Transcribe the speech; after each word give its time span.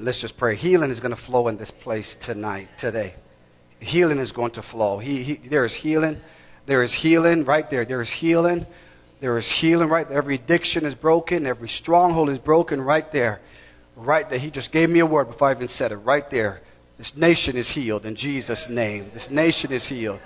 And 0.00 0.06
let's 0.06 0.22
just 0.22 0.38
pray. 0.38 0.56
Healing 0.56 0.90
is 0.90 0.98
going 0.98 1.14
to 1.14 1.22
flow 1.24 1.48
in 1.48 1.58
this 1.58 1.70
place 1.70 2.16
tonight, 2.22 2.68
today. 2.78 3.14
Healing 3.80 4.18
is 4.18 4.32
going 4.32 4.52
to 4.52 4.62
flow. 4.62 4.98
He, 4.98 5.22
he, 5.22 5.48
there 5.50 5.66
is 5.66 5.74
healing. 5.74 6.16
There 6.66 6.82
is 6.82 6.94
healing 6.94 7.44
right 7.44 7.68
there. 7.68 7.84
There 7.84 8.00
is 8.00 8.10
healing. 8.10 8.64
There 9.20 9.36
is 9.36 9.46
healing 9.60 9.90
right 9.90 10.08
there. 10.08 10.16
Every 10.16 10.36
addiction 10.36 10.86
is 10.86 10.94
broken. 10.94 11.44
Every 11.44 11.68
stronghold 11.68 12.30
is 12.30 12.38
broken 12.38 12.80
right 12.80 13.04
there. 13.12 13.40
Right 13.94 14.24
there. 14.30 14.38
He 14.38 14.50
just 14.50 14.72
gave 14.72 14.88
me 14.88 15.00
a 15.00 15.06
word 15.06 15.26
before 15.26 15.48
I 15.48 15.54
even 15.54 15.68
said 15.68 15.92
it. 15.92 15.96
Right 15.96 16.24
there. 16.30 16.62
This 16.96 17.12
nation 17.14 17.58
is 17.58 17.68
healed 17.68 18.06
in 18.06 18.16
Jesus' 18.16 18.68
name. 18.70 19.10
This 19.12 19.28
nation 19.28 19.70
is 19.70 19.86
healed. 19.86 20.20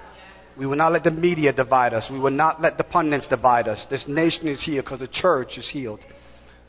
We 0.57 0.67
will 0.67 0.77
not 0.77 0.93
let 0.93 1.03
the 1.03 1.11
media 1.11 1.53
divide 1.53 1.95
us. 1.95 2.09
We 2.09 2.21
will 2.21 2.31
not 2.31 2.63
let 2.63 2.79
the 2.79 2.85
pundits 2.85 3.27
divide 3.27 3.67
us. 3.67 3.87
This 3.87 4.07
nation 4.07 4.47
is 4.47 4.63
healed 4.63 4.85
because 4.85 5.01
the 5.01 5.09
church 5.09 5.59
is 5.59 5.69
healed. 5.69 6.07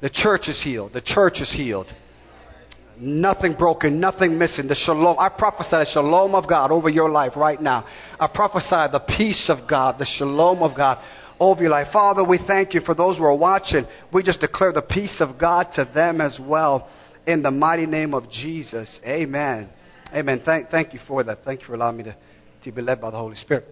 The 0.02 0.10
church 0.10 0.50
is 0.50 0.60
healed. 0.60 0.94
The 0.94 1.02
church 1.02 1.40
is 1.40 1.52
healed. 1.52 1.94
Nothing 2.98 3.54
broken, 3.54 4.00
nothing 4.00 4.38
missing. 4.38 4.68
The 4.68 4.76
shalom. 4.76 5.18
I 5.20 5.30
prophesy 5.30 5.72
the 5.72 5.86
shalom 5.86 6.36
of 6.36 6.48
God 6.48 6.72
over 6.72 6.90
your 6.90 7.10
life 7.10 7.36
right 7.36 7.62
now. 7.62 7.86
I 8.20 8.28
prophesy 8.28 8.92
the 8.92 9.04
peace 9.06 9.50
of 9.50 9.68
God, 9.68 10.00
the 10.00 10.06
shalom 10.06 10.64
of 10.64 10.76
God 10.76 11.04
over 11.40 11.62
your 11.62 11.72
life. 11.72 11.88
Father, 11.92 12.24
we 12.24 12.38
thank 12.38 12.74
you 12.74 12.82
for 12.82 12.96
those 12.96 13.18
who 13.18 13.26
are 13.26 13.36
watching. 13.36 13.86
We 14.14 14.24
just 14.24 14.40
declare 14.40 14.72
the 14.72 14.82
peace 14.82 15.22
of 15.22 15.38
God 15.38 15.72
to 15.74 15.86
them 15.86 16.22
as 16.22 16.40
well. 16.40 16.90
In 17.28 17.42
the 17.42 17.52
mighty 17.52 17.88
name 17.88 18.14
of 18.14 18.30
Jesus. 18.30 19.00
Amen. 19.06 19.70
Amen. 20.14 20.42
Thank, 20.46 20.70
thank 20.70 20.94
you 20.94 21.00
for 21.08 21.24
that. 21.24 21.44
Thank 21.44 21.62
you 21.62 21.66
for 21.66 21.74
allowing 21.74 21.98
me 21.98 22.04
to, 22.04 22.16
to 22.64 22.72
be 22.72 22.82
led 22.82 23.02
by 23.02 23.10
the 23.10 23.18
Holy 23.18 23.36
Spirit. 23.36 23.66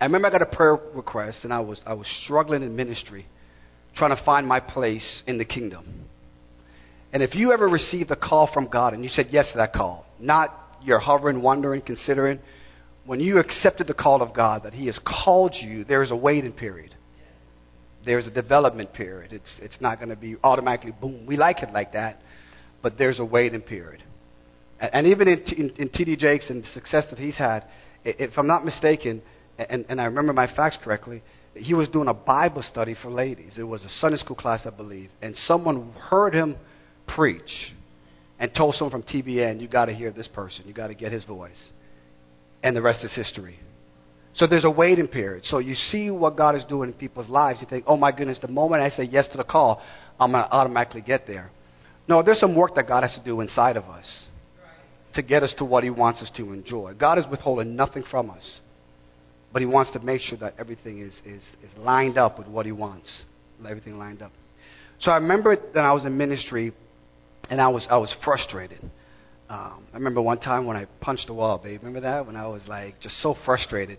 I 0.00 0.04
remember 0.04 0.28
I 0.28 0.30
got 0.30 0.42
a 0.42 0.46
prayer 0.46 0.78
request 0.94 1.44
and 1.44 1.52
I 1.52 1.60
was, 1.60 1.82
I 1.86 1.94
was 1.94 2.08
struggling 2.08 2.62
in 2.62 2.76
ministry, 2.76 3.26
trying 3.94 4.14
to 4.14 4.22
find 4.22 4.46
my 4.46 4.60
place 4.60 5.22
in 5.26 5.38
the 5.38 5.44
kingdom. 5.44 6.06
And 7.14 7.22
if 7.22 7.36
you 7.36 7.52
ever 7.52 7.68
received 7.68 8.10
a 8.10 8.16
call 8.16 8.48
from 8.48 8.66
God 8.66 8.92
and 8.92 9.04
you 9.04 9.08
said 9.08 9.28
yes 9.30 9.52
to 9.52 9.58
that 9.58 9.72
call, 9.72 10.04
not 10.18 10.52
you're 10.82 10.98
hovering, 10.98 11.42
wondering, 11.42 11.80
considering, 11.80 12.40
when 13.06 13.20
you 13.20 13.38
accepted 13.38 13.86
the 13.86 13.94
call 13.94 14.20
of 14.20 14.34
God 14.34 14.64
that 14.64 14.74
He 14.74 14.86
has 14.86 14.98
called 14.98 15.54
you, 15.54 15.84
there 15.84 16.02
is 16.02 16.10
a 16.10 16.16
waiting 16.16 16.52
period. 16.52 16.92
There's 18.04 18.26
a 18.26 18.32
development 18.32 18.92
period. 18.92 19.32
It's, 19.32 19.60
it's 19.60 19.80
not 19.80 19.98
going 19.98 20.08
to 20.08 20.16
be 20.16 20.36
automatically 20.42 20.90
boom. 20.90 21.24
We 21.24 21.36
like 21.36 21.62
it 21.62 21.72
like 21.72 21.92
that, 21.92 22.18
but 22.82 22.98
there's 22.98 23.20
a 23.20 23.24
waiting 23.24 23.62
period. 23.62 24.02
And, 24.80 24.94
and 24.94 25.06
even 25.06 25.28
in, 25.28 25.40
in, 25.56 25.70
in 25.76 25.88
T.D. 25.90 26.16
Jakes 26.16 26.50
and 26.50 26.64
the 26.64 26.68
success 26.68 27.06
that 27.10 27.20
he's 27.20 27.36
had, 27.36 27.64
if 28.04 28.36
I'm 28.36 28.48
not 28.48 28.64
mistaken, 28.64 29.22
and, 29.56 29.86
and 29.88 30.00
I 30.00 30.06
remember 30.06 30.32
my 30.32 30.52
facts 30.52 30.78
correctly, 30.82 31.22
he 31.54 31.74
was 31.74 31.88
doing 31.88 32.08
a 32.08 32.14
Bible 32.14 32.62
study 32.62 32.96
for 33.00 33.08
ladies. 33.08 33.56
It 33.56 33.62
was 33.62 33.84
a 33.84 33.88
Sunday 33.88 34.18
school 34.18 34.34
class, 34.34 34.66
I 34.66 34.70
believe. 34.70 35.10
And 35.22 35.36
someone 35.36 35.92
heard 35.92 36.34
him 36.34 36.56
preach 37.06 37.72
and 38.38 38.52
told 38.54 38.74
someone 38.74 38.90
from 38.90 39.02
TBN, 39.02 39.60
you 39.60 39.68
got 39.68 39.86
to 39.86 39.92
hear 39.92 40.10
this 40.10 40.28
person. 40.28 40.66
You 40.66 40.72
got 40.72 40.88
to 40.88 40.94
get 40.94 41.12
his 41.12 41.24
voice. 41.24 41.72
And 42.62 42.76
the 42.76 42.82
rest 42.82 43.04
is 43.04 43.14
history. 43.14 43.58
So 44.32 44.46
there's 44.46 44.64
a 44.64 44.70
waiting 44.70 45.06
period. 45.06 45.44
So 45.44 45.58
you 45.58 45.74
see 45.74 46.10
what 46.10 46.36
God 46.36 46.56
is 46.56 46.64
doing 46.64 46.90
in 46.90 46.94
people's 46.94 47.28
lives. 47.28 47.60
You 47.60 47.68
think, 47.68 47.84
oh 47.86 47.96
my 47.96 48.10
goodness, 48.10 48.40
the 48.40 48.48
moment 48.48 48.82
I 48.82 48.88
say 48.88 49.04
yes 49.04 49.28
to 49.28 49.36
the 49.36 49.44
call, 49.44 49.80
I'm 50.18 50.32
going 50.32 50.42
to 50.42 50.52
automatically 50.52 51.02
get 51.02 51.26
there. 51.26 51.50
No, 52.08 52.22
there's 52.22 52.40
some 52.40 52.56
work 52.56 52.74
that 52.74 52.88
God 52.88 53.02
has 53.02 53.14
to 53.16 53.24
do 53.24 53.40
inside 53.40 53.76
of 53.76 53.84
us 53.84 54.26
to 55.14 55.22
get 55.22 55.42
us 55.42 55.54
to 55.54 55.64
what 55.64 55.84
He 55.84 55.90
wants 55.90 56.22
us 56.22 56.30
to 56.30 56.52
enjoy. 56.52 56.94
God 56.94 57.18
is 57.18 57.26
withholding 57.26 57.76
nothing 57.76 58.02
from 58.02 58.30
us, 58.30 58.60
but 59.52 59.62
He 59.62 59.66
wants 59.66 59.90
to 59.92 60.00
make 60.00 60.20
sure 60.20 60.38
that 60.38 60.54
everything 60.58 60.98
is, 60.98 61.22
is, 61.24 61.56
is 61.62 61.76
lined 61.78 62.18
up 62.18 62.38
with 62.38 62.48
what 62.48 62.66
He 62.66 62.72
wants. 62.72 63.24
Everything 63.66 63.98
lined 63.98 64.20
up. 64.20 64.32
So 64.98 65.12
I 65.12 65.16
remember 65.16 65.54
when 65.54 65.84
I 65.84 65.92
was 65.92 66.04
in 66.04 66.16
ministry 66.18 66.72
and 67.50 67.60
I 67.60 67.68
was 67.68 67.86
I 67.90 67.96
was 67.96 68.12
frustrated. 68.24 68.80
Um, 69.48 69.86
I 69.92 69.96
remember 69.96 70.22
one 70.22 70.38
time 70.38 70.64
when 70.66 70.76
I 70.76 70.86
punched 71.00 71.26
the 71.26 71.34
wall, 71.34 71.58
babe. 71.58 71.80
Remember 71.80 72.00
that 72.00 72.26
when 72.26 72.36
I 72.36 72.46
was 72.46 72.66
like 72.66 73.00
just 73.00 73.20
so 73.20 73.34
frustrated 73.34 73.98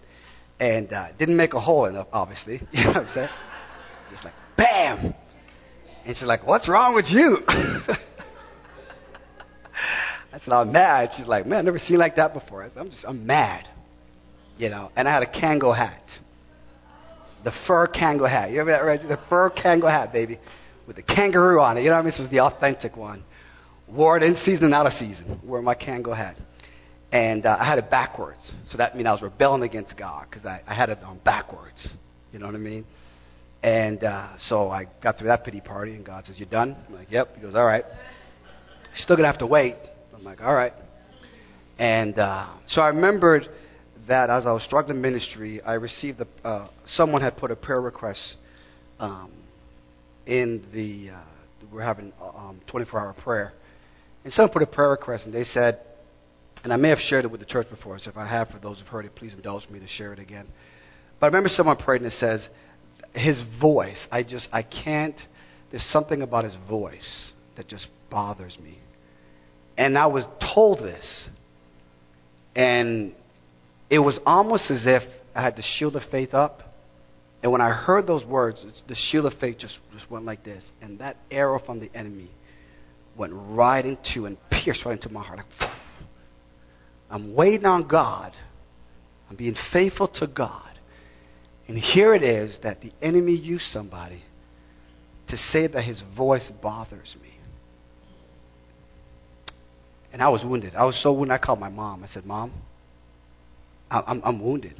and 0.59 0.91
uh, 0.91 1.11
didn't 1.17 1.37
make 1.37 1.53
a 1.53 1.59
hole 1.59 1.85
enough, 1.85 2.07
obviously. 2.11 2.61
You 2.71 2.83
know 2.83 2.89
what 2.89 2.97
I'm 2.97 3.07
saying? 3.09 3.29
Just 4.11 4.23
like 4.23 4.33
bam, 4.57 5.13
and 6.05 6.15
she's 6.15 6.27
like, 6.27 6.45
"What's 6.45 6.67
wrong 6.67 6.95
with 6.95 7.09
you?" 7.09 7.43
I 7.47 7.97
said, 10.39 10.53
"I'm 10.53 10.71
mad." 10.71 11.13
She's 11.13 11.27
like, 11.27 11.45
"Man, 11.45 11.59
I've 11.59 11.65
never 11.65 11.79
seen 11.79 11.97
like 11.97 12.15
that 12.17 12.33
before." 12.33 12.63
I 12.63 12.69
said, 12.69 12.79
"I'm 12.79 12.89
just 12.89 13.05
I'm 13.05 13.25
mad," 13.25 13.67
you 14.57 14.69
know. 14.69 14.91
And 14.95 15.07
I 15.07 15.13
had 15.13 15.23
a 15.23 15.31
Kangol 15.31 15.75
hat, 15.75 16.03
the 17.43 17.51
fur 17.67 17.87
Kangol 17.87 18.29
hat. 18.29 18.51
You 18.51 18.61
ever 18.61 18.71
that 18.71 18.83
right? 18.83 19.01
The 19.01 19.19
fur 19.29 19.49
Kangol 19.49 19.89
hat, 19.89 20.13
baby, 20.13 20.39
with 20.87 20.97
the 20.97 21.03
kangaroo 21.03 21.59
on 21.59 21.77
it. 21.77 21.81
You 21.81 21.89
know 21.89 21.95
what 21.95 21.99
I 21.99 22.03
mean? 22.03 22.11
This 22.11 22.19
was 22.19 22.29
the 22.29 22.41
authentic 22.41 22.95
one 22.97 23.23
wore 23.87 24.17
it 24.17 24.23
in 24.23 24.35
season 24.35 24.65
and 24.65 24.73
out 24.73 24.85
of 24.85 24.93
season, 24.93 25.39
wore 25.43 25.61
my 25.61 25.75
Kangol 25.75 26.15
hat. 26.15 26.37
And 27.11 27.45
uh, 27.45 27.57
I 27.59 27.65
had 27.65 27.77
it 27.77 27.89
backwards. 27.89 28.53
So 28.65 28.77
that 28.77 28.95
means 28.95 29.07
I 29.07 29.11
was 29.11 29.21
rebelling 29.21 29.63
against 29.63 29.95
God 29.97 30.27
because 30.29 30.45
I, 30.45 30.61
I 30.67 30.73
had 30.73 30.89
it 30.89 30.99
on 31.03 31.19
backwards. 31.23 31.87
You 32.33 32.39
know 32.39 32.47
what 32.47 32.55
I 32.55 32.59
mean? 32.59 32.85
And 33.63 34.03
uh, 34.03 34.37
so 34.37 34.69
I 34.69 34.87
got 35.01 35.17
through 35.17 35.27
that 35.27 35.43
pity 35.43 35.61
party, 35.61 35.93
and 35.93 36.05
God 36.05 36.25
says, 36.25 36.39
"You're 36.39 36.49
done? 36.49 36.75
I'm 36.87 36.93
like, 36.93 37.09
Yep. 37.09 37.35
He 37.35 37.41
goes, 37.41 37.55
All 37.55 37.65
right. 37.65 37.85
Still 38.93 39.15
going 39.15 39.23
to 39.23 39.31
have 39.31 39.39
to 39.39 39.47
wait. 39.47 39.75
I'm 40.15 40.23
like, 40.23 40.41
All 40.41 40.53
right. 40.53 40.73
And 41.79 42.17
uh, 42.19 42.47
so 42.67 42.81
I 42.81 42.89
remembered 42.89 43.47
that 44.07 44.29
as 44.29 44.45
I 44.45 44.51
was 44.51 44.63
struggling 44.63 45.01
ministry, 45.01 45.61
I 45.61 45.75
received 45.75 46.21
a, 46.21 46.27
uh, 46.47 46.67
someone 46.85 47.21
had 47.21 47.37
put 47.37 47.51
a 47.51 47.55
prayer 47.55 47.81
request 47.81 48.37
um, 48.99 49.31
in 50.25 50.63
the, 50.73 51.15
uh, 51.15 51.23
we're 51.71 51.81
having 51.81 52.13
um, 52.21 52.61
24 52.67 52.99
hour 52.99 53.13
prayer. 53.13 53.53
And 54.25 54.33
someone 54.33 54.51
put 54.51 54.63
a 54.63 54.67
prayer 54.67 54.89
request, 54.89 55.25
and 55.25 55.33
they 55.33 55.43
said, 55.43 55.79
and 56.63 56.73
I 56.73 56.77
may 56.77 56.89
have 56.89 56.99
shared 56.99 57.25
it 57.25 57.31
with 57.31 57.39
the 57.39 57.45
church 57.45 57.69
before, 57.69 57.99
so 57.99 58.09
if 58.09 58.17
I 58.17 58.25
have, 58.25 58.49
for 58.49 58.57
those 58.57 58.79
who've 58.79 58.87
heard 58.87 59.05
it, 59.05 59.13
please 59.13 59.35
indulge 59.35 59.69
me 59.69 59.79
to 59.79 59.87
share 59.87 60.13
it 60.13 60.19
again. 60.19 60.47
But 61.19 61.27
I 61.27 61.29
remember 61.29 61.47
someone 61.47 61.77
prayed 61.77 62.01
and 62.01 62.07
it 62.07 62.15
says, 62.15 62.49
his 63.13 63.43
voice, 63.61 64.07
I 64.11 64.23
just, 64.23 64.49
I 64.51 64.63
can't, 64.63 65.21
there's 65.69 65.85
something 65.85 66.23
about 66.23 66.43
his 66.43 66.57
voice 66.67 67.33
that 67.55 67.67
just 67.67 67.87
bothers 68.09 68.57
me. 68.59 68.79
And 69.77 69.95
I 69.95 70.07
was 70.07 70.25
told 70.55 70.79
this, 70.79 71.29
and 72.55 73.13
it 73.91 73.99
was 73.99 74.19
almost 74.25 74.71
as 74.71 74.87
if 74.87 75.03
I 75.35 75.43
had 75.43 75.55
the 75.55 75.61
shield 75.61 75.95
of 75.95 76.03
faith 76.03 76.33
up. 76.33 76.63
And 77.43 77.51
when 77.51 77.61
I 77.61 77.71
heard 77.71 78.07
those 78.07 78.25
words, 78.25 78.65
the 78.87 78.95
shield 78.95 79.27
of 79.27 79.35
faith 79.35 79.59
just, 79.59 79.77
just 79.91 80.09
went 80.09 80.25
like 80.25 80.43
this. 80.43 80.73
And 80.81 80.97
that 80.97 81.17
arrow 81.29 81.59
from 81.59 81.79
the 81.79 81.91
enemy 81.93 82.31
went 83.17 83.33
right 83.33 83.85
into 83.85 84.25
and 84.25 84.37
pierced 84.49 84.85
right 84.85 84.93
into 84.93 85.09
my 85.09 85.23
heart. 85.23 85.39
Like, 85.59 85.69
I'm 87.09 87.35
waiting 87.35 87.65
on 87.65 87.87
God. 87.87 88.33
I'm 89.29 89.35
being 89.35 89.55
faithful 89.71 90.07
to 90.19 90.27
God. 90.27 90.61
And 91.67 91.77
here 91.77 92.13
it 92.13 92.23
is 92.23 92.59
that 92.59 92.81
the 92.81 92.91
enemy 93.01 93.33
used 93.33 93.65
somebody 93.65 94.21
to 95.27 95.37
say 95.37 95.67
that 95.67 95.81
his 95.81 96.01
voice 96.15 96.51
bothers 96.61 97.15
me. 97.21 97.29
And 100.13 100.21
I 100.21 100.29
was 100.29 100.45
wounded. 100.45 100.75
I 100.75 100.85
was 100.85 101.01
so 101.01 101.11
wounded. 101.13 101.33
I 101.33 101.37
called 101.39 101.59
my 101.59 101.69
mom. 101.69 102.03
I 102.03 102.07
said, 102.07 102.25
Mom, 102.25 102.53
I'm, 103.89 104.21
I'm 104.23 104.43
wounded. 104.43 104.75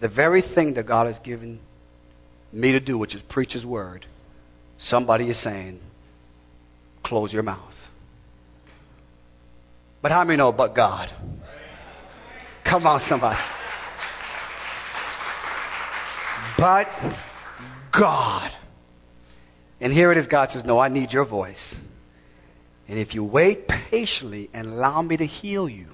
The 0.00 0.08
very 0.08 0.42
thing 0.42 0.74
that 0.74 0.86
God 0.86 1.06
has 1.06 1.18
given 1.18 1.60
me 2.52 2.72
to 2.72 2.80
do, 2.80 2.98
which 2.98 3.14
is 3.14 3.22
preach 3.22 3.52
His 3.52 3.64
word, 3.64 4.06
somebody 4.78 5.30
is 5.30 5.40
saying, 5.40 5.80
close 7.10 7.32
your 7.32 7.42
mouth. 7.42 7.74
But 10.00 10.12
how 10.12 10.22
many 10.22 10.36
know 10.36 10.52
but 10.52 10.76
God? 10.76 11.10
Come 12.64 12.86
on, 12.86 13.00
somebody. 13.00 13.38
But 16.56 16.86
God. 17.92 18.52
And 19.80 19.92
here 19.92 20.12
it 20.12 20.18
is 20.18 20.28
God 20.28 20.50
says, 20.50 20.64
No, 20.64 20.78
I 20.78 20.88
need 20.88 21.12
your 21.12 21.26
voice. 21.26 21.74
And 22.86 22.96
if 22.98 23.12
you 23.14 23.24
wait 23.24 23.66
patiently 23.66 24.48
and 24.54 24.68
allow 24.68 25.02
me 25.02 25.16
to 25.16 25.26
heal 25.26 25.68
you, 25.68 25.88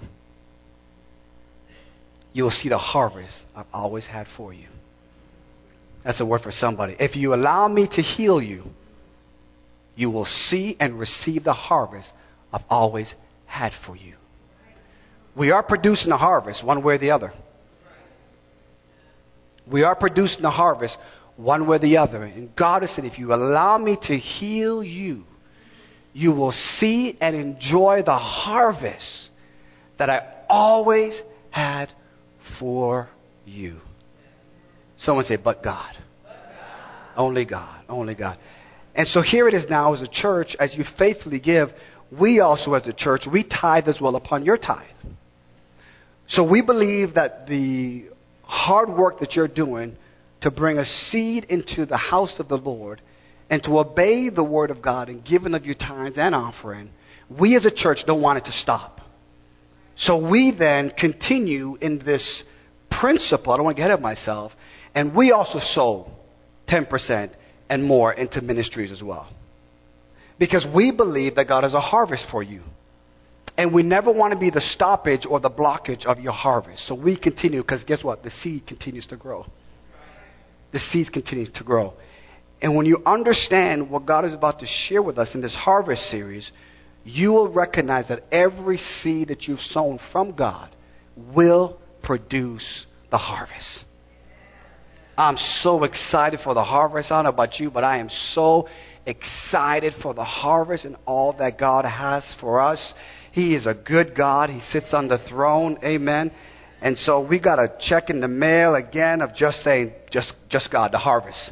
you'll 2.34 2.50
see 2.50 2.68
the 2.68 2.78
harvest 2.78 3.42
I've 3.54 3.66
always 3.72 4.04
had 4.04 4.26
for 4.36 4.52
you. 4.52 4.68
That's 6.04 6.20
a 6.20 6.26
word 6.26 6.42
for 6.42 6.52
somebody. 6.52 6.94
If 7.00 7.16
you 7.16 7.32
allow 7.32 7.68
me 7.68 7.88
to 7.92 8.02
heal 8.02 8.42
you, 8.42 8.64
you 9.96 10.10
will 10.10 10.26
see 10.26 10.76
and 10.78 10.98
receive 10.98 11.42
the 11.42 11.54
harvest 11.54 12.12
I've 12.52 12.64
always 12.68 13.12
had 13.46 13.72
for 13.84 13.96
you. 13.96 14.14
We 15.34 15.50
are 15.50 15.62
producing 15.62 16.12
a 16.12 16.16
harvest 16.16 16.64
one 16.64 16.84
way 16.84 16.94
or 16.94 16.98
the 16.98 17.10
other. 17.10 17.32
We 19.70 19.82
are 19.82 19.96
producing 19.96 20.44
a 20.44 20.50
harvest 20.50 20.96
one 21.36 21.66
way 21.66 21.76
or 21.76 21.80
the 21.80 21.96
other. 21.96 22.22
And 22.22 22.54
God 22.54 22.82
has 22.82 22.94
said, 22.94 23.04
if 23.04 23.18
you 23.18 23.34
allow 23.34 23.76
me 23.78 23.98
to 24.02 24.16
heal 24.16 24.82
you, 24.84 25.24
you 26.12 26.32
will 26.32 26.52
see 26.52 27.16
and 27.20 27.34
enjoy 27.34 28.02
the 28.02 28.16
harvest 28.16 29.30
that 29.98 30.08
I 30.08 30.44
always 30.48 31.20
had 31.50 31.92
for 32.58 33.08
you. 33.44 33.80
Someone 34.96 35.24
say, 35.24 35.36
but 35.36 35.62
God. 35.62 35.94
But 36.22 36.30
God. 36.32 37.18
Only 37.18 37.44
God. 37.44 37.84
Only 37.88 38.14
God. 38.14 38.38
And 38.96 39.06
so 39.06 39.20
here 39.20 39.46
it 39.46 39.52
is 39.52 39.68
now 39.68 39.92
as 39.92 40.00
a 40.00 40.08
church, 40.08 40.56
as 40.58 40.74
you 40.74 40.82
faithfully 40.98 41.38
give, 41.38 41.68
we 42.10 42.40
also 42.40 42.72
as 42.72 42.84
the 42.84 42.94
church, 42.94 43.26
we 43.30 43.44
tithe 43.44 43.88
as 43.88 44.00
well 44.00 44.16
upon 44.16 44.44
your 44.44 44.56
tithe. 44.56 44.86
So 46.26 46.48
we 46.48 46.62
believe 46.62 47.14
that 47.14 47.46
the 47.46 48.06
hard 48.42 48.88
work 48.88 49.20
that 49.20 49.36
you're 49.36 49.48
doing 49.48 49.96
to 50.40 50.50
bring 50.50 50.78
a 50.78 50.84
seed 50.86 51.44
into 51.44 51.84
the 51.84 51.98
house 51.98 52.40
of 52.40 52.48
the 52.48 52.56
Lord 52.56 53.02
and 53.50 53.62
to 53.64 53.78
obey 53.78 54.30
the 54.30 54.42
word 54.42 54.70
of 54.70 54.80
God 54.80 55.08
and 55.10 55.22
giving 55.22 55.54
of 55.54 55.66
your 55.66 55.74
tithes 55.74 56.16
and 56.16 56.34
offering, 56.34 56.90
we 57.28 57.54
as 57.54 57.66
a 57.66 57.70
church 57.70 58.04
don't 58.06 58.22
want 58.22 58.38
it 58.38 58.46
to 58.46 58.52
stop. 58.52 59.02
So 59.94 60.28
we 60.30 60.52
then 60.52 60.90
continue 60.90 61.76
in 61.76 61.98
this 61.98 62.44
principle. 62.90 63.52
I 63.52 63.56
don't 63.56 63.64
want 63.64 63.76
to 63.76 63.80
get 63.80 63.88
ahead 63.88 63.98
of 63.98 64.02
myself. 64.02 64.52
And 64.94 65.14
we 65.14 65.32
also 65.32 65.58
sow 65.58 66.10
10% 66.66 67.30
and 67.68 67.84
more 67.84 68.12
into 68.12 68.40
ministries 68.40 68.92
as 68.92 69.02
well. 69.02 69.28
Because 70.38 70.66
we 70.66 70.92
believe 70.92 71.36
that 71.36 71.48
God 71.48 71.64
has 71.64 71.74
a 71.74 71.80
harvest 71.80 72.28
for 72.30 72.42
you. 72.42 72.62
And 73.58 73.74
we 73.74 73.82
never 73.82 74.12
want 74.12 74.34
to 74.34 74.38
be 74.38 74.50
the 74.50 74.60
stoppage 74.60 75.24
or 75.24 75.40
the 75.40 75.50
blockage 75.50 76.04
of 76.04 76.20
your 76.20 76.32
harvest. 76.32 76.86
So 76.86 76.94
we 76.94 77.16
continue 77.16 77.62
because 77.62 77.84
guess 77.84 78.04
what? 78.04 78.22
The 78.22 78.30
seed 78.30 78.66
continues 78.66 79.06
to 79.08 79.16
grow. 79.16 79.46
The 80.72 80.78
seeds 80.78 81.08
continues 81.08 81.48
to 81.50 81.64
grow. 81.64 81.94
And 82.60 82.76
when 82.76 82.86
you 82.86 83.02
understand 83.06 83.90
what 83.90 84.04
God 84.04 84.24
is 84.24 84.34
about 84.34 84.60
to 84.60 84.66
share 84.66 85.02
with 85.02 85.18
us 85.18 85.34
in 85.34 85.40
this 85.40 85.54
harvest 85.54 86.10
series, 86.10 86.52
you 87.04 87.32
will 87.32 87.52
recognize 87.52 88.08
that 88.08 88.24
every 88.30 88.76
seed 88.76 89.28
that 89.28 89.46
you've 89.46 89.60
sown 89.60 90.00
from 90.12 90.32
God 90.32 90.74
will 91.34 91.78
produce 92.02 92.84
the 93.10 93.18
harvest. 93.18 93.84
I'm 95.18 95.36
so 95.36 95.84
excited 95.84 96.40
for 96.40 96.54
the 96.54 96.64
harvest. 96.64 97.10
I 97.10 97.16
don't 97.16 97.24
know 97.24 97.30
about 97.30 97.58
you, 97.58 97.70
but 97.70 97.84
I 97.84 97.98
am 97.98 98.10
so 98.10 98.68
excited 99.06 99.94
for 99.94 100.12
the 100.12 100.24
harvest 100.24 100.84
and 100.84 100.96
all 101.06 101.32
that 101.34 101.58
God 101.58 101.84
has 101.84 102.34
for 102.40 102.60
us. 102.60 102.92
He 103.32 103.54
is 103.54 103.66
a 103.66 103.74
good 103.74 104.14
God. 104.14 104.50
He 104.50 104.60
sits 104.60 104.92
on 104.92 105.08
the 105.08 105.18
throne. 105.18 105.78
Amen. 105.82 106.32
And 106.82 106.98
so 106.98 107.26
we 107.26 107.40
got 107.40 107.58
a 107.58 107.74
check 107.80 108.10
in 108.10 108.20
the 108.20 108.28
mail 108.28 108.74
again 108.74 109.22
of 109.22 109.34
just 109.34 109.62
saying, 109.62 109.92
just, 110.10 110.34
just 110.48 110.70
God, 110.70 110.92
the 110.92 110.98
harvest. 110.98 111.50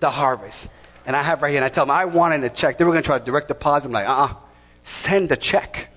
The 0.00 0.10
harvest. 0.10 0.68
And 1.04 1.16
I 1.16 1.22
have 1.24 1.42
right 1.42 1.50
here, 1.50 1.58
and 1.58 1.64
I 1.64 1.68
tell 1.68 1.84
them, 1.84 1.90
I 1.90 2.04
wanted 2.04 2.44
a 2.44 2.50
check. 2.50 2.78
They 2.78 2.84
were 2.84 2.92
going 2.92 3.02
to 3.02 3.06
try 3.06 3.18
to 3.18 3.24
direct 3.24 3.48
deposit. 3.48 3.86
I'm 3.86 3.92
like, 3.92 4.06
uh 4.06 4.12
uh 4.12 4.34
send 4.84 5.30
a 5.32 5.36
check. 5.36 5.88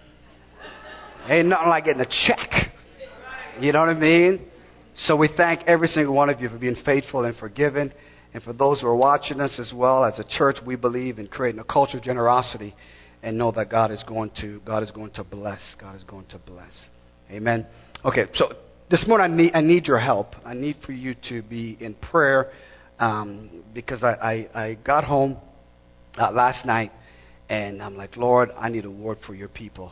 Ain't 1.27 1.47
nothing 1.47 1.69
like 1.69 1.85
getting 1.85 2.01
a 2.01 2.05
check. 2.05 2.71
You 3.59 3.71
know 3.71 3.79
what 3.79 3.89
I 3.89 3.93
mean? 3.93 4.45
So 4.97 5.17
we 5.17 5.27
thank 5.27 5.63
every 5.63 5.89
single 5.89 6.15
one 6.15 6.29
of 6.29 6.39
you 6.39 6.47
for 6.47 6.57
being 6.57 6.77
faithful 6.77 7.25
and 7.25 7.35
forgiving. 7.35 7.91
And 8.33 8.41
for 8.41 8.53
those 8.53 8.79
who 8.79 8.87
are 8.87 8.95
watching 8.95 9.41
us 9.41 9.59
as 9.59 9.73
well, 9.73 10.05
as 10.05 10.19
a 10.19 10.23
church, 10.23 10.59
we 10.65 10.77
believe 10.77 11.19
in 11.19 11.27
creating 11.27 11.59
a 11.59 11.65
culture 11.65 11.97
of 11.97 12.03
generosity 12.03 12.73
and 13.21 13.37
know 13.37 13.51
that 13.51 13.69
God 13.69 13.91
is 13.91 14.03
going 14.03 14.31
to, 14.41 14.61
God 14.61 14.83
is 14.83 14.91
going 14.91 15.11
to 15.11 15.23
bless. 15.25 15.75
God 15.79 15.97
is 15.97 16.03
going 16.05 16.25
to 16.27 16.37
bless. 16.37 16.87
Amen. 17.29 17.67
Okay, 18.05 18.27
so 18.33 18.53
this 18.89 19.05
morning 19.05 19.33
I 19.33 19.35
need, 19.35 19.51
I 19.53 19.61
need 19.61 19.87
your 19.87 19.99
help. 19.99 20.35
I 20.45 20.53
need 20.53 20.77
for 20.85 20.93
you 20.93 21.13
to 21.29 21.41
be 21.41 21.75
in 21.77 21.93
prayer 21.95 22.51
um, 22.97 23.49
because 23.73 24.01
I, 24.01 24.13
I, 24.53 24.63
I, 24.63 24.73
got 24.75 25.03
home 25.03 25.37
uh, 26.17 26.31
last 26.31 26.65
night 26.65 26.93
and 27.49 27.83
I'm 27.83 27.97
like, 27.97 28.15
Lord, 28.15 28.51
I 28.55 28.69
need 28.69 28.85
a 28.85 28.91
word 28.91 29.17
for 29.19 29.35
your 29.35 29.49
people. 29.49 29.91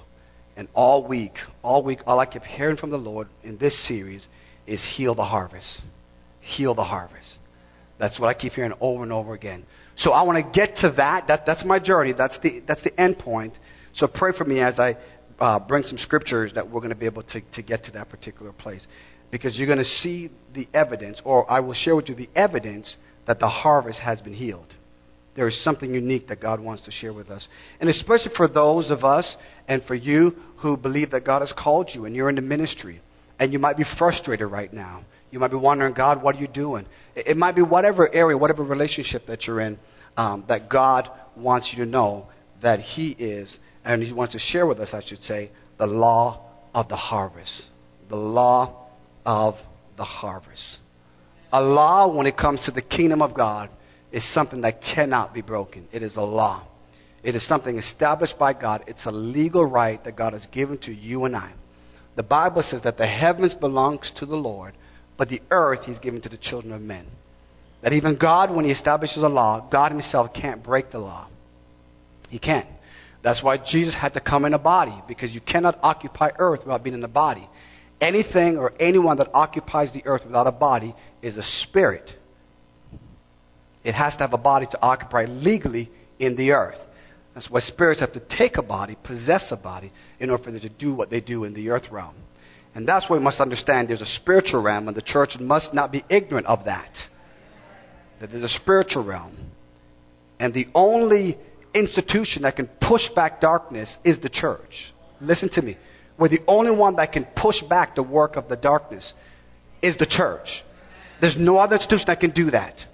And 0.56 0.70
all 0.74 1.06
week, 1.06 1.34
all 1.62 1.84
week, 1.84 2.00
all 2.06 2.20
I 2.20 2.26
kept 2.26 2.46
hearing 2.46 2.78
from 2.78 2.92
the 2.92 2.98
Lord 2.98 3.28
in 3.44 3.58
this 3.58 3.86
series 3.86 4.30
is 4.68 4.84
heal 4.84 5.16
the 5.16 5.24
harvest. 5.24 5.82
Heal 6.42 6.76
the 6.76 6.84
harvest. 6.84 7.40
That's 8.00 8.20
what 8.20 8.28
I 8.28 8.34
keep 8.34 8.54
hearing 8.54 8.74
over 8.82 9.04
and 9.04 9.14
over 9.14 9.34
again. 9.34 9.66
So 9.96 10.12
I 10.12 10.24
want 10.24 10.44
to 10.44 10.52
get 10.52 10.78
to 10.78 10.92
that. 10.92 11.28
that. 11.28 11.46
That's 11.46 11.64
my 11.64 11.80
journey. 11.80 12.14
That's 12.14 12.38
the, 12.40 12.62
that's 12.68 12.84
the 12.84 13.00
end 13.00 13.20
point. 13.20 13.58
So 13.94 14.08
pray 14.08 14.32
for 14.32 14.44
me 14.44 14.60
as 14.60 14.80
I 14.80 14.98
uh, 15.40 15.60
bring 15.60 15.84
some 15.84 15.98
scriptures 15.98 16.54
that 16.54 16.70
we're 16.70 16.80
going 16.80 16.90
to 16.90 16.96
be 16.96 17.06
able 17.06 17.24
to, 17.24 17.42
to 17.54 17.62
get 17.62 17.86
to 17.86 17.92
that 17.92 18.10
particular 18.10 18.52
place. 18.52 18.88
Because 19.32 19.58
you're 19.58 19.68
going 19.68 19.80
to 19.80 19.86
see 19.86 20.32
the 20.54 20.68
evidence, 20.74 21.22
or 21.24 21.50
I 21.50 21.60
will 21.60 21.74
share 21.74 21.96
with 21.96 22.10
you 22.10 22.16
the 22.16 22.30
evidence 22.36 22.98
that 23.26 23.40
the 23.40 23.48
harvest 23.48 24.00
has 24.00 24.22
been 24.22 24.34
healed. 24.34 24.74
There 25.36 25.48
is 25.48 25.60
something 25.64 25.94
unique 25.94 26.28
that 26.28 26.40
God 26.40 26.60
wants 26.60 26.84
to 26.84 26.92
share 26.92 27.14
with 27.14 27.30
us. 27.30 27.48
And 27.80 27.90
especially 27.90 28.34
for 28.36 28.48
those 28.48 28.92
of 28.92 29.04
us 29.04 29.36
and 29.68 29.84
for 29.84 29.96
you 29.96 30.36
who 30.58 30.78
believe 30.78 31.12
that 31.12 31.26
God 31.26 31.40
has 31.40 31.52
called 31.52 31.90
you 31.94 32.06
and 32.06 32.16
you're 32.16 32.30
in 32.30 32.36
the 32.36 32.42
ministry 32.42 33.02
and 33.40 33.52
you 33.52 33.60
might 33.60 33.78
be 33.78 33.84
frustrated 33.98 34.50
right 34.50 34.72
now. 34.72 35.04
You 35.32 35.40
might 35.40 35.52
be 35.52 35.58
wondering, 35.58 35.94
God, 35.94 36.22
what 36.22 36.36
are 36.36 36.40
you 36.40 36.48
doing? 36.48 36.86
It 37.16 37.38
might 37.38 37.56
be 37.56 37.62
whatever 37.62 38.14
area, 38.14 38.38
whatever 38.38 38.64
relationship 38.64 39.26
that 39.28 39.48
you're 39.48 39.62
in, 39.62 39.80
um, 40.16 40.46
that 40.48 40.70
God 40.70 41.10
wants 41.36 41.74
you 41.74 41.84
to 41.84 41.90
know 41.90 42.28
that 42.62 42.80
He 42.80 43.12
is, 43.12 43.60
and 43.84 44.04
He 44.04 44.14
wants 44.14 44.34
to 44.34 44.40
share 44.40 44.68
with 44.68 44.80
us, 44.80 44.94
I 44.94 45.02
should 45.02 45.24
say, 45.24 45.50
the 45.78 45.88
law 45.88 46.50
of 46.74 46.90
the 46.90 46.96
harvest. 46.96 47.66
The 48.10 48.16
law 48.16 48.88
of 49.26 49.56
the 49.98 50.04
harvest. 50.04 50.80
A 51.52 51.62
law, 51.62 52.16
when 52.16 52.26
it 52.26 52.38
comes 52.38 52.66
to 52.66 52.72
the 52.72 52.82
kingdom 52.82 53.22
of 53.22 53.34
God, 53.34 53.70
is 54.12 54.24
something 54.32 54.62
that 54.62 54.82
cannot 54.82 55.34
be 55.34 55.42
broken. 55.42 55.88
It 55.92 56.04
is 56.04 56.16
a 56.16 56.22
law. 56.22 56.68
It 57.24 57.36
is 57.36 57.46
something 57.48 57.78
established 57.78 58.38
by 58.38 58.54
God. 58.54 58.84
It's 58.88 59.06
a 59.06 59.12
legal 59.12 59.66
right 59.66 60.04
that 60.04 60.16
God 60.16 60.34
has 60.34 60.46
given 60.48 60.78
to 60.80 60.94
you 60.94 61.26
and 61.26 61.36
I. 61.36 61.54
The 62.16 62.24
Bible 62.24 62.62
says 62.62 62.84
that 62.84 62.98
the 62.98 63.08
heavens 63.08 63.56
belongs 63.56 64.12
to 64.18 64.26
the 64.26 64.36
Lord, 64.36 64.74
but 65.18 65.30
the 65.30 65.42
earth 65.50 65.86
he's 65.86 66.00
given 66.00 66.22
to 66.22 66.30
the 66.30 66.38
children 66.38 66.74
of 66.74 66.82
men. 66.82 67.06
That 67.82 67.94
even 67.94 68.18
God, 68.18 68.54
when 68.54 68.66
he 68.66 68.72
establishes 68.72 69.24
a 69.24 69.30
law, 69.30 69.68
God 69.70 69.92
himself 69.92 70.34
can't 70.34 70.64
break 70.64 70.92
the 70.92 71.00
law. 71.00 71.28
He 72.30 72.40
can't. 72.40 72.68
That's 73.24 73.42
why 73.42 73.58
Jesus 73.58 73.96
had 73.96 74.14
to 74.14 74.22
come 74.22 74.46
in 74.46 74.54
a 74.54 74.60
body, 74.60 74.94
because 75.08 75.34
you 75.34 75.42
cannot 75.42 75.80
occupy 75.82 76.32
earth 76.38 76.62
without 76.66 76.84
being 76.84 76.96
in 76.96 77.04
a 77.04 77.10
body. 77.10 77.48
Anything 78.00 78.58
or 78.58 78.74
anyone 78.80 79.18
that 79.18 79.30
occupies 79.34 79.94
the 79.94 80.06
earth 80.06 80.26
without 80.26 80.48
a 80.48 80.52
body 80.52 80.94
is 81.22 81.38
a 81.38 81.44
spirit. 81.44 82.12
It 83.84 83.96
has 83.96 84.16
to 84.18 84.20
have 84.20 84.34
a 84.34 84.38
body 84.38 84.66
to 84.68 84.82
occupy 84.82 85.26
legally 85.26 85.90
in 86.20 86.36
the 86.36 86.52
earth. 86.52 86.80
That's 87.34 87.50
why 87.50 87.60
spirits 87.62 88.00
have 88.02 88.14
to 88.14 88.20
take 88.20 88.58
a 88.58 88.62
body, 88.62 88.96
possess 89.04 89.52
a 89.52 89.58
body, 89.58 89.92
in 90.20 90.30
order 90.30 90.44
for 90.44 90.52
them 90.52 90.62
to 90.62 90.70
do 90.70 90.94
what 90.94 91.10
they 91.10 91.20
do 91.20 91.46
in 91.46 91.54
the 91.54 91.70
earth 91.70 91.92
realm. 91.92 92.16
And 92.76 92.88
that's 92.88 93.10
why 93.10 93.18
we 93.18 93.24
must 93.24 93.40
understand 93.40 93.90
there's 93.90 94.02
a 94.02 94.06
spiritual 94.06 94.62
realm, 94.62 94.88
and 94.88 94.98
the 94.98 95.02
church 95.02 95.40
must 95.40 95.74
not 95.74 95.92
be 95.92 96.04
ignorant 96.10 96.48
of 96.48 96.66
that. 96.66 96.92
That 98.20 98.32
there's 98.32 98.44
a 98.44 98.50
spiritual 98.50 99.04
realm. 99.04 99.36
And 100.40 100.54
the 100.54 100.68
only 100.74 101.38
institution 101.74 102.44
that 102.44 102.56
can 102.56 102.70
push 102.82 103.10
back 103.10 103.42
darkness 103.42 103.98
is 104.04 104.20
the 104.20 104.30
church. 104.30 104.94
Listen 105.20 105.50
to 105.50 105.62
me. 105.62 105.78
We're 106.20 106.30
the 106.30 106.42
only 106.48 106.72
one 106.72 106.98
that 106.98 107.12
can 107.12 107.26
push 107.36 107.62
back 107.62 107.96
the 107.96 108.04
work 108.04 108.36
of 108.36 108.48
the 108.48 108.56
darkness 108.56 109.14
is 109.82 109.98
the 109.98 110.06
church. 110.06 110.64
There's 111.22 111.38
no 111.38 111.58
other 111.58 111.76
institution 111.76 112.06
that 112.08 112.20
can 112.20 112.32
do 112.32 112.52
that. 112.52 112.86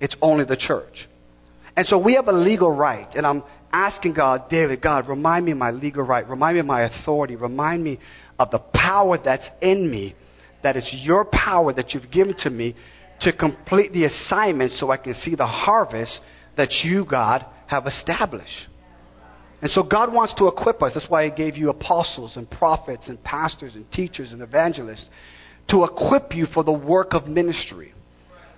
It's 0.00 0.16
only 0.20 0.44
the 0.44 0.56
church. 0.56 1.08
And 1.76 1.86
so 1.86 1.98
we 1.98 2.14
have 2.14 2.28
a 2.28 2.32
legal 2.32 2.70
right, 2.70 3.12
and 3.14 3.26
I'm 3.26 3.42
asking 3.72 4.14
God 4.14 4.48
daily, 4.48 4.76
God, 4.76 5.08
remind 5.08 5.44
me 5.44 5.52
of 5.52 5.58
my 5.58 5.72
legal 5.72 6.04
right, 6.04 6.26
remind 6.28 6.54
me 6.54 6.60
of 6.60 6.66
my 6.66 6.82
authority, 6.82 7.34
remind 7.34 7.82
me 7.82 7.98
of 8.38 8.50
the 8.52 8.60
power 8.60 9.18
that's 9.18 9.50
in 9.60 9.90
me, 9.90 10.14
that 10.62 10.76
it's 10.76 10.94
your 10.94 11.24
power 11.24 11.72
that 11.72 11.92
you've 11.92 12.10
given 12.10 12.36
to 12.38 12.50
me 12.50 12.76
to 13.20 13.32
complete 13.32 13.92
the 13.92 14.04
assignment 14.04 14.72
so 14.72 14.90
I 14.90 14.96
can 14.96 15.14
see 15.14 15.34
the 15.34 15.46
harvest 15.46 16.20
that 16.56 16.84
you, 16.84 17.04
God, 17.04 17.44
have 17.66 17.86
established. 17.86 18.68
And 19.60 19.70
so 19.70 19.82
God 19.82 20.12
wants 20.12 20.34
to 20.34 20.46
equip 20.46 20.82
us. 20.82 20.94
That's 20.94 21.08
why 21.08 21.24
He 21.24 21.30
gave 21.30 21.56
you 21.56 21.70
apostles 21.70 22.36
and 22.36 22.48
prophets 22.48 23.08
and 23.08 23.22
pastors 23.22 23.74
and 23.74 23.90
teachers 23.90 24.32
and 24.32 24.42
evangelists 24.42 25.08
to 25.68 25.84
equip 25.84 26.34
you 26.36 26.46
for 26.46 26.62
the 26.62 26.72
work 26.72 27.14
of 27.14 27.26
ministry. 27.26 27.94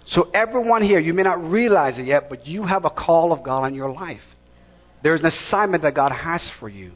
So, 0.07 0.31
everyone 0.33 0.83
here, 0.83 1.01
you 1.01 1.13
may 1.13 1.25
not 1.25 1.43
realize 1.43 1.99
it 1.99 2.07
yet, 2.07 2.29
but 2.29 2.47
you 2.47 2.63
have 2.65 2.85
a 2.85 2.91
call 2.91 3.33
of 3.33 3.43
God 3.43 3.65
on 3.65 3.75
your 3.75 3.91
life. 3.91 4.23
There's 5.03 5.21
an 5.21 5.27
assignment 5.27 5.83
that 5.83 5.95
God 5.95 6.13
has 6.13 6.51
for 6.61 6.69
you. 6.69 6.93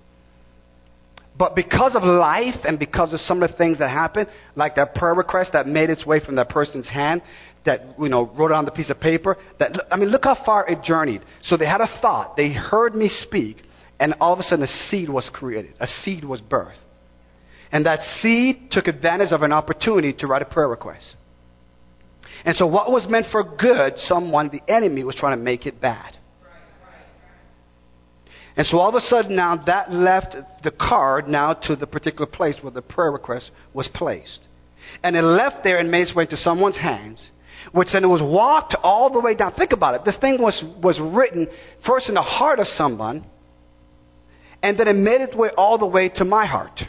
But 1.36 1.56
because 1.56 1.96
of 1.96 2.02
life 2.04 2.64
and 2.64 2.78
because 2.78 3.12
of 3.12 3.20
some 3.20 3.42
of 3.42 3.50
the 3.50 3.56
things 3.56 3.78
that 3.78 3.88
happened, 3.88 4.28
like 4.54 4.76
that 4.76 4.94
prayer 4.94 5.14
request 5.14 5.54
that 5.54 5.66
made 5.66 5.90
its 5.90 6.06
way 6.06 6.20
from 6.20 6.36
that 6.36 6.48
person's 6.50 6.88
hand, 6.88 7.22
that 7.64 7.98
you 7.98 8.08
know 8.08 8.30
wrote 8.36 8.50
it 8.50 8.54
on 8.54 8.64
the 8.64 8.70
piece 8.70 8.90
of 8.90 9.00
paper, 9.00 9.36
that 9.58 9.86
I 9.90 9.96
mean, 9.96 10.10
look 10.10 10.24
how 10.24 10.34
far 10.44 10.68
it 10.68 10.82
journeyed. 10.82 11.22
So 11.40 11.56
they 11.56 11.66
had 11.66 11.80
a 11.80 11.88
thought, 12.00 12.36
they 12.36 12.52
heard 12.52 12.94
me 12.94 13.08
speak, 13.08 13.56
and 13.98 14.14
all 14.20 14.32
of 14.32 14.38
a 14.38 14.42
sudden 14.42 14.64
a 14.64 14.68
seed 14.68 15.08
was 15.08 15.30
created, 15.30 15.74
a 15.80 15.86
seed 15.86 16.24
was 16.24 16.40
birthed, 16.40 16.78
and 17.72 17.86
that 17.86 18.02
seed 18.02 18.70
took 18.70 18.86
advantage 18.86 19.32
of 19.32 19.42
an 19.42 19.52
opportunity 19.52 20.12
to 20.14 20.26
write 20.26 20.42
a 20.42 20.46
prayer 20.46 20.68
request. 20.68 21.16
And 22.44 22.56
so 22.56 22.66
what 22.66 22.90
was 22.90 23.08
meant 23.08 23.26
for 23.26 23.44
good, 23.44 23.98
someone, 23.98 24.48
the 24.48 24.62
enemy, 24.68 25.04
was 25.04 25.14
trying 25.14 25.36
to 25.36 25.42
make 25.42 25.66
it 25.66 25.80
bad. 25.80 26.16
And 28.56 28.66
so 28.66 28.78
all 28.78 28.88
of 28.88 28.94
a 28.94 29.00
sudden 29.00 29.36
now 29.36 29.56
that 29.56 29.92
left 29.92 30.36
the 30.62 30.70
card 30.70 31.28
now 31.28 31.54
to 31.54 31.76
the 31.76 31.86
particular 31.86 32.26
place 32.26 32.62
where 32.62 32.72
the 32.72 32.82
prayer 32.82 33.10
request 33.10 33.52
was 33.72 33.88
placed. 33.88 34.46
And 35.02 35.16
it 35.16 35.22
left 35.22 35.62
there 35.62 35.78
and 35.78 35.90
made 35.90 36.02
its 36.02 36.14
way 36.14 36.26
to 36.26 36.36
someone's 36.36 36.76
hands, 36.76 37.30
which 37.72 37.92
then 37.92 38.04
it 38.04 38.08
was 38.08 38.22
walked 38.22 38.74
all 38.82 39.10
the 39.10 39.20
way 39.20 39.34
down. 39.34 39.52
Think 39.52 39.72
about 39.72 39.94
it. 39.94 40.04
This 40.04 40.16
thing 40.16 40.40
was, 40.40 40.64
was 40.82 40.98
written 40.98 41.48
first 41.86 42.08
in 42.08 42.14
the 42.14 42.22
heart 42.22 42.58
of 42.58 42.66
someone, 42.66 43.24
And 44.62 44.78
then 44.78 44.88
it 44.88 44.96
made 44.96 45.20
its 45.20 45.34
way 45.34 45.50
all 45.56 45.78
the 45.78 45.86
way 45.86 46.08
to 46.10 46.24
my 46.24 46.44
heart. 46.44 46.82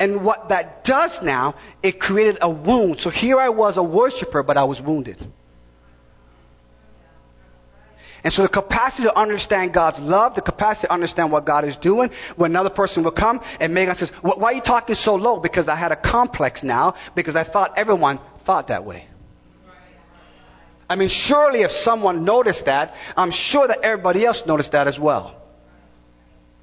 And 0.00 0.24
what 0.24 0.48
that 0.48 0.82
does 0.82 1.20
now, 1.22 1.56
it 1.82 2.00
created 2.00 2.38
a 2.40 2.50
wound. 2.50 3.00
So 3.00 3.10
here 3.10 3.38
I 3.38 3.50
was 3.50 3.76
a 3.76 3.82
worshiper, 3.82 4.42
but 4.42 4.56
I 4.56 4.64
was 4.64 4.80
wounded. 4.80 5.18
And 8.24 8.32
so 8.32 8.42
the 8.42 8.48
capacity 8.48 9.04
to 9.04 9.16
understand 9.16 9.72
God's 9.74 10.00
love, 10.00 10.34
the 10.34 10.42
capacity 10.42 10.86
to 10.86 10.92
understand 10.92 11.30
what 11.30 11.44
God 11.44 11.66
is 11.66 11.76
doing, 11.76 12.10
when 12.36 12.50
another 12.50 12.70
person 12.70 13.04
will 13.04 13.12
come 13.12 13.40
and 13.60 13.74
Meggon 13.74 13.96
says, 13.96 14.10
why 14.22 14.52
are 14.52 14.52
you 14.54 14.60
talking 14.62 14.94
so 14.94 15.14
low? 15.16 15.38
Because 15.38 15.68
I 15.68 15.76
had 15.76 15.92
a 15.92 15.96
complex 15.96 16.62
now, 16.62 16.94
because 17.14 17.36
I 17.36 17.44
thought 17.44 17.74
everyone 17.76 18.20
thought 18.44 18.68
that 18.68 18.84
way. 18.84 19.06
I 20.88 20.96
mean, 20.96 21.08
surely 21.08 21.60
if 21.60 21.70
someone 21.70 22.24
noticed 22.24 22.64
that, 22.64 22.94
I'm 23.16 23.30
sure 23.30 23.68
that 23.68 23.80
everybody 23.82 24.24
else 24.26 24.42
noticed 24.46 24.72
that 24.72 24.88
as 24.88 24.98
well. 24.98 25.39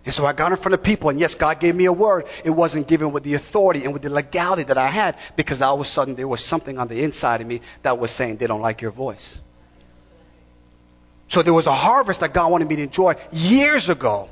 And 0.08 0.14
so 0.14 0.26
I 0.26 0.32
got 0.32 0.54
in 0.54 0.58
front 0.58 0.74
of 0.74 0.82
people, 0.82 1.10
and 1.10 1.20
yes, 1.20 1.36
God 1.36 1.60
gave 1.60 1.76
me 1.76 1.84
a 1.84 1.92
word. 1.92 2.24
It 2.46 2.50
wasn't 2.50 2.88
given 2.88 3.12
with 3.12 3.26
the 3.26 3.34
authority 3.34 3.84
and 3.84 3.92
with 3.92 4.04
the 4.04 4.10
legality 4.10 4.64
that 4.64 4.78
I 4.78 4.90
had, 4.90 5.18
because 5.36 5.62
all 5.62 5.76
of 5.76 5.82
a 5.82 5.84
sudden 5.84 6.16
there 6.16 6.30
was 6.30 6.42
something 6.46 6.78
on 6.78 6.88
the 6.88 7.04
inside 7.04 7.42
of 7.42 7.48
me 7.48 7.62
that 7.84 8.00
was 8.00 8.10
saying, 8.12 8.38
they 8.38 8.48
don't 8.48 8.62
like 8.62 8.82
your 8.82 8.94
voice. 8.94 9.38
So 11.28 11.44
there 11.44 11.54
was 11.54 11.68
a 11.68 11.74
harvest 11.74 12.22
that 12.22 12.34
God 12.34 12.50
wanted 12.54 12.70
me 12.70 12.78
to 12.78 12.84
enjoy 12.84 13.16
years 13.34 13.90
ago. 13.90 14.30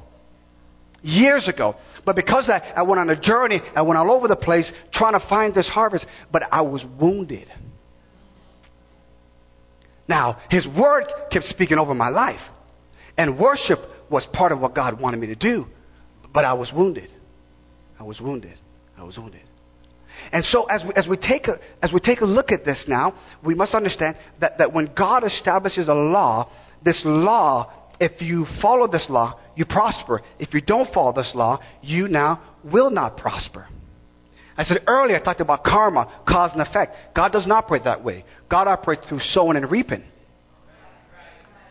Years 1.02 1.50
ago. 1.50 1.76
But 2.06 2.16
because 2.16 2.50
I, 2.50 2.60
I 2.74 2.84
went 2.84 3.02
on 3.02 3.10
a 3.10 3.20
journey, 3.20 3.60
I 3.76 3.82
went 3.82 3.98
all 3.98 4.14
over 4.14 4.30
the 4.30 4.38
place 4.38 4.72
trying 4.94 5.20
to 5.20 5.28
find 5.28 5.54
this 5.54 5.68
harvest, 5.68 6.06
but 6.32 6.44
I 6.54 6.62
was 6.62 6.86
wounded. 6.86 7.52
Now, 10.08 10.40
His 10.50 10.66
Word 10.66 11.12
kept 11.32 11.44
speaking 11.44 11.80
over 11.80 11.94
my 11.94 12.08
life. 12.08 12.40
And 13.18 13.38
worship 13.38 13.80
was 14.10 14.26
part 14.26 14.52
of 14.52 14.60
what 14.60 14.76
God 14.76 15.00
wanted 15.00 15.20
me 15.20 15.28
to 15.28 15.36
do. 15.36 15.66
But 16.34 16.46
I 16.46 16.54
was 16.54 16.72
wounded. 16.74 17.12
I 18.00 18.04
was 18.04 18.20
wounded. 18.20 18.60
I 18.98 19.04
was 19.04 19.18
wounded. 19.18 19.42
And 20.32 20.46
so 20.46 20.66
as 20.66 20.84
we, 20.84 20.92
as 20.96 21.08
we, 21.08 21.18
take, 21.18 21.48
a, 21.48 21.60
as 21.82 21.92
we 21.94 22.00
take 22.00 22.22
a 22.22 22.26
look 22.26 22.52
at 22.52 22.66
this 22.66 22.86
now, 22.88 23.16
we 23.44 23.56
must 23.56 23.74
understand 23.74 24.18
that, 24.40 24.58
that 24.58 24.74
when 24.74 24.92
God 24.96 25.24
establishes 25.24 25.88
a 25.88 25.94
law, 25.94 26.52
this 26.84 27.04
law, 27.06 27.72
if 28.00 28.22
you 28.22 28.46
follow 28.62 28.88
this 28.88 29.10
law, 29.10 29.40
you 29.56 29.66
prosper. 29.66 30.22
If 30.40 30.54
you 30.54 30.62
don't 30.62 30.92
follow 30.92 31.14
this 31.14 31.34
law, 31.36 31.62
you 31.82 32.08
now 32.08 32.42
will 32.64 32.92
not 32.92 33.18
prosper. 33.18 33.68
I 34.58 34.64
said 34.64 34.84
earlier, 34.88 35.18
I 35.18 35.20
talked 35.20 35.42
about 35.42 35.64
karma, 35.64 36.24
cause 36.28 36.54
and 36.54 36.62
effect. 36.62 36.96
God 37.14 37.32
doesn't 37.32 37.52
operate 37.52 37.84
that 37.84 38.04
way. 38.04 38.24
God 38.50 38.68
operates 38.68 39.08
through 39.08 39.20
sowing 39.20 39.58
and 39.58 39.70
reaping. 39.70 40.04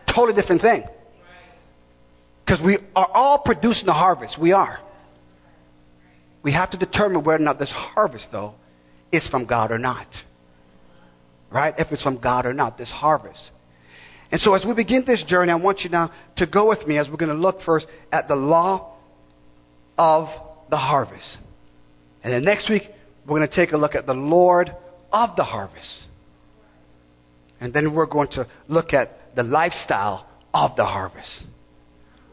Totally 0.07 0.39
different 0.39 0.61
thing. 0.61 0.83
Because 2.55 2.65
we 2.65 2.77
are 2.95 3.09
all 3.13 3.39
producing 3.39 3.89
a 3.89 3.93
harvest. 3.93 4.39
We 4.39 4.53
are. 4.53 4.79
We 6.41 6.53
have 6.53 6.69
to 6.69 6.77
determine 6.77 7.25
whether 7.25 7.41
or 7.41 7.45
not 7.45 7.59
this 7.59 7.71
harvest, 7.71 8.31
though, 8.31 8.53
is 9.11 9.27
from 9.27 9.45
God 9.45 9.71
or 9.71 9.77
not. 9.77 10.07
Right? 11.51 11.73
If 11.77 11.91
it's 11.91 12.01
from 12.01 12.21
God 12.21 12.45
or 12.45 12.53
not, 12.53 12.77
this 12.77 12.89
harvest. 12.89 13.51
And 14.31 14.39
so 14.39 14.53
as 14.53 14.65
we 14.65 14.73
begin 14.73 15.03
this 15.05 15.23
journey, 15.23 15.51
I 15.51 15.55
want 15.55 15.81
you 15.81 15.89
now 15.89 16.13
to 16.37 16.47
go 16.47 16.69
with 16.69 16.87
me 16.87 16.97
as 16.97 17.09
we're 17.09 17.17
going 17.17 17.35
to 17.35 17.35
look 17.35 17.61
first 17.61 17.87
at 18.09 18.29
the 18.29 18.37
law 18.37 18.95
of 19.97 20.29
the 20.69 20.77
harvest. 20.77 21.37
And 22.23 22.31
then 22.31 22.45
next 22.45 22.69
week, 22.69 22.83
we're 23.25 23.37
going 23.37 23.49
to 23.49 23.53
take 23.53 23.73
a 23.73 23.77
look 23.77 23.95
at 23.95 24.05
the 24.05 24.13
Lord 24.13 24.73
of 25.11 25.35
the 25.35 25.43
harvest. 25.43 26.05
And 27.59 27.73
then 27.73 27.93
we're 27.93 28.07
going 28.07 28.29
to 28.29 28.47
look 28.69 28.93
at 28.93 29.35
the 29.35 29.43
lifestyle 29.43 30.25
of 30.53 30.77
the 30.77 30.85
harvest. 30.85 31.45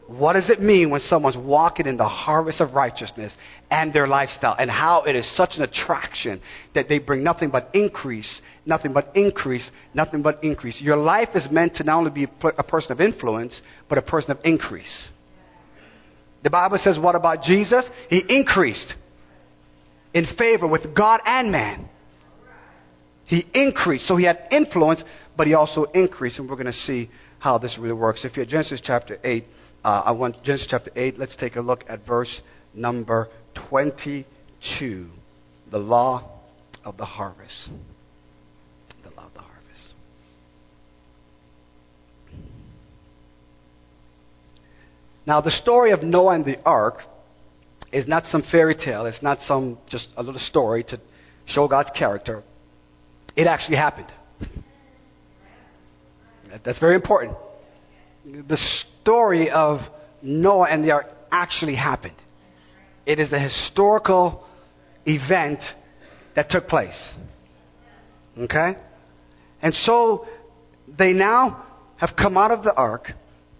What 0.07 0.33
does 0.33 0.49
it 0.49 0.59
mean 0.61 0.89
when 0.89 0.99
someone's 0.99 1.37
walking 1.37 1.85
in 1.85 1.95
the 1.95 2.07
harvest 2.07 2.59
of 2.59 2.73
righteousness 2.73 3.37
and 3.71 3.93
their 3.93 4.05
lifestyle 4.05 4.55
and 4.57 4.69
how 4.69 5.03
it 5.03 5.15
is 5.15 5.29
such 5.29 5.55
an 5.57 5.63
attraction 5.63 6.41
that 6.73 6.89
they 6.89 6.99
bring 6.99 7.23
nothing 7.23 7.49
but 7.49 7.69
increase, 7.73 8.41
nothing 8.65 8.91
but 8.91 9.15
increase, 9.15 9.71
nothing 9.93 10.21
but 10.21 10.43
increase. 10.43 10.81
Your 10.81 10.97
life 10.97 11.29
is 11.35 11.49
meant 11.49 11.75
to 11.75 11.85
not 11.85 11.99
only 11.99 12.11
be 12.11 12.27
a 12.43 12.63
person 12.63 12.91
of 12.91 12.99
influence, 12.99 13.61
but 13.87 13.97
a 13.97 14.01
person 14.01 14.31
of 14.31 14.39
increase. 14.43 15.07
The 16.43 16.49
Bible 16.49 16.77
says, 16.77 16.99
what 16.99 17.15
about 17.15 17.41
Jesus? 17.41 17.89
He 18.09 18.21
increased 18.27 18.95
in 20.13 20.25
favor 20.25 20.67
with 20.67 20.93
God 20.93 21.21
and 21.25 21.49
man. 21.49 21.87
He 23.23 23.45
increased. 23.53 24.05
So 24.05 24.17
he 24.17 24.25
had 24.25 24.47
influence, 24.51 25.01
but 25.37 25.47
he 25.47 25.53
also 25.53 25.85
increased. 25.85 26.39
And 26.39 26.49
we're 26.49 26.57
going 26.57 26.65
to 26.65 26.73
see 26.73 27.09
how 27.39 27.57
this 27.57 27.77
really 27.77 27.93
works. 27.93 28.25
If 28.25 28.35
you're 28.35 28.45
Genesis 28.45 28.81
chapter 28.81 29.17
8, 29.23 29.45
uh, 29.83 30.03
I 30.05 30.11
want 30.13 30.41
Genesis 30.43 30.67
chapter 30.69 30.91
8. 30.95 31.17
Let's 31.17 31.35
take 31.35 31.55
a 31.55 31.61
look 31.61 31.83
at 31.89 32.05
verse 32.05 32.41
number 32.73 33.27
22. 33.69 35.09
The 35.69 35.77
law 35.77 36.29
of 36.85 36.97
the 36.97 37.05
harvest. 37.05 37.69
The 39.03 39.09
law 39.09 39.25
of 39.25 39.33
the 39.33 39.41
harvest. 39.41 39.93
Now, 45.25 45.41
the 45.41 45.51
story 45.51 45.91
of 45.91 46.03
Noah 46.03 46.35
and 46.35 46.45
the 46.45 46.61
ark 46.63 47.01
is 47.91 48.07
not 48.07 48.25
some 48.27 48.41
fairy 48.41 48.75
tale. 48.75 49.05
It's 49.05 49.21
not 49.21 49.41
some 49.41 49.77
just 49.87 50.09
a 50.15 50.23
little 50.23 50.39
story 50.39 50.83
to 50.85 50.99
show 51.45 51.67
God's 51.67 51.91
character. 51.91 52.43
It 53.35 53.47
actually 53.47 53.77
happened. 53.77 54.11
That's 56.63 56.79
very 56.79 56.95
important. 56.95 57.37
The 58.25 58.57
story 58.57 59.49
of 59.49 59.81
Noah 60.21 60.67
and 60.69 60.83
the 60.83 60.91
ark 60.91 61.09
actually 61.31 61.75
happened. 61.75 62.15
It 63.05 63.19
is 63.19 63.33
a 63.33 63.39
historical 63.39 64.45
event 65.05 65.63
that 66.35 66.49
took 66.49 66.67
place. 66.67 67.15
Okay? 68.37 68.75
And 69.61 69.75
so 69.75 70.25
they 70.87 71.13
now 71.13 71.65
have 71.97 72.15
come 72.15 72.37
out 72.37 72.51
of 72.51 72.63
the 72.63 72.73
ark, 72.73 73.11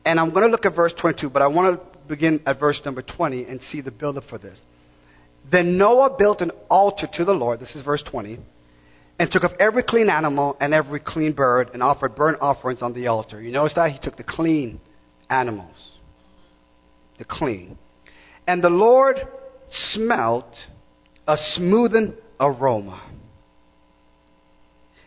and 0.05 0.19
I'm 0.19 0.31
going 0.31 0.43
to 0.43 0.49
look 0.49 0.65
at 0.65 0.75
verse 0.75 0.93
22, 0.93 1.29
but 1.29 1.41
I 1.41 1.47
want 1.47 1.79
to 1.79 1.97
begin 2.07 2.41
at 2.45 2.59
verse 2.59 2.81
number 2.83 3.01
20 3.01 3.45
and 3.45 3.61
see 3.61 3.81
the 3.81 3.91
buildup 3.91 4.25
for 4.25 4.37
this. 4.37 4.65
Then 5.49 5.77
Noah 5.77 6.15
built 6.17 6.41
an 6.41 6.51
altar 6.69 7.07
to 7.13 7.25
the 7.25 7.33
Lord, 7.33 7.59
this 7.59 7.75
is 7.75 7.81
verse 7.81 8.03
20, 8.03 8.39
and 9.19 9.31
took 9.31 9.43
of 9.43 9.53
every 9.59 9.83
clean 9.83 10.09
animal 10.09 10.57
and 10.59 10.73
every 10.73 10.99
clean 10.99 11.33
bird 11.33 11.71
and 11.73 11.83
offered 11.83 12.15
burnt 12.15 12.39
offerings 12.41 12.81
on 12.81 12.93
the 12.93 13.07
altar. 13.07 13.41
You 13.41 13.51
notice 13.51 13.75
that? 13.75 13.91
He 13.91 13.99
took 13.99 14.17
the 14.17 14.23
clean 14.23 14.79
animals. 15.29 15.97
The 17.17 17.25
clean. 17.25 17.77
And 18.47 18.63
the 18.63 18.69
Lord 18.69 19.25
smelt 19.67 20.67
a 21.27 21.37
smoothing 21.37 22.15
aroma. 22.39 23.01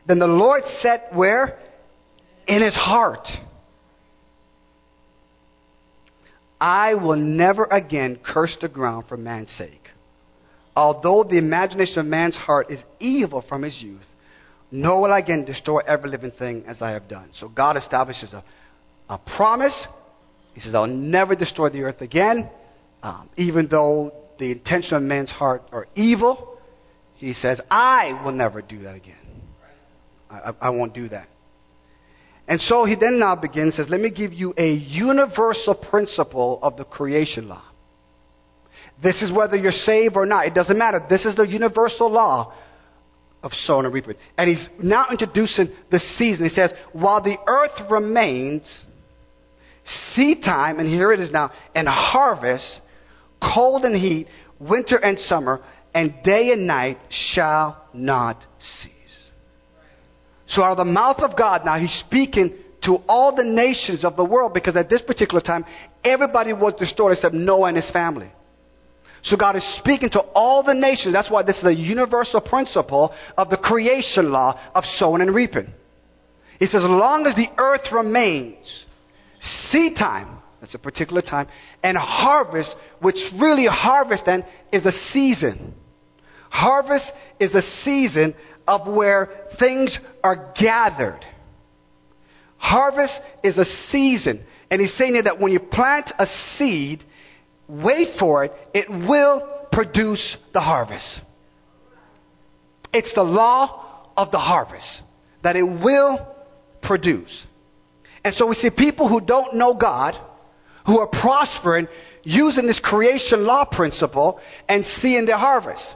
Then 0.07 0.19
the 0.19 0.29
Lord 0.29 0.65
said, 0.65 1.03
Where? 1.13 1.59
In 2.47 2.63
his 2.63 2.77
heart. 2.77 3.29
I 6.61 6.95
will 6.95 7.17
never 7.17 7.65
again 7.65 8.19
curse 8.23 8.57
the 8.61 8.69
ground 8.69 9.07
for 9.09 9.17
man's 9.17 9.51
sake. 9.51 9.86
Although 10.77 11.25
the 11.25 11.39
imagination 11.39 12.01
of 12.01 12.07
man's 12.07 12.37
heart 12.37 12.71
is 12.71 12.85
evil 13.01 13.41
from 13.41 13.63
his 13.63 13.83
youth, 13.83 14.07
nor 14.71 15.03
will 15.03 15.13
I 15.13 15.21
again 15.21 15.45
destroy 15.45 15.81
every 15.81 16.11
living 16.11 16.33
thing 16.33 16.65
as 16.67 16.83
I 16.83 16.91
have 16.91 17.09
done. 17.09 17.31
So 17.33 17.49
God 17.49 17.77
establishes 17.77 18.35
a, 18.35 18.45
a 19.09 19.19
promise 19.19 19.87
he 20.57 20.63
says, 20.63 20.75
I'll 20.75 20.87
never 20.87 21.35
destroy 21.35 21.69
the 21.69 21.83
earth 21.83 22.01
again, 22.01 22.49
um, 23.03 23.29
even 23.37 23.69
though 23.69 24.11
the 24.39 24.53
intention 24.53 24.97
of 24.97 25.03
man's 25.03 25.31
heart 25.31 25.63
are 25.71 25.87
evil. 25.95 26.59
He 27.17 27.35
says, 27.35 27.61
I 27.71 28.23
will 28.25 28.33
never 28.33 28.63
do 28.63 28.79
that 28.85 28.97
again. 28.97 29.19
I, 30.31 30.55
I 30.59 30.71
won't 30.71 30.95
do 30.95 31.11
that. 31.11 31.29
And 32.49 32.59
so 32.59 32.87
he 32.87 32.95
then 32.95 33.19
now 33.19 33.37
begins, 33.37 33.75
says, 33.75 33.91
let 33.91 34.01
me 34.01 34.11
give 34.11 34.33
you 34.33 34.55
a 34.57 34.73
universal 34.73 35.75
principle 35.75 36.59
of 36.63 36.79
the 36.79 36.85
creation 36.85 37.49
law. 37.49 37.65
This 39.03 39.23
is 39.23 39.31
whether 39.31 39.57
you're 39.57 39.73
saved 39.73 40.17
or 40.17 40.27
not. 40.27 40.47
It 40.47 40.55
doesn't 40.55 40.77
matter. 40.77 41.05
This 41.09 41.27
is 41.27 41.37
the 41.37 41.47
universal 41.47 42.09
law 42.09 42.55
of 43.43 43.53
sowing 43.53 43.85
and 43.85 43.95
reaping. 43.95 44.17
And 44.37 44.49
he's 44.49 44.69
now 44.83 45.07
introducing 45.11 45.71
the 45.91 46.01
season. 46.01 46.45
He 46.45 46.51
says, 46.51 46.73
while 46.93 47.21
the 47.21 47.39
earth 47.47 47.91
remains, 47.91 48.85
seed 49.85 50.43
time, 50.43 50.81
and 50.81 50.89
here 50.89 51.13
it 51.13 51.21
is 51.21 51.31
now, 51.31 51.53
and 51.75 51.87
harvest, 51.87 52.81
cold 53.41 53.85
and 53.85 53.95
heat, 53.95 54.29
winter 54.59 54.97
and 54.97 55.21
summer, 55.21 55.63
and 55.95 56.15
day 56.23 56.53
and 56.53 56.67
night 56.67 56.99
shall 57.09 57.83
not 57.93 58.45
cease. 58.59 58.93
So 60.47 60.63
out 60.63 60.73
of 60.73 60.79
the 60.79 60.93
mouth 60.93 61.19
of 61.21 61.37
God 61.37 61.65
now, 61.65 61.79
he's 61.79 61.93
speaking 61.93 62.57
to 62.83 62.97
all 63.09 63.35
the 63.35 63.45
nations 63.45 64.05
of 64.05 64.17
the 64.17 64.25
world 64.25 64.55
because 64.55 64.77
at 64.77 64.89
this 64.89 65.03
particular 65.03 65.41
time, 65.41 65.65
everybody 66.05 66.53
was 66.53 66.75
destroyed 66.75 67.13
except 67.13 67.35
Noah 67.35 67.69
and 67.69 67.77
his 67.77 67.91
family. 67.91 68.31
So 69.23 69.37
God 69.37 69.57
is 69.57 69.65
speaking 69.65 70.11
to 70.11 70.21
all 70.21 70.63
the 70.63 70.75
nations. 70.75 71.13
That's 71.13 71.31
why 71.31 71.43
this 71.43 71.59
is 71.59 71.65
a 71.65 71.75
universal 71.75 72.41
principle 72.41 73.15
of 73.37 73.51
the 73.51 73.57
creation 73.57 74.31
law 74.31 74.61
of 74.75 74.85
sowing 74.85 75.23
and 75.23 75.35
reaping. 75.35 75.73
He 76.59 76.67
says, 76.67 76.85
as 76.85 76.91
long 76.91 77.27
as 77.27 77.35
the 77.35 77.49
earth 77.59 77.93
remains, 77.93 78.87
seed 79.41 79.97
time, 79.97 80.39
That's 80.61 80.75
a 80.75 80.79
particular 80.79 81.23
time. 81.23 81.49
And 81.83 81.97
harvest, 81.97 82.77
which 83.01 83.31
really 83.39 83.67
harvest 83.67 84.25
then 84.25 84.45
is 84.73 84.87
a 84.87 84.93
season. 84.93 85.75
Harvest 86.51 87.13
is 87.39 87.55
a 87.55 87.63
season 87.63 88.35
of 88.67 88.87
where 88.87 89.29
things 89.59 89.99
are 90.25 90.53
gathered. 90.59 91.21
Harvest 92.57 93.21
is 93.45 93.59
a 93.59 93.65
season. 93.65 94.45
And 94.71 94.81
he's 94.81 94.95
saying 94.95 95.23
that 95.25 95.39
when 95.39 95.53
you 95.53 95.61
plant 95.61 96.13
a 96.19 96.27
seed, 96.27 97.05
wait 97.69 98.19
for 98.19 98.45
it, 98.45 98.53
it 98.75 98.89
will 98.89 99.67
produce 99.73 100.37
the 100.53 100.61
harvest. 100.61 101.21
It's 102.93 103.13
the 103.15 103.25
law 103.25 104.09
of 104.17 104.31
the 104.31 104.39
harvest 104.39 105.03
that 105.43 105.57
it 105.57 105.63
will 105.63 106.35
produce. 106.83 107.47
And 108.25 108.35
so 108.35 108.47
we 108.47 108.55
see 108.55 108.71
people 108.71 109.09
who 109.09 109.21
don't 109.21 109.55
know 109.55 109.75
God, 109.75 110.17
who 110.87 110.99
are 110.99 111.07
prospering, 111.07 111.89
using 112.23 112.67
this 112.67 112.81
creation 112.81 113.45
law 113.45 113.65
principle 113.65 114.41
and 114.69 114.87
seeing 114.87 115.27
their 115.27 115.37
harvest. 115.37 115.95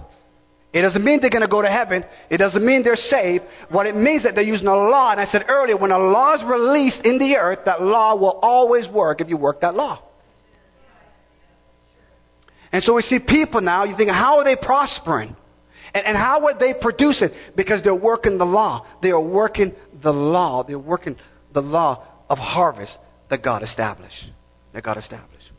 It 0.73 0.83
doesn't 0.83 1.03
mean 1.03 1.21
they're 1.21 1.31
going 1.31 1.43
to 1.43 1.49
go 1.49 1.63
to 1.63 1.71
heaven. 1.71 2.05
It 2.29 2.37
doesn't 2.37 2.65
mean 2.65 2.85
they're 2.85 2.95
saved. 2.95 3.45
What 3.71 3.87
it 3.87 3.97
means 3.97 4.23
that 4.23 4.37
they're 4.37 4.45
using 4.45 4.69
a 4.69 4.77
law. 4.77 5.11
And 5.11 5.21
I 5.21 5.25
said 5.25 5.47
earlier, 5.49 5.77
when 5.77 5.91
a 5.91 5.99
law 5.99 6.35
is 6.35 6.45
released 6.45 7.05
in 7.05 7.19
the 7.19 7.37
earth, 7.37 7.61
that 7.65 7.83
law 7.83 8.15
will 8.15 8.39
always 8.41 8.87
work 8.87 9.21
if 9.21 9.29
you 9.29 9.37
work 9.37 9.63
that 9.63 9.75
law. 9.75 10.01
And 12.73 12.83
so 12.83 12.95
we 12.95 13.03
see 13.03 13.19
people 13.19 13.61
now, 13.61 13.85
you 13.85 13.97
think, 13.97 14.11
how 14.11 14.39
are 14.39 14.45
they 14.45 14.57
prospering? 14.57 15.37
And, 15.93 16.07
and 16.07 16.17
how 16.17 16.47
are 16.47 16.59
they 16.59 16.75
producing? 16.75 17.31
Because 17.57 17.83
they're 17.83 17.95
working 17.95 18.39
the 18.39 18.47
law. 18.47 18.87
They 19.03 19.11
are 19.11 19.21
working 19.21 19.75
the 20.03 20.13
law. 20.13 20.63
They're 20.63 20.79
working 20.79 21.17
the 21.53 21.63
law 21.63 22.07
of 22.29 22.39
harvest 22.39 22.97
that 23.29 23.43
God 23.43 23.63
established. 23.63 24.31
That 24.73 24.85
God 24.85 24.99
established. 24.99 25.51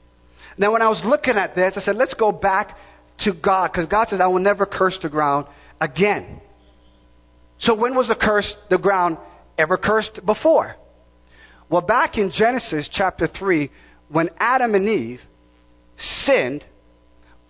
Now, 0.58 0.72
when 0.72 0.82
I 0.82 0.89
was 0.89 1.03
looking 1.03 1.36
at 1.36 1.56
this, 1.56 1.75
I 1.77 1.82
said, 1.82 1.96
let's 1.96 2.13
go 2.13 2.32
back 2.32 2.77
to 3.20 3.34
God, 3.34 3.72
because 3.72 3.88
God 3.88 4.10
says, 4.10 4.20
I 4.20 4.27
will 4.27 4.39
never 4.39 4.65
curse 4.65 4.98
the 5.01 5.10
ground 5.10 5.48
again. 5.80 6.41
So, 7.58 7.75
when 7.75 7.94
was 7.94 8.08
the 8.08 8.15
curse, 8.15 8.56
the 8.70 8.80
ground, 8.80 9.18
ever 9.58 9.77
cursed 9.77 10.25
before? 10.25 10.75
Well, 11.70 11.82
back 11.82 12.18
in 12.18 12.32
Genesis 12.32 12.89
chapter 12.91 13.27
3, 13.27 13.70
when 14.10 14.30
Adam 14.38 14.75
and 14.75 14.89
Eve 14.89 15.22
sinned, 15.98 16.65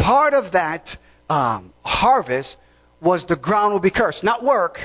part 0.01 0.33
of 0.33 0.53
that 0.53 0.89
um, 1.29 1.73
harvest 1.83 2.57
was 3.01 3.25
the 3.25 3.35
ground 3.35 3.73
will 3.73 3.79
be 3.79 3.91
cursed. 3.91 4.23
Not 4.23 4.43
work. 4.43 4.79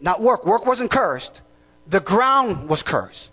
Not 0.00 0.20
work. 0.20 0.44
Work 0.44 0.66
wasn't 0.66 0.90
cursed. 0.90 1.40
The 1.90 2.00
ground 2.00 2.68
was 2.68 2.82
cursed. 2.82 3.30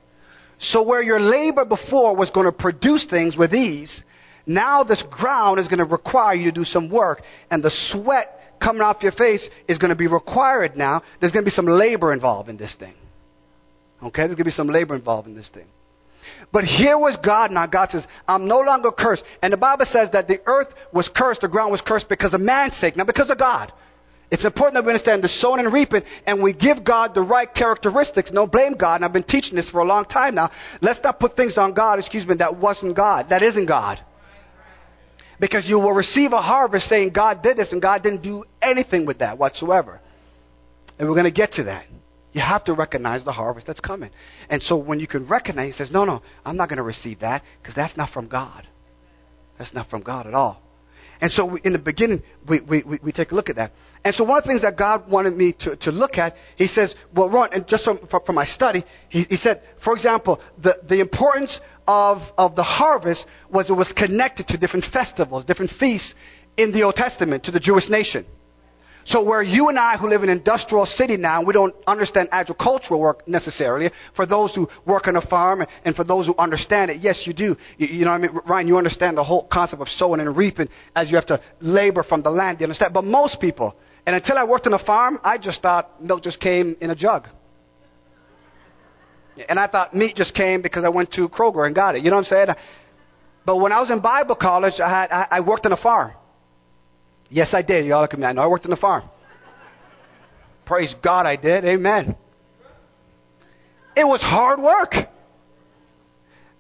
So 0.60 0.84
where 0.84 1.02
your 1.02 1.20
labor 1.20 1.66
before 1.66 2.16
was 2.16 2.30
going 2.30 2.46
to 2.46 2.52
produce 2.52 3.06
things 3.06 3.36
with 3.36 3.54
ease, 3.54 4.04
now 4.46 4.84
this 4.84 5.04
ground 5.04 5.60
is 5.60 5.68
going 5.68 5.80
to 5.80 5.86
require 5.86 6.36
you 6.36 6.46
to 6.46 6.52
do 6.52 6.64
some 6.64 6.90
work, 6.90 7.22
and 7.50 7.64
the 7.64 7.72
sweat 7.72 8.40
coming 8.60 8.82
off 8.82 9.02
your 9.02 9.12
face 9.12 9.50
is 9.68 9.80
going 9.80 9.90
to 9.90 9.96
be 9.96 10.08
required 10.08 10.76
now. 10.76 11.02
There's 11.20 11.32
going 11.32 11.44
to 11.44 11.48
be 11.48 11.56
some 11.56 11.66
labor 11.66 12.14
involved 12.14 12.48
in 12.50 12.58
this 12.58 12.76
thing. 12.76 12.94
Okay? 14.04 14.22
There's 14.24 14.36
going 14.36 14.38
to 14.38 14.44
be 14.46 14.52
some 14.52 14.68
labor 14.68 14.96
involved 14.96 15.28
in 15.28 15.36
this 15.36 15.50
thing. 15.50 15.68
But 16.52 16.66
here 16.66 16.98
was 16.98 17.16
God 17.18 17.52
now. 17.52 17.66
God 17.66 17.92
says, 17.92 18.06
I'm 18.28 18.48
no 18.48 18.60
longer 18.60 18.92
cursed. 18.92 19.24
And 19.42 19.54
the 19.54 19.58
Bible 19.58 19.86
says 19.86 20.10
that 20.12 20.28
the 20.28 20.42
earth 20.46 20.74
was 20.92 21.08
cursed, 21.08 21.42
the 21.42 21.48
ground 21.48 21.72
was 21.72 21.82
cursed 21.82 22.10
because 22.10 22.34
of 22.34 22.42
man's 22.42 22.76
sake, 22.76 22.98
not 22.98 23.08
because 23.08 23.30
of 23.30 23.38
God. 23.38 23.72
It's 24.30 24.46
important 24.46 24.76
that 24.76 24.86
we 24.86 24.92
understand 24.92 25.24
the 25.24 25.28
sowing 25.28 25.60
and 25.60 25.74
reaping, 25.74 26.04
and 26.26 26.42
we 26.42 26.54
give 26.54 26.86
God 26.86 27.14
the 27.14 27.22
right 27.22 27.54
characteristics. 27.54 28.32
Don't 28.32 28.52
blame 28.52 28.74
God, 28.74 28.96
and 28.96 29.06
I've 29.06 29.12
been 29.12 29.24
teaching 29.24 29.58
this 29.58 29.70
for 29.70 29.82
a 29.82 29.86
long 29.86 30.06
time 30.06 30.36
now. 30.36 30.52
Let's 30.80 31.04
not 31.04 31.20
put 31.20 31.36
things 31.36 31.58
on 31.58 31.74
God, 31.74 32.00
excuse 32.00 32.26
me, 32.26 32.36
that 32.36 32.58
wasn't 32.58 32.96
God, 32.96 33.30
that 33.30 33.44
isn't 33.44 33.66
God. 33.66 34.00
Because 35.38 35.68
you 35.68 35.80
will 35.80 35.92
receive 35.92 36.32
a 36.32 36.42
harvest 36.42 36.88
saying 36.88 37.10
God 37.10 37.42
did 37.44 37.58
this, 37.58 37.74
and 37.74 37.82
God 37.82 38.04
didn't 38.04 38.24
do 38.24 38.46
anything 38.62 39.06
with 39.06 39.20
that 39.20 39.38
whatsoever. 39.38 40.00
And 40.98 41.10
we're 41.10 41.16
going 41.16 41.26
to 41.26 41.32
get 41.32 41.54
to 41.54 41.64
that. 41.64 41.86
You 42.34 42.42
have 42.42 42.64
to 42.66 42.74
recognize 42.74 43.26
the 43.26 43.32
harvest 43.32 43.68
that's 43.68 43.80
coming. 43.80 44.10
And 44.50 44.64
so 44.64 44.78
when 44.78 45.00
you 45.00 45.08
can 45.08 45.28
recognize, 45.28 45.66
he 45.66 45.72
says, 45.74 45.92
No, 45.92 46.06
no, 46.06 46.22
I'm 46.46 46.58
not 46.58 46.70
going 46.70 46.78
to 46.78 46.84
receive 46.84 47.20
that 47.20 47.44
because 47.62 47.76
that's 47.76 47.98
not 47.98 48.10
from 48.10 48.28
God. 48.28 48.68
That's 49.58 49.74
not 49.74 49.90
from 49.90 50.02
God 50.02 50.28
at 50.28 50.34
all. 50.34 50.62
And 51.22 51.32
so 51.32 51.46
we, 51.46 51.62
in 51.64 51.74
the 51.74 51.80
beginning, 51.80 52.24
we, 52.50 52.62
we, 52.62 52.84
we, 53.04 53.12
take 53.12 53.32
a 53.32 53.36
look 53.36 53.50
at 53.50 53.58
that. 53.58 53.74
And 54.04 54.14
so 54.14 54.24
one 54.24 54.40
of 54.40 54.44
the 54.44 54.50
things 54.50 54.64
that 54.64 54.76
God 54.76 55.08
wanted 55.08 55.36
me 55.36 55.54
to, 55.60 55.76
to 55.76 55.92
look 55.92 56.18
at, 56.18 56.36
he 56.56 56.66
says, 56.66 56.96
well, 57.14 57.30
Ron, 57.30 57.50
and 57.54 57.68
just 57.68 57.84
from, 57.84 58.00
from 58.08 58.34
my 58.34 58.46
study, 58.46 58.84
he, 59.08 59.22
he 59.30 59.36
said, 59.36 59.62
for 59.84 59.94
example, 59.94 60.42
the, 60.58 60.80
the 60.90 61.00
importance 61.00 61.60
of, 61.88 62.24
of 62.40 62.56
the 62.56 62.64
harvest 62.64 63.28
was 63.52 63.70
it 63.70 63.74
was 63.74 63.92
connected 63.92 64.48
to 64.48 64.58
different 64.58 64.86
festivals, 64.86 65.46
different 65.46 65.72
feasts 65.72 66.16
in 66.58 66.72
the 66.72 66.82
Old 66.82 66.96
Testament 66.96 67.44
to 67.44 67.52
the 67.52 67.60
Jewish 67.60 67.88
nation. 67.88 68.26
So 69.04 69.24
where 69.24 69.42
you 69.42 69.70
and 69.70 69.80
I 69.80 69.98
who 69.98 70.08
live 70.08 70.24
in 70.24 70.30
an 70.30 70.38
industrial 70.38 70.86
city 70.86 71.18
now, 71.18 71.44
we 71.44 71.54
don't 71.54 71.76
understand 71.88 72.30
agricultural 72.32 73.00
work 73.00 73.28
necessarily. 73.28 73.90
For 74.16 74.26
those 74.26 74.54
who 74.54 74.68
work 74.86 75.08
on 75.08 75.16
a 75.16 75.22
farm 75.22 75.66
and 75.84 75.96
for 75.96 76.04
those 76.04 76.28
who 76.28 76.36
understand 76.38 76.92
it, 76.92 76.98
yes, 77.02 77.26
you 77.26 77.34
do. 77.34 77.56
You, 77.78 77.88
you 77.88 78.06
know 78.06 78.12
what 78.12 78.18
I 78.24 78.28
mean? 78.28 78.40
Ryan, 78.46 78.68
you 78.68 78.78
understand 78.78 79.18
the 79.18 79.24
whole 79.24 79.48
concept 79.48 79.82
of 79.82 79.90
sowing 79.90 80.22
and 80.22 80.36
reaping 80.36 80.70
as 80.96 81.10
you 81.10 81.16
have 81.18 81.26
to 81.28 81.42
labor 81.60 82.04
from 82.04 82.22
the 82.22 82.30
land. 82.30 82.60
You 82.60 82.66
understand? 82.66 82.94
But 82.94 83.06
most 83.06 83.40
people, 83.40 83.76
and 84.06 84.16
until 84.16 84.38
I 84.38 84.44
worked 84.44 84.68
on 84.68 84.74
a 84.74 84.80
farm, 84.80 85.20
I 85.24 85.38
just 85.38 85.62
thought 85.62 86.02
milk 86.04 86.22
just 86.24 86.40
came 86.40 86.78
in 86.80 86.90
a 86.92 86.96
jug. 86.96 87.28
And 89.50 89.60
I 89.60 89.68
thought 89.68 89.96
meat 89.96 90.16
just 90.16 90.36
came 90.36 90.62
because 90.62 90.84
I 90.84 90.90
went 90.90 91.12
to 91.14 91.30
Kroger 91.30 91.66
and 91.66 91.74
got 91.74 91.96
it. 91.96 92.04
You 92.04 92.12
know 92.12 92.18
what 92.18 92.32
I'm 92.32 92.46
saying? 92.46 92.56
But 93.46 93.58
when 93.58 93.72
I 93.72 93.80
was 93.80 93.90
in 93.90 94.00
Bible 94.00 94.36
college, 94.36 94.80
I, 94.80 94.90
had, 94.90 95.12
I, 95.12 95.28
I 95.32 95.40
worked 95.40 95.66
on 95.66 95.72
a 95.72 95.78
farm. 95.78 96.12
Yes, 97.32 97.54
I 97.54 97.62
did. 97.62 97.86
Y'all 97.86 98.02
look 98.02 98.14
at 98.14 98.20
me. 98.20 98.26
I 98.26 98.34
know 98.34 98.42
I 98.42 98.48
worked 98.48 98.66
in 98.66 98.72
the 98.72 98.78
farm. 98.78 99.04
Praise 100.66 100.94
God, 101.02 101.26
I 101.26 101.38
did. 101.38 101.64
Amen. 101.64 102.16
It 103.96 104.06
was 104.06 104.22
hard 104.22 104.60
work. 104.60 104.94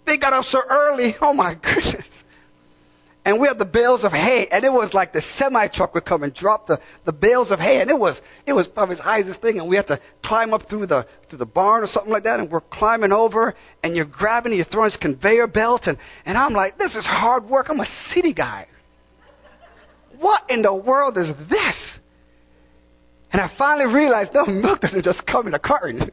They 0.05 0.17
got 0.17 0.33
up 0.33 0.45
so 0.45 0.61
early. 0.67 1.15
Oh 1.19 1.33
my 1.33 1.55
goodness. 1.55 2.23
And 3.23 3.39
we 3.39 3.47
had 3.47 3.59
the 3.59 3.65
bales 3.65 4.03
of 4.03 4.13
hay, 4.13 4.47
and 4.51 4.63
it 4.65 4.73
was 4.73 4.95
like 4.95 5.13
the 5.13 5.21
semi 5.21 5.67
truck 5.67 5.93
would 5.93 6.05
come 6.05 6.23
and 6.23 6.33
drop 6.33 6.65
the, 6.65 6.79
the 7.05 7.13
bales 7.13 7.51
of 7.51 7.59
hay, 7.59 7.79
and 7.79 7.91
it 7.91 7.99
was 7.99 8.19
it 8.47 8.53
was 8.53 8.67
probably 8.67 8.95
as 8.95 8.99
high 8.99 9.19
as 9.19 9.27
this 9.27 9.37
thing, 9.37 9.59
and 9.59 9.69
we 9.69 9.75
had 9.75 9.87
to 9.87 9.99
climb 10.23 10.55
up 10.55 10.67
through 10.67 10.87
the 10.87 11.05
through 11.29 11.37
the 11.37 11.45
barn 11.45 11.83
or 11.83 11.85
something 11.85 12.11
like 12.11 12.23
that, 12.23 12.39
and 12.39 12.49
we're 12.49 12.61
climbing 12.61 13.11
over, 13.11 13.53
and 13.83 13.95
you're 13.95 14.05
grabbing, 14.05 14.53
you're 14.53 14.65
throwing 14.65 14.87
this 14.87 14.97
conveyor 14.97 15.45
belt, 15.47 15.85
and 15.85 15.99
and 16.25 16.35
I'm 16.35 16.53
like, 16.53 16.79
this 16.79 16.95
is 16.95 17.05
hard 17.05 17.47
work. 17.47 17.67
I'm 17.69 17.79
a 17.79 17.85
city 17.85 18.33
guy 18.33 18.67
what 20.21 20.49
in 20.49 20.61
the 20.61 20.73
world 20.73 21.17
is 21.17 21.29
this? 21.49 21.99
And 23.31 23.41
I 23.41 23.51
finally 23.57 23.93
realized, 23.93 24.33
no, 24.33 24.45
milk 24.45 24.81
doesn't 24.81 25.03
just 25.03 25.25
come 25.25 25.47
in 25.47 25.53
a 25.53 25.59
carton. 25.59 26.11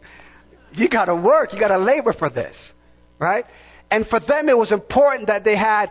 You 0.72 0.88
got 0.88 1.06
to 1.06 1.14
work. 1.14 1.52
You 1.52 1.60
got 1.60 1.68
to 1.68 1.78
labor 1.78 2.12
for 2.12 2.30
this, 2.30 2.72
right? 3.18 3.44
And 3.90 4.06
for 4.06 4.20
them, 4.20 4.48
it 4.48 4.56
was 4.56 4.72
important 4.72 5.26
that 5.26 5.44
they 5.44 5.56
had 5.56 5.90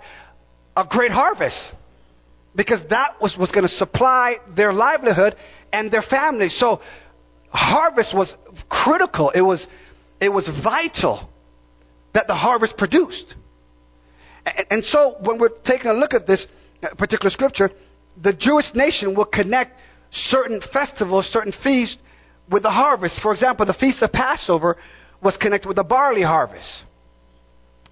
a 0.75 0.85
great 0.89 1.11
harvest 1.11 1.73
because 2.55 2.81
that 2.89 3.21
was, 3.21 3.37
was 3.37 3.51
going 3.51 3.63
to 3.63 3.73
supply 3.73 4.37
their 4.55 4.73
livelihood 4.73 5.35
and 5.71 5.91
their 5.91 6.01
family. 6.01 6.49
So 6.49 6.81
harvest 7.49 8.15
was 8.15 8.35
critical. 8.69 9.29
It 9.31 9.41
was, 9.41 9.67
it 10.19 10.29
was 10.29 10.47
vital 10.47 11.29
that 12.13 12.27
the 12.27 12.35
harvest 12.35 12.77
produced. 12.77 13.35
And, 14.45 14.67
and 14.71 14.85
so 14.85 15.17
when 15.21 15.39
we're 15.39 15.49
taking 15.63 15.87
a 15.87 15.93
look 15.93 16.13
at 16.13 16.25
this 16.25 16.47
particular 16.97 17.29
scripture, 17.29 17.71
the 18.21 18.33
Jewish 18.33 18.73
nation 18.73 19.15
will 19.15 19.25
connect 19.25 19.79
certain 20.11 20.61
festivals, 20.61 21.27
certain 21.27 21.51
feasts 21.51 21.97
with 22.49 22.63
the 22.63 22.71
harvest. 22.71 23.21
For 23.21 23.31
example, 23.31 23.65
the 23.65 23.73
Feast 23.73 24.01
of 24.01 24.11
Passover 24.11 24.77
was 25.21 25.37
connected 25.37 25.67
with 25.67 25.77
the 25.77 25.83
barley 25.83 26.21
harvest. 26.21 26.83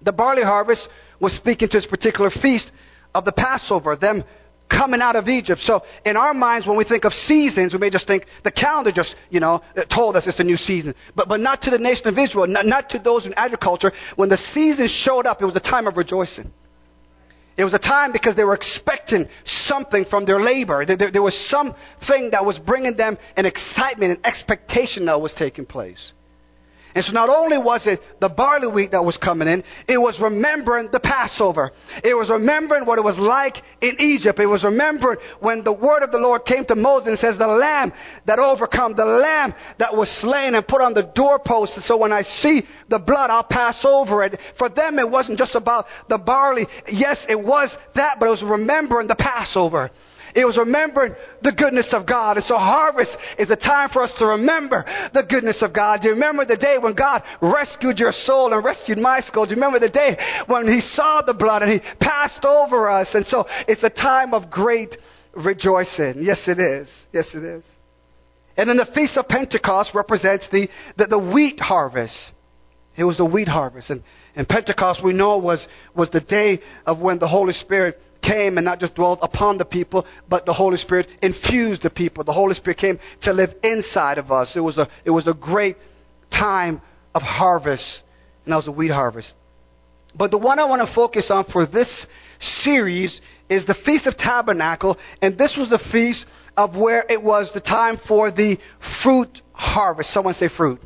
The 0.02 0.12
barley 0.12 0.42
harvest 0.42 0.88
was 1.20 1.32
speaking 1.32 1.68
to 1.68 1.76
this 1.78 1.86
particular 1.86 2.30
feast 2.30 2.70
of 3.14 3.24
the 3.24 3.32
Passover, 3.32 3.96
them 3.96 4.24
coming 4.68 5.00
out 5.00 5.16
of 5.16 5.28
Egypt. 5.28 5.60
So 5.60 5.82
in 6.04 6.16
our 6.16 6.34
minds, 6.34 6.66
when 6.66 6.76
we 6.76 6.84
think 6.84 7.04
of 7.04 7.14
seasons, 7.14 7.72
we 7.72 7.78
may 7.78 7.90
just 7.90 8.06
think 8.06 8.26
the 8.44 8.50
calendar 8.50 8.92
just, 8.92 9.14
you 9.30 9.40
know, 9.40 9.62
told 9.94 10.16
us 10.16 10.26
it's 10.26 10.40
a 10.40 10.44
new 10.44 10.56
season. 10.56 10.94
But, 11.14 11.28
but 11.28 11.40
not 11.40 11.62
to 11.62 11.70
the 11.70 11.78
nation 11.78 12.08
of 12.08 12.18
Israel, 12.18 12.46
not, 12.46 12.66
not 12.66 12.90
to 12.90 12.98
those 12.98 13.26
in 13.26 13.34
agriculture. 13.34 13.92
When 14.16 14.28
the 14.28 14.36
season 14.36 14.88
showed 14.88 15.26
up, 15.26 15.40
it 15.40 15.46
was 15.46 15.56
a 15.56 15.60
time 15.60 15.86
of 15.86 15.96
rejoicing. 15.96 16.52
It 17.56 17.64
was 17.64 17.72
a 17.72 17.78
time 17.78 18.12
because 18.12 18.36
they 18.36 18.44
were 18.44 18.54
expecting 18.54 19.28
something 19.44 20.04
from 20.04 20.26
their 20.26 20.40
labor. 20.40 20.84
There, 20.84 21.22
was 21.22 21.38
something 21.48 22.30
that 22.30 22.44
was 22.44 22.58
bringing 22.58 22.96
them 22.96 23.16
an 23.36 23.46
excitement, 23.46 24.18
an 24.18 24.26
expectation 24.26 25.06
that 25.06 25.20
was 25.20 25.32
taking 25.32 25.64
place. 25.64 26.12
And 26.96 27.04
so 27.04 27.12
not 27.12 27.28
only 27.28 27.58
was 27.58 27.86
it 27.86 28.00
the 28.20 28.30
barley 28.30 28.66
wheat 28.66 28.92
that 28.92 29.04
was 29.04 29.18
coming 29.18 29.48
in, 29.48 29.62
it 29.86 29.98
was 29.98 30.18
remembering 30.18 30.88
the 30.90 30.98
Passover. 30.98 31.70
It 32.02 32.14
was 32.14 32.30
remembering 32.30 32.86
what 32.86 32.98
it 32.98 33.04
was 33.04 33.18
like 33.18 33.58
in 33.82 33.96
Egypt. 34.00 34.40
It 34.40 34.46
was 34.46 34.64
remembering 34.64 35.18
when 35.40 35.62
the 35.62 35.74
word 35.74 36.02
of 36.02 36.10
the 36.10 36.16
Lord 36.16 36.46
came 36.46 36.64
to 36.64 36.74
Moses 36.74 37.08
and 37.08 37.18
says, 37.18 37.36
the 37.36 37.46
lamb 37.46 37.92
that 38.24 38.38
overcome, 38.38 38.96
the 38.96 39.04
lamb 39.04 39.52
that 39.78 39.94
was 39.94 40.10
slain 40.10 40.54
and 40.54 40.66
put 40.66 40.80
on 40.80 40.94
the 40.94 41.02
doorpost. 41.02 41.74
So 41.82 41.98
when 41.98 42.14
I 42.14 42.22
see 42.22 42.62
the 42.88 42.98
blood, 42.98 43.28
I'll 43.28 43.44
pass 43.44 43.84
over 43.84 44.24
it. 44.24 44.40
For 44.56 44.70
them, 44.70 44.98
it 44.98 45.10
wasn't 45.10 45.36
just 45.36 45.54
about 45.54 45.84
the 46.08 46.16
barley. 46.16 46.66
Yes, 46.88 47.26
it 47.28 47.38
was 47.38 47.76
that, 47.94 48.18
but 48.18 48.26
it 48.28 48.30
was 48.30 48.42
remembering 48.42 49.06
the 49.06 49.16
Passover. 49.16 49.90
It 50.36 50.44
was 50.44 50.58
remembering 50.58 51.14
the 51.40 51.50
goodness 51.50 51.94
of 51.94 52.04
God. 52.04 52.36
And 52.36 52.44
so 52.44 52.58
harvest 52.58 53.16
is 53.38 53.50
a 53.50 53.56
time 53.56 53.88
for 53.88 54.02
us 54.02 54.12
to 54.18 54.26
remember 54.26 54.84
the 55.14 55.22
goodness 55.22 55.62
of 55.62 55.72
God. 55.72 56.02
Do 56.02 56.08
you 56.08 56.14
remember 56.14 56.44
the 56.44 56.58
day 56.58 56.76
when 56.76 56.92
God 56.92 57.22
rescued 57.40 57.98
your 57.98 58.12
soul 58.12 58.52
and 58.52 58.62
rescued 58.62 58.98
my 58.98 59.20
soul? 59.20 59.46
Do 59.46 59.50
you 59.50 59.56
remember 59.56 59.78
the 59.78 59.88
day 59.88 60.18
when 60.46 60.68
He 60.68 60.82
saw 60.82 61.22
the 61.22 61.32
blood 61.32 61.62
and 61.62 61.72
He 61.72 61.80
passed 61.98 62.44
over 62.44 62.90
us? 62.90 63.14
And 63.14 63.26
so 63.26 63.46
it's 63.66 63.82
a 63.82 63.88
time 63.88 64.34
of 64.34 64.50
great 64.50 64.98
rejoicing. 65.34 66.16
Yes, 66.18 66.48
it 66.48 66.60
is. 66.60 67.06
Yes, 67.12 67.34
it 67.34 67.42
is. 67.42 67.64
And 68.58 68.68
then 68.68 68.76
the 68.76 68.86
Feast 68.86 69.16
of 69.16 69.28
Pentecost 69.28 69.94
represents 69.94 70.48
the, 70.48 70.68
the, 70.98 71.06
the 71.06 71.18
wheat 71.18 71.60
harvest. 71.60 72.32
It 72.94 73.04
was 73.04 73.16
the 73.16 73.24
wheat 73.24 73.48
harvest. 73.48 73.88
And, 73.88 74.02
and 74.34 74.46
Pentecost, 74.46 75.02
we 75.02 75.14
know, 75.14 75.38
was, 75.38 75.66
was 75.94 76.10
the 76.10 76.20
day 76.20 76.60
of 76.84 76.98
when 76.98 77.18
the 77.18 77.28
Holy 77.28 77.54
Spirit 77.54 78.00
came 78.26 78.58
and 78.58 78.64
not 78.64 78.80
just 78.80 78.94
dwelt 78.94 79.20
upon 79.22 79.58
the 79.58 79.64
people, 79.64 80.06
but 80.28 80.46
the 80.46 80.52
Holy 80.52 80.76
Spirit 80.76 81.08
infused 81.22 81.82
the 81.82 81.90
people. 81.90 82.24
The 82.24 82.32
Holy 82.32 82.54
Spirit 82.54 82.78
came 82.78 82.98
to 83.22 83.32
live 83.32 83.54
inside 83.62 84.18
of 84.18 84.32
us. 84.32 84.56
It 84.56 84.60
was 84.60 84.78
a, 84.78 84.88
it 85.04 85.10
was 85.10 85.26
a 85.26 85.34
great 85.34 85.76
time 86.30 86.80
of 87.14 87.22
harvest, 87.22 88.02
and 88.44 88.52
that 88.52 88.56
was 88.56 88.66
a 88.66 88.72
wheat 88.72 88.90
harvest. 88.90 89.34
But 90.14 90.30
the 90.30 90.38
one 90.38 90.58
I 90.58 90.64
want 90.64 90.86
to 90.86 90.92
focus 90.92 91.30
on 91.30 91.44
for 91.44 91.66
this 91.66 92.06
series 92.38 93.20
is 93.48 93.66
the 93.66 93.74
Feast 93.74 94.06
of 94.06 94.16
Tabernacle, 94.16 94.98
and 95.22 95.38
this 95.38 95.56
was 95.56 95.70
the 95.70 95.78
feast 95.78 96.26
of 96.56 96.76
where 96.76 97.04
it 97.08 97.22
was 97.22 97.52
the 97.52 97.60
time 97.60 97.98
for 97.98 98.30
the 98.30 98.58
fruit 99.02 99.42
harvest. 99.52 100.10
Someone 100.12 100.34
say 100.34 100.48
fruit. 100.48 100.80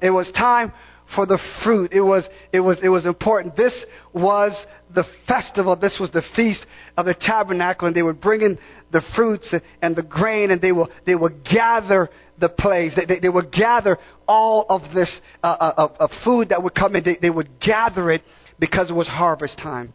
It 0.00 0.10
was 0.10 0.30
time 0.30 0.72
for 1.14 1.26
the 1.26 1.38
fruit. 1.62 1.92
It 1.92 2.00
was, 2.00 2.28
it 2.52 2.60
was, 2.60 2.82
it 2.82 2.88
was 2.88 3.06
important. 3.06 3.56
This 3.56 3.86
was 4.12 4.66
the 4.94 5.04
festival. 5.26 5.76
This 5.76 5.98
was 6.00 6.10
the 6.10 6.22
feast 6.22 6.66
of 6.96 7.06
the 7.06 7.14
tabernacle, 7.14 7.86
and 7.86 7.96
they 7.96 8.02
would 8.02 8.20
bring 8.20 8.42
in 8.42 8.58
the 8.90 9.02
fruits 9.14 9.54
and 9.80 9.96
the 9.96 10.02
grain, 10.02 10.50
and 10.50 10.60
they 10.60 10.72
will, 10.72 10.90
they 11.06 11.14
will 11.14 11.30
gather 11.50 12.08
the 12.38 12.48
place. 12.48 12.94
They, 12.96 13.04
they, 13.04 13.20
they 13.20 13.28
would 13.28 13.52
gather 13.52 13.98
all 14.26 14.66
of 14.68 14.94
this 14.94 15.20
uh, 15.42 15.56
uh, 15.58 15.74
of, 15.76 15.90
of 15.98 16.10
food 16.24 16.50
that 16.50 16.62
would 16.62 16.74
come 16.74 16.96
in. 16.96 17.04
They, 17.04 17.16
they 17.16 17.30
would 17.30 17.60
gather 17.60 18.10
it 18.10 18.22
because 18.58 18.90
it 18.90 18.94
was 18.94 19.08
harvest 19.08 19.58
time. 19.58 19.94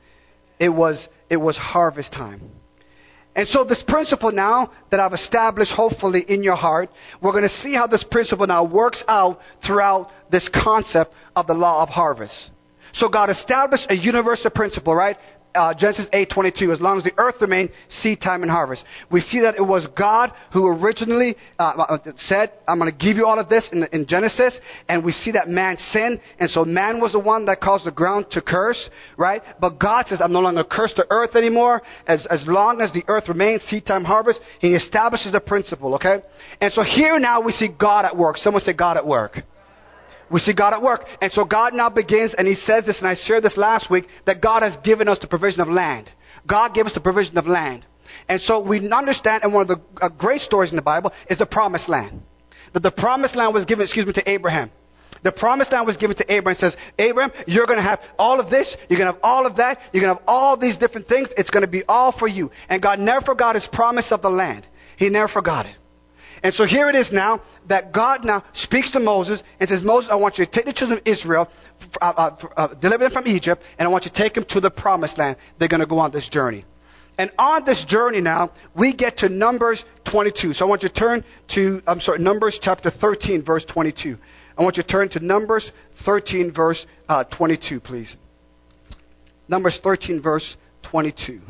It 0.60 0.70
was, 0.70 1.08
it 1.30 1.38
was 1.38 1.58
harvest 1.58 2.14
time. 2.14 2.42
And 3.38 3.48
so 3.48 3.64
this 3.64 3.84
principle 3.84 4.32
now 4.32 4.72
that 4.90 5.00
I've 5.00 5.14
established 5.14 5.72
hopefully 5.72 6.26
in 6.28 6.42
your 6.42 6.56
heart, 6.56 6.90
we're 7.22 7.34
going 7.34 7.44
to 7.44 7.50
see 7.50 7.74
how 7.76 7.86
this 7.86 8.04
principle 8.04 8.48
now 8.48 8.64
works 8.64 9.04
out 9.08 9.40
throughout 9.64 10.10
this 10.32 10.50
concept 10.50 11.14
of 11.36 11.46
the 11.46 11.54
law 11.54 11.84
of 11.84 11.90
harvest. 11.90 12.50
So 12.94 13.10
God 13.10 13.30
established 13.30 13.92
a 13.92 13.96
universal 13.96 14.50
principle, 14.50 14.96
right? 14.96 15.18
Uh, 15.58 15.74
Genesis 15.74 16.08
8:22, 16.14 16.72
as 16.72 16.80
long 16.80 16.98
as 16.98 17.04
the 17.04 17.14
earth 17.18 17.42
remained, 17.42 17.72
seed 17.90 18.22
time 18.22 18.44
and 18.44 18.52
harvest. 18.52 18.86
We 19.12 19.22
see 19.22 19.42
that 19.42 19.56
it 19.56 19.66
was 19.66 19.88
God 19.88 20.32
who 20.54 20.68
originally 20.68 21.36
uh, 21.60 21.64
uh 21.64 21.98
said, 22.16 22.52
"I'm 22.68 22.80
going 22.80 22.92
to 22.92 22.98
give 22.98 23.18
you 23.18 23.26
all 23.26 23.40
of 23.40 23.50
this" 23.50 23.70
in, 23.70 23.84
in, 23.92 24.06
Genesis, 24.06 24.60
and 24.88 25.04
we 25.04 25.12
see 25.12 25.32
that 25.32 25.50
man 25.50 25.78
sinned, 25.78 26.22
and 26.40 26.50
so 26.50 26.64
man 26.64 27.02
was 27.02 27.12
the 27.12 27.20
one 27.20 27.46
that 27.46 27.60
caused 27.60 27.86
the 27.86 27.92
ground 27.92 28.32
to 28.32 28.42
curse, 28.42 28.90
right? 29.18 29.42
But 29.60 29.80
God 29.80 30.08
says, 30.08 30.22
"I'm 30.22 30.32
no 30.32 30.42
longer 30.42 30.64
curse 30.64 30.94
the 30.94 31.08
earth 31.10 31.36
anymore. 31.36 31.82
As 32.08 32.26
as 32.28 32.48
long 32.48 32.82
as 32.82 32.92
the 32.92 33.04
earth 33.08 33.28
remains, 33.28 33.64
seed 33.64 33.86
time, 33.86 34.04
harvest." 34.04 34.42
He 34.60 34.76
establishes 34.76 35.32
the 35.32 35.42
principle, 35.42 35.96
okay? 35.96 36.22
And 36.62 36.72
so 36.72 36.84
here 36.84 37.20
now 37.20 37.42
we 37.42 37.52
see 37.52 37.68
God 37.68 38.06
at 38.06 38.16
work. 38.16 38.38
Someone 38.38 38.62
say 38.62 38.74
God 38.74 38.98
at 38.98 39.06
work. 39.06 39.44
We 40.30 40.40
see 40.40 40.54
God 40.54 40.74
at 40.74 40.82
work. 40.82 41.06
And 41.22 41.32
so 41.32 41.46
God 41.46 41.74
now 41.74 41.90
begins, 41.90 42.34
and 42.34 42.48
He 42.48 42.56
says 42.56 42.86
this, 42.86 43.00
and 43.00 43.08
I 43.08 43.16
shared 43.16 43.44
this 43.44 43.58
last 43.58 43.90
week, 43.90 44.06
that 44.26 44.42
God 44.42 44.64
has 44.64 44.78
given 44.78 45.08
us 45.08 45.20
the 45.20 45.28
provision 45.28 45.62
of 45.62 45.68
land. 45.68 46.12
God 46.46 46.74
gave 46.74 46.86
us 46.86 46.94
the 46.94 47.00
provision 47.00 47.38
of 47.38 47.48
land. 47.48 47.86
And 48.28 48.42
so 48.42 48.60
we 48.62 48.90
understand, 48.90 49.44
and 49.44 49.54
one 49.54 49.64
of 49.64 49.68
the 49.68 49.82
uh, 50.02 50.10
great 50.10 50.42
stories 50.42 50.72
in 50.72 50.76
the 50.76 50.82
Bible 50.82 51.12
is 51.30 51.38
the 51.38 51.46
promised 51.46 51.90
land. 51.90 52.22
That 52.74 52.84
the 52.84 52.92
promised 52.92 53.36
land 53.36 53.54
was 53.54 53.66
given, 53.66 53.84
excuse 53.84 54.06
me, 54.06 54.14
to 54.14 54.30
Abraham. 54.30 54.72
The 55.24 55.32
promised 55.32 55.72
land 55.72 55.88
was 55.88 55.98
given 55.98 56.16
to 56.18 56.32
Abraham. 56.32 56.56
It 56.56 56.60
says, 56.60 56.78
Abraham, 57.00 57.32
you're 57.48 57.66
going 57.66 57.78
to 57.78 57.84
have 57.84 58.00
all 58.20 58.40
of 58.40 58.50
this. 58.50 58.76
You're 58.88 59.00
going 59.00 59.08
to 59.08 59.14
have 59.14 59.24
all 59.24 59.46
of 59.46 59.58
that. 59.58 59.80
You're 59.92 60.04
going 60.04 60.16
to 60.16 60.20
have 60.20 60.28
all 60.28 60.58
these 60.58 60.78
different 60.78 61.08
things. 61.08 61.30
It's 61.38 61.50
going 61.50 61.62
to 61.62 61.68
be 61.68 61.84
all 61.88 62.12
for 62.12 62.28
you. 62.28 62.52
And 62.70 62.82
God 62.82 63.00
never 63.00 63.26
forgot 63.26 63.56
his 63.56 63.66
promise 63.66 64.12
of 64.12 64.22
the 64.22 64.30
land. 64.30 64.68
He 64.98 65.10
never 65.10 65.28
forgot 65.28 65.66
it. 65.66 65.76
And 66.44 66.54
so 66.54 66.66
here 66.66 66.90
it 66.90 66.96
is 66.96 67.12
now 67.12 67.42
that 67.68 67.92
God 67.92 68.24
now 68.24 68.44
speaks 68.54 68.92
to 68.92 69.00
Moses 69.00 69.44
and 69.60 69.68
says, 69.68 69.84
Moses, 69.84 70.10
I 70.12 70.16
want 70.16 70.38
you 70.38 70.46
to 70.46 70.52
take 70.52 70.66
the 70.66 70.74
children 70.74 71.00
of 71.00 71.08
Israel, 71.08 71.50
uh, 72.02 72.06
uh, 72.06 72.48
uh, 72.56 72.68
deliver 72.76 73.06
them 73.06 73.12
from 73.12 73.28
Egypt, 73.28 73.64
and 73.78 73.88
I 73.88 73.92
want 73.92 74.06
you 74.06 74.12
to 74.12 74.18
take 74.18 74.34
them 74.34 74.46
to 74.50 74.60
the 74.60 74.70
promised 74.70 75.18
land. 75.18 75.38
They're 75.58 75.68
going 75.68 75.82
to 75.82 75.88
go 75.88 76.00
on 76.00 76.12
this 76.12 76.30
journey. 76.30 76.66
And 77.18 77.32
on 77.40 77.66
this 77.66 77.84
journey 77.84 78.22
now, 78.22 78.52
we 78.76 78.94
get 78.94 79.18
to 79.18 79.30
Numbers 79.30 79.84
22. 80.10 80.54
So 80.54 80.66
I 80.66 80.70
want 80.70 80.84
you 80.84 80.90
to 80.90 80.94
turn 80.96 81.24
to, 81.50 81.82
I'm 81.88 82.00
sorry, 82.00 82.20
Numbers 82.20 82.60
chapter 82.62 82.92
13, 82.92 83.44
verse 83.44 83.66
22. 83.66 84.18
I 84.58 84.64
want 84.64 84.78
you 84.78 84.84
to 84.84 84.90
turn 84.90 85.10
to 85.10 85.20
Numbers 85.20 85.72
13, 86.06 86.54
verse 86.54 86.86
uh, 87.10 87.24
22, 87.24 87.80
please. 87.80 88.16
Numbers 89.48 89.80
13, 89.82 90.22
verse 90.22 90.58
22. 90.84 91.42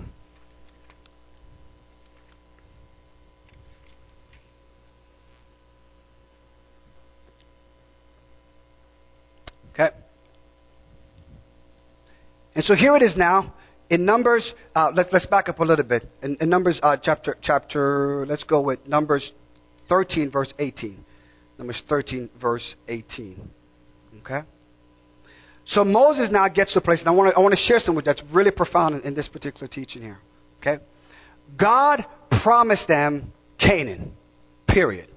Okay? 9.78 9.96
And 12.56 12.64
so 12.64 12.74
here 12.74 12.96
it 12.96 13.04
is 13.04 13.16
now 13.16 13.54
in 13.90 14.06
Numbers. 14.06 14.54
Uh, 14.74 14.92
let's 14.94 15.14
let's 15.14 15.28
back 15.28 15.50
up 15.50 15.60
a 15.60 15.64
little 15.64 15.86
bit. 15.86 16.04
In, 16.24 16.38
in 16.42 16.50
Numbers 16.50 16.80
uh, 16.82 16.98
chapter 16.98 17.38
chapter, 17.42 18.26
let's 18.28 18.44
go 18.44 18.62
with 18.62 18.88
Numbers 18.88 19.32
13 19.90 20.32
verse 20.32 20.54
18. 20.58 20.98
Numbers 21.60 21.84
13 21.88 22.30
verse 22.42 22.76
18. 22.88 23.50
Okay. 24.22 24.42
So 25.66 25.84
Moses 25.84 26.32
now 26.32 26.48
gets 26.48 26.74
to 26.74 26.80
a 26.80 26.82
place, 26.82 27.02
and 27.02 27.10
I 27.10 27.12
want 27.12 27.32
to 27.32 27.38
I 27.38 27.42
want 27.42 27.52
to 27.52 27.62
share 27.62 27.80
something 27.80 28.04
that's 28.04 28.24
really 28.32 28.52
profound 28.52 28.96
in, 28.96 29.02
in 29.02 29.14
this 29.14 29.28
particular 29.28 29.68
teaching 29.68 30.02
here. 30.02 30.18
Okay. 30.60 30.84
God 31.56 32.06
promised 32.42 32.88
them 32.88 33.32
Canaan. 33.60 34.14
Period. 34.68 35.10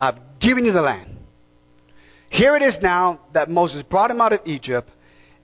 I've 0.00 0.18
given 0.40 0.64
you 0.64 0.72
the 0.72 0.82
land. 0.82 1.18
Here 2.32 2.56
it 2.56 2.62
is 2.62 2.78
now 2.80 3.20
that 3.34 3.50
Moses 3.50 3.82
brought 3.82 4.08
them 4.08 4.22
out 4.22 4.32
of 4.32 4.40
Egypt, 4.46 4.88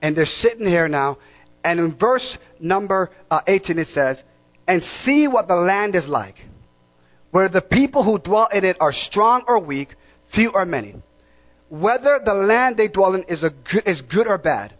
and 0.01 0.17
they're 0.17 0.25
sitting 0.25 0.65
here 0.65 0.87
now. 0.87 1.19
And 1.63 1.79
in 1.79 1.95
verse 1.95 2.35
number 2.59 3.11
uh, 3.29 3.41
18 3.45 3.77
it 3.77 3.87
says, 3.89 4.23
And 4.67 4.83
see 4.83 5.27
what 5.27 5.47
the 5.47 5.55
land 5.55 5.93
is 5.93 6.07
like, 6.07 6.33
where 7.29 7.47
the 7.47 7.61
people 7.61 8.03
who 8.03 8.17
dwell 8.17 8.47
in 8.51 8.65
it 8.65 8.77
are 8.79 8.91
strong 8.91 9.43
or 9.47 9.59
weak, 9.59 9.89
few 10.33 10.49
or 10.51 10.65
many. 10.65 10.95
Whether 11.69 12.21
the 12.25 12.33
land 12.33 12.77
they 12.77 12.87
dwell 12.87 13.13
in 13.13 13.23
is, 13.25 13.41
good, 13.41 13.83
is 13.85 14.01
good 14.01 14.25
or 14.25 14.39
bad, 14.39 14.73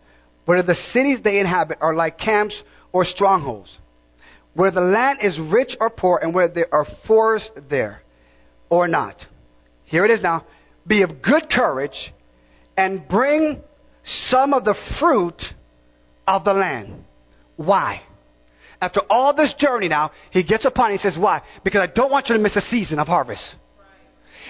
whether 0.46 0.64
the 0.64 0.74
cities 0.74 1.22
they 1.24 1.40
inhabit 1.40 1.78
are 1.80 1.94
like 1.94 2.18
camps 2.18 2.64
or 2.92 3.06
strongholds, 3.06 3.78
where 4.56 4.72
the 4.72 4.82
land 4.82 5.20
is 5.22 5.40
rich 5.40 5.78
or 5.80 5.92
poor, 5.92 6.18
and 6.20 6.34
where 6.34 6.48
there 6.48 6.74
are 6.74 6.88
forests 7.06 7.52
there 7.70 8.02
or 8.68 8.88
not. 8.88 9.28
Here 9.86 10.06
it 10.06 10.10
is 10.10 10.24
now 10.24 10.46
be 10.90 11.04
of 11.04 11.22
good 11.22 11.50
courage, 11.50 12.14
and 12.76 13.08
bring 13.08 13.62
some 14.04 14.54
of 14.54 14.66
the 14.66 14.76
fruit 15.00 15.44
of 16.28 16.44
the 16.44 16.54
land. 16.54 17.06
Why? 17.56 18.02
After 18.82 19.02
all 19.10 19.34
this 19.34 19.54
journey 19.54 19.88
now, 19.88 20.12
he 20.32 20.44
gets 20.44 20.66
upon 20.66 20.92
he 20.92 20.98
says, 20.98 21.18
Why? 21.18 21.42
Because 21.64 21.82
I 21.82 21.88
don't 21.88 22.12
want 22.12 22.30
you 22.30 22.36
to 22.36 22.42
miss 22.42 22.56
a 22.56 22.62
season 22.62 23.00
of 23.00 23.08
harvest. 23.08 23.56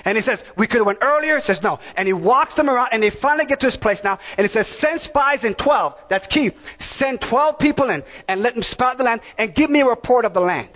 And 0.06 0.18
he 0.18 0.22
says, 0.22 0.42
we 0.58 0.68
could 0.68 0.78
have 0.78 0.86
went 0.86 1.00
earlier. 1.02 1.36
He 1.36 1.42
says, 1.42 1.62
no. 1.62 1.80
And 1.98 2.08
he 2.08 2.14
walks 2.14 2.54
them 2.56 2.70
around 2.70 2.90
and 2.92 3.04
they 3.04 3.10
finally 3.10 3.46
get 3.46 3.60
to 3.62 3.66
his 3.66 3.76
place 3.76 4.02
now. 4.02 4.20
And 4.38 4.48
he 4.48 4.52
says, 4.52 4.68
send 4.80 5.02
spies 5.02 5.44
in 5.44 5.56
12. 5.56 5.94
That's 6.10 6.28
key. 6.28 6.52
Send 6.80 7.22
12 7.22 7.60
people 7.60 7.90
in 7.90 8.04
and 8.28 8.42
let 8.42 8.54
them 8.54 8.64
spy 8.64 8.96
the 8.96 9.04
land 9.04 9.22
and 9.38 9.54
give 9.54 9.70
me 9.70 9.82
a 9.82 9.86
report 9.86 10.24
of 10.26 10.34
the 10.34 10.40
land. 10.40 10.70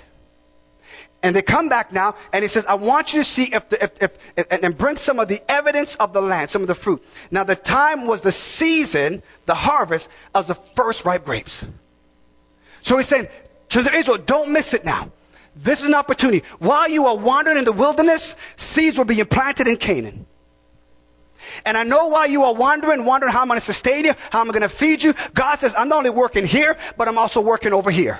And 1.23 1.33
they 1.33 1.41
come 1.41 1.69
back 1.69 1.93
now, 1.93 2.15
and 2.33 2.43
he 2.43 2.49
says, 2.49 2.65
I 2.67 2.75
want 2.75 3.13
you 3.13 3.21
to 3.21 3.25
see 3.25 3.49
if, 3.53 3.69
the, 3.69 3.81
if, 3.81 3.91
if, 4.01 4.11
if, 4.35 4.47
and 4.49 4.77
bring 4.77 4.97
some 4.97 5.19
of 5.19 5.29
the 5.29 5.41
evidence 5.49 5.95
of 5.97 6.11
the 6.11 6.19
land, 6.19 6.51
some 6.51 6.61
of 6.61 6.67
the 6.67 6.75
fruit. 6.75 7.01
Now, 7.31 7.45
the 7.45 7.55
time 7.55 8.05
was 8.05 8.21
the 8.21 8.33
season, 8.33 9.23
the 9.47 9.55
harvest 9.55 10.09
of 10.35 10.47
the 10.47 10.57
first 10.75 11.05
ripe 11.05 11.23
grapes. 11.23 11.63
So 12.81 12.97
he's 12.97 13.07
saying, 13.07 13.27
to 13.69 13.97
Israel, 13.97 14.17
don't 14.17 14.51
miss 14.51 14.73
it 14.73 14.83
now. 14.83 15.13
This 15.55 15.79
is 15.79 15.85
an 15.85 15.93
opportunity. 15.93 16.43
While 16.59 16.89
you 16.89 17.05
are 17.05 17.17
wandering 17.17 17.57
in 17.57 17.63
the 17.63 17.71
wilderness, 17.71 18.35
seeds 18.57 18.97
were 18.97 19.05
being 19.05 19.25
planted 19.25 19.67
in 19.67 19.77
Canaan. 19.77 20.25
And 21.65 21.77
I 21.77 21.83
know 21.83 22.07
why 22.07 22.25
you 22.25 22.43
are 22.43 22.55
wondering, 22.55 23.05
wondering 23.05 23.31
how 23.31 23.41
I'm 23.41 23.47
going 23.47 23.59
to 23.59 23.65
sustain 23.65 24.05
you, 24.05 24.13
how 24.29 24.41
I'm 24.41 24.49
going 24.49 24.61
to 24.61 24.75
feed 24.77 25.01
you. 25.01 25.13
God 25.33 25.59
says, 25.59 25.73
I'm 25.77 25.87
not 25.87 25.99
only 25.99 26.09
working 26.09 26.45
here, 26.45 26.75
but 26.97 27.07
I'm 27.07 27.17
also 27.17 27.41
working 27.41 27.71
over 27.71 27.91
here. 27.91 28.19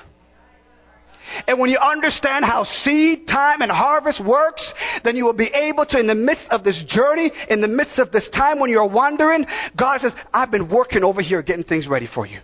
And 1.48 1.60
when 1.60 1.70
you 1.70 1.78
understand 1.78 2.46
how 2.46 2.64
seed 2.64 3.28
time 3.28 3.62
and 3.62 3.72
harvest 3.72 4.24
works, 4.24 4.74
then 5.04 5.16
you 5.16 5.26
will 5.26 5.34
be 5.34 5.48
able 5.48 5.86
to, 5.88 6.00
in 6.00 6.08
the 6.08 6.16
midst 6.16 6.48
of 6.50 6.64
this 6.64 6.84
journey, 6.84 7.32
in 7.50 7.62
the 7.62 7.68
midst 7.68 8.00
of 8.00 8.12
this 8.12 8.30
time 8.30 8.60
when 8.60 8.70
you're 8.70 8.88
wandering, 8.88 9.46
God 9.76 10.02
says, 10.02 10.16
I've 10.34 10.52
been 10.52 10.70
working 10.70 11.04
over 11.04 11.22
here 11.22 11.42
getting 11.42 11.64
things 11.64 11.88
ready 11.88 12.08
for 12.08 12.26
you. 12.26 12.40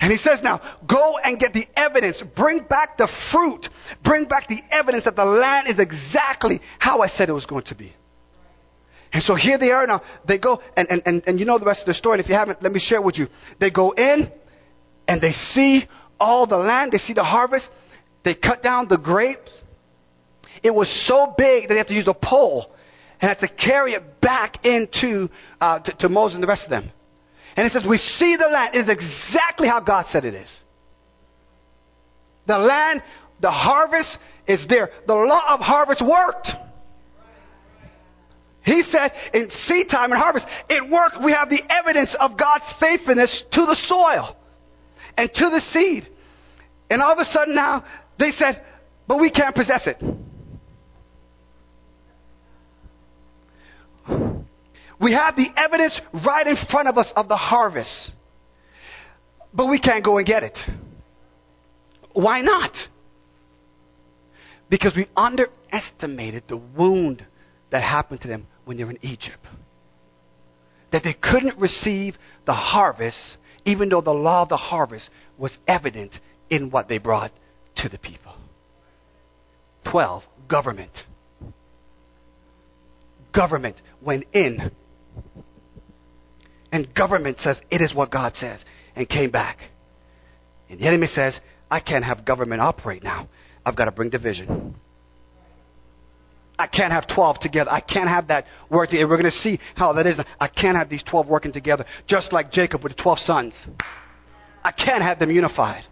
And 0.00 0.12
he 0.12 0.18
says 0.18 0.42
now, 0.42 0.60
go 0.86 1.18
and 1.18 1.40
get 1.40 1.52
the 1.52 1.66
evidence. 1.74 2.22
Bring 2.36 2.60
back 2.60 2.98
the 2.98 3.08
fruit. 3.32 3.68
Bring 4.04 4.26
back 4.26 4.46
the 4.46 4.60
evidence 4.70 5.04
that 5.04 5.16
the 5.16 5.24
land 5.24 5.68
is 5.68 5.80
exactly 5.80 6.60
how 6.78 7.00
I 7.00 7.08
said 7.08 7.28
it 7.28 7.32
was 7.32 7.46
going 7.46 7.64
to 7.64 7.74
be. 7.74 7.92
And 9.12 9.22
so 9.22 9.34
here 9.34 9.58
they 9.58 9.72
are 9.72 9.86
now. 9.86 10.02
They 10.26 10.38
go, 10.38 10.60
and, 10.76 10.88
and, 10.90 11.02
and, 11.04 11.22
and 11.26 11.40
you 11.40 11.46
know 11.46 11.58
the 11.58 11.64
rest 11.64 11.80
of 11.80 11.86
the 11.86 11.94
story. 11.94 12.18
And 12.18 12.24
if 12.24 12.28
you 12.28 12.36
haven't, 12.36 12.62
let 12.62 12.70
me 12.70 12.78
share 12.78 13.02
with 13.02 13.18
you. 13.18 13.26
They 13.58 13.70
go 13.70 13.90
in, 13.92 14.30
and 15.08 15.20
they 15.20 15.32
see 15.32 15.88
all 16.20 16.46
the 16.46 16.56
land. 16.56 16.92
They 16.92 16.98
see 16.98 17.12
the 17.12 17.24
harvest. 17.24 17.68
They 18.24 18.34
cut 18.34 18.62
down 18.62 18.88
the 18.88 18.98
grapes. 18.98 19.62
It 20.62 20.74
was 20.74 20.88
so 21.06 21.34
big 21.36 21.68
that 21.68 21.74
they 21.74 21.78
had 21.78 21.86
to 21.88 21.94
use 21.94 22.08
a 22.08 22.14
pole 22.14 22.70
and 23.20 23.28
had 23.28 23.40
to 23.40 23.48
carry 23.48 23.92
it 23.92 24.20
back 24.20 24.64
into 24.64 25.28
uh, 25.60 25.80
to, 25.80 25.96
to 25.98 26.08
Moses 26.08 26.34
and 26.34 26.42
the 26.42 26.48
rest 26.48 26.64
of 26.64 26.70
them. 26.70 26.90
And 27.56 27.66
it 27.66 27.72
says, 27.72 27.84
We 27.88 27.98
see 27.98 28.36
the 28.36 28.48
land. 28.48 28.74
It 28.74 28.80
is 28.80 28.88
exactly 28.88 29.68
how 29.68 29.80
God 29.80 30.06
said 30.06 30.24
it 30.24 30.34
is. 30.34 30.54
The 32.46 32.58
land, 32.58 33.02
the 33.40 33.50
harvest 33.50 34.18
is 34.46 34.66
there. 34.68 34.90
The 35.06 35.14
law 35.14 35.42
of 35.48 35.60
harvest 35.60 36.02
worked. 36.04 36.50
He 38.62 38.82
said 38.82 39.12
in 39.32 39.50
seed 39.50 39.88
time 39.88 40.12
and 40.12 40.20
harvest, 40.20 40.46
it 40.68 40.90
worked. 40.90 41.22
We 41.22 41.32
have 41.32 41.48
the 41.48 41.62
evidence 41.70 42.14
of 42.18 42.36
God's 42.36 42.70
faithfulness 42.78 43.44
to 43.52 43.66
the 43.66 43.76
soil 43.76 44.36
and 45.18 45.34
to 45.34 45.50
the 45.50 45.60
seed. 45.60 46.08
And 46.88 47.02
all 47.02 47.12
of 47.12 47.18
a 47.18 47.24
sudden 47.24 47.54
now, 47.54 47.84
they 48.18 48.30
said, 48.30 48.64
but 49.06 49.20
we 49.20 49.30
can't 49.30 49.54
possess 49.54 49.86
it. 49.86 50.02
We 55.00 55.12
have 55.12 55.36
the 55.36 55.48
evidence 55.56 56.00
right 56.26 56.46
in 56.46 56.56
front 56.56 56.88
of 56.88 56.96
us 56.98 57.12
of 57.14 57.28
the 57.28 57.36
harvest. 57.36 58.12
But 59.52 59.66
we 59.66 59.80
can't 59.80 60.04
go 60.04 60.18
and 60.18 60.26
get 60.26 60.42
it. 60.44 60.58
Why 62.12 62.40
not? 62.40 62.76
Because 64.70 64.94
we 64.96 65.06
underestimated 65.16 66.44
the 66.48 66.56
wound 66.56 67.24
that 67.70 67.82
happened 67.82 68.20
to 68.22 68.28
them 68.28 68.46
when 68.64 68.76
they 68.76 68.84
were 68.84 68.90
in 68.90 68.98
Egypt. 69.02 69.38
That 70.92 71.02
they 71.04 71.14
couldn't 71.14 71.58
receive 71.60 72.16
the 72.46 72.54
harvest, 72.54 73.36
even 73.68 73.90
though 73.90 74.00
the 74.00 74.10
law 74.10 74.40
of 74.42 74.48
the 74.48 74.56
harvest 74.56 75.10
was 75.36 75.58
evident 75.66 76.18
in 76.48 76.70
what 76.70 76.88
they 76.88 76.96
brought 76.96 77.30
to 77.76 77.88
the 77.90 77.98
people. 77.98 78.32
12. 79.90 80.22
Government. 80.48 81.04
Government 83.30 83.76
went 84.00 84.24
in 84.32 84.70
and 86.72 86.94
government 86.94 87.40
says, 87.40 87.60
it 87.70 87.82
is 87.82 87.94
what 87.94 88.10
God 88.10 88.36
says, 88.36 88.64
and 88.96 89.06
came 89.06 89.30
back. 89.30 89.58
And 90.70 90.80
the 90.80 90.86
enemy 90.86 91.06
says, 91.06 91.38
I 91.70 91.80
can't 91.80 92.04
have 92.04 92.24
government 92.24 92.62
operate 92.62 93.02
now. 93.02 93.28
I've 93.66 93.76
got 93.76 93.84
to 93.84 93.92
bring 93.92 94.08
division. 94.08 94.76
I 96.58 96.66
can't 96.66 96.92
have 96.92 97.06
12 97.06 97.38
together. 97.38 97.70
I 97.70 97.80
can't 97.80 98.08
have 98.08 98.28
that 98.28 98.46
work 98.68 98.90
together. 98.90 99.08
We're 99.08 99.16
going 99.16 99.30
to 99.30 99.30
see 99.30 99.60
how 99.76 99.92
that 99.92 100.06
is. 100.06 100.20
I 100.40 100.48
can't 100.48 100.76
have 100.76 100.88
these 100.88 101.02
12 101.02 101.28
working 101.28 101.52
together, 101.52 101.84
just 102.06 102.32
like 102.32 102.50
Jacob 102.50 102.82
with 102.82 102.96
the 102.96 103.02
12 103.02 103.18
sons. 103.20 103.66
I 104.64 104.72
can't 104.72 105.02
have 105.02 105.18
them 105.18 105.30
unified. 105.30 105.84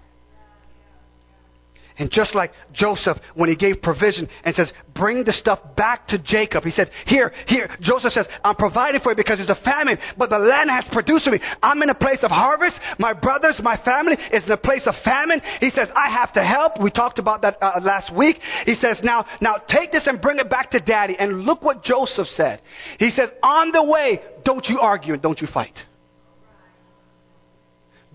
And 1.99 2.11
just 2.11 2.35
like 2.35 2.53
Joseph, 2.73 3.17
when 3.35 3.49
he 3.49 3.57
gave 3.57 3.81
provision 3.81 4.29
and 4.45 4.55
says, 4.55 4.71
bring 4.95 5.25
the 5.25 5.33
stuff 5.33 5.61
back 5.77 6.09
to 6.09 6.19
Jacob, 6.19 6.65
he 6.65 6.71
said, 6.71 6.91
here, 7.07 7.33
here, 7.49 7.69
Joseph 7.81 8.13
says, 8.13 8.29
I'm 8.45 8.57
providing 8.57 9.01
for 9.01 9.13
you 9.13 9.17
because 9.17 9.39
there's 9.39 9.49
a 9.49 9.63
famine, 9.63 9.97
but 10.19 10.29
the 10.29 10.39
land 10.39 10.69
has 10.69 10.87
produced 10.89 11.25
for 11.25 11.31
me. 11.31 11.41
I'm 11.63 11.83
in 11.83 11.89
a 11.89 11.95
place 11.95 12.23
of 12.23 12.31
harvest. 12.31 12.81
My 12.99 13.15
brothers, 13.15 13.61
my 13.63 13.79
family 13.79 14.19
is 14.31 14.45
in 14.45 14.53
a 14.53 14.59
place 14.59 14.87
of 14.87 14.95
famine. 15.05 15.41
He 15.61 15.71
says, 15.71 15.89
I 15.95 16.11
have 16.11 16.35
to 16.35 16.45
help. 16.45 16.83
We 16.83 16.91
talked 16.91 17.19
about 17.19 17.43
that 17.43 17.57
uh, 17.63 17.81
last 17.83 18.15
week. 18.15 18.41
He 18.67 18.75
says, 18.75 19.03
now, 19.03 19.25
now 19.41 19.57
take 19.57 19.91
this 19.91 20.07
and 20.07 20.21
bring 20.21 20.39
it 20.39 20.51
back 20.51 20.73
to 20.73 20.81
daddy. 20.81 21.17
And 21.19 21.45
look 21.45 21.63
what 21.63 21.83
Joseph 21.83 22.29
said. 22.29 22.61
He 22.99 23.11
says, 23.11 23.31
on 23.43 23.73
the 23.73 23.83
way, 23.83 24.21
don't 24.45 24.69
you 24.69 24.81
argue 24.81 25.15
and 25.15 25.23
don't 25.23 25.41
you 25.41 25.47
fight. 25.47 25.79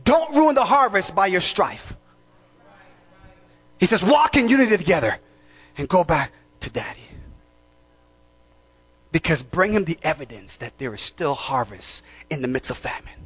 Don't 0.03 0.35
ruin 0.35 0.53
the 0.53 0.65
harvest 0.65 1.15
by 1.15 1.27
your 1.27 1.41
strife. 1.41 1.93
He 3.81 3.87
says, 3.87 4.03
walk 4.03 4.35
in 4.35 4.47
unity 4.47 4.77
together 4.77 5.17
and 5.75 5.89
go 5.89 6.03
back 6.03 6.31
to 6.61 6.69
daddy. 6.69 6.99
Because 9.11 9.41
bring 9.41 9.73
him 9.73 9.85
the 9.85 9.97
evidence 10.03 10.55
that 10.57 10.73
there 10.77 10.93
is 10.93 11.01
still 11.01 11.33
harvest 11.33 12.03
in 12.29 12.43
the 12.43 12.47
midst 12.47 12.69
of 12.69 12.77
famine. 12.77 13.25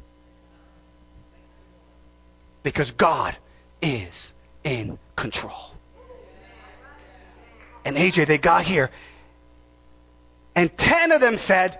Because 2.64 2.90
God 2.90 3.36
is 3.82 4.32
in 4.64 4.98
control. 5.14 5.74
And 7.84 7.94
AJ, 7.94 8.26
they 8.26 8.38
got 8.38 8.64
here, 8.64 8.88
and 10.56 10.72
ten 10.76 11.12
of 11.12 11.20
them 11.20 11.36
said, 11.36 11.78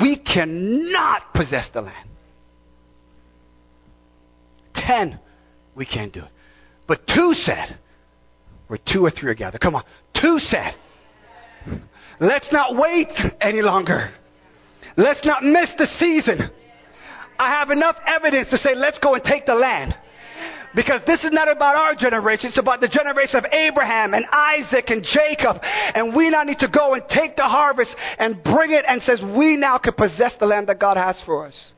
We 0.00 0.16
cannot 0.16 1.34
possess 1.34 1.70
the 1.70 1.82
land. 1.82 2.08
Ten, 4.74 5.18
we 5.74 5.84
can't 5.84 6.12
do 6.12 6.20
it. 6.20 6.30
But 6.86 7.06
two 7.08 7.34
said, 7.34 7.78
where 8.72 8.80
two 8.86 9.04
or 9.04 9.10
three 9.10 9.30
are 9.30 9.34
gathered. 9.34 9.60
Come 9.60 9.74
on. 9.74 9.84
Two 10.14 10.38
said, 10.38 10.74
let's 12.18 12.50
not 12.50 12.74
wait 12.74 13.12
any 13.38 13.60
longer. 13.60 14.08
Let's 14.96 15.26
not 15.26 15.44
miss 15.44 15.74
the 15.74 15.86
season. 15.86 16.40
I 17.38 17.50
have 17.50 17.68
enough 17.68 17.96
evidence 18.06 18.48
to 18.48 18.56
say, 18.56 18.74
let's 18.74 18.98
go 18.98 19.12
and 19.12 19.22
take 19.22 19.44
the 19.44 19.54
land. 19.54 19.94
Because 20.74 21.02
this 21.06 21.22
is 21.22 21.32
not 21.32 21.54
about 21.54 21.76
our 21.76 21.94
generation, 21.94 22.48
it's 22.48 22.56
about 22.56 22.80
the 22.80 22.88
generation 22.88 23.44
of 23.44 23.52
Abraham 23.52 24.14
and 24.14 24.24
Isaac 24.32 24.88
and 24.88 25.02
Jacob. 25.04 25.58
And 25.62 26.16
we 26.16 26.30
now 26.30 26.42
need 26.44 26.60
to 26.60 26.68
go 26.68 26.94
and 26.94 27.06
take 27.06 27.36
the 27.36 27.44
harvest 27.44 27.94
and 28.18 28.42
bring 28.42 28.70
it 28.70 28.86
and 28.88 29.02
says 29.02 29.20
we 29.22 29.58
now 29.58 29.76
can 29.76 29.92
possess 29.92 30.36
the 30.36 30.46
land 30.46 30.70
that 30.70 30.78
God 30.78 30.96
has 30.96 31.20
for 31.20 31.44
us. 31.44 31.74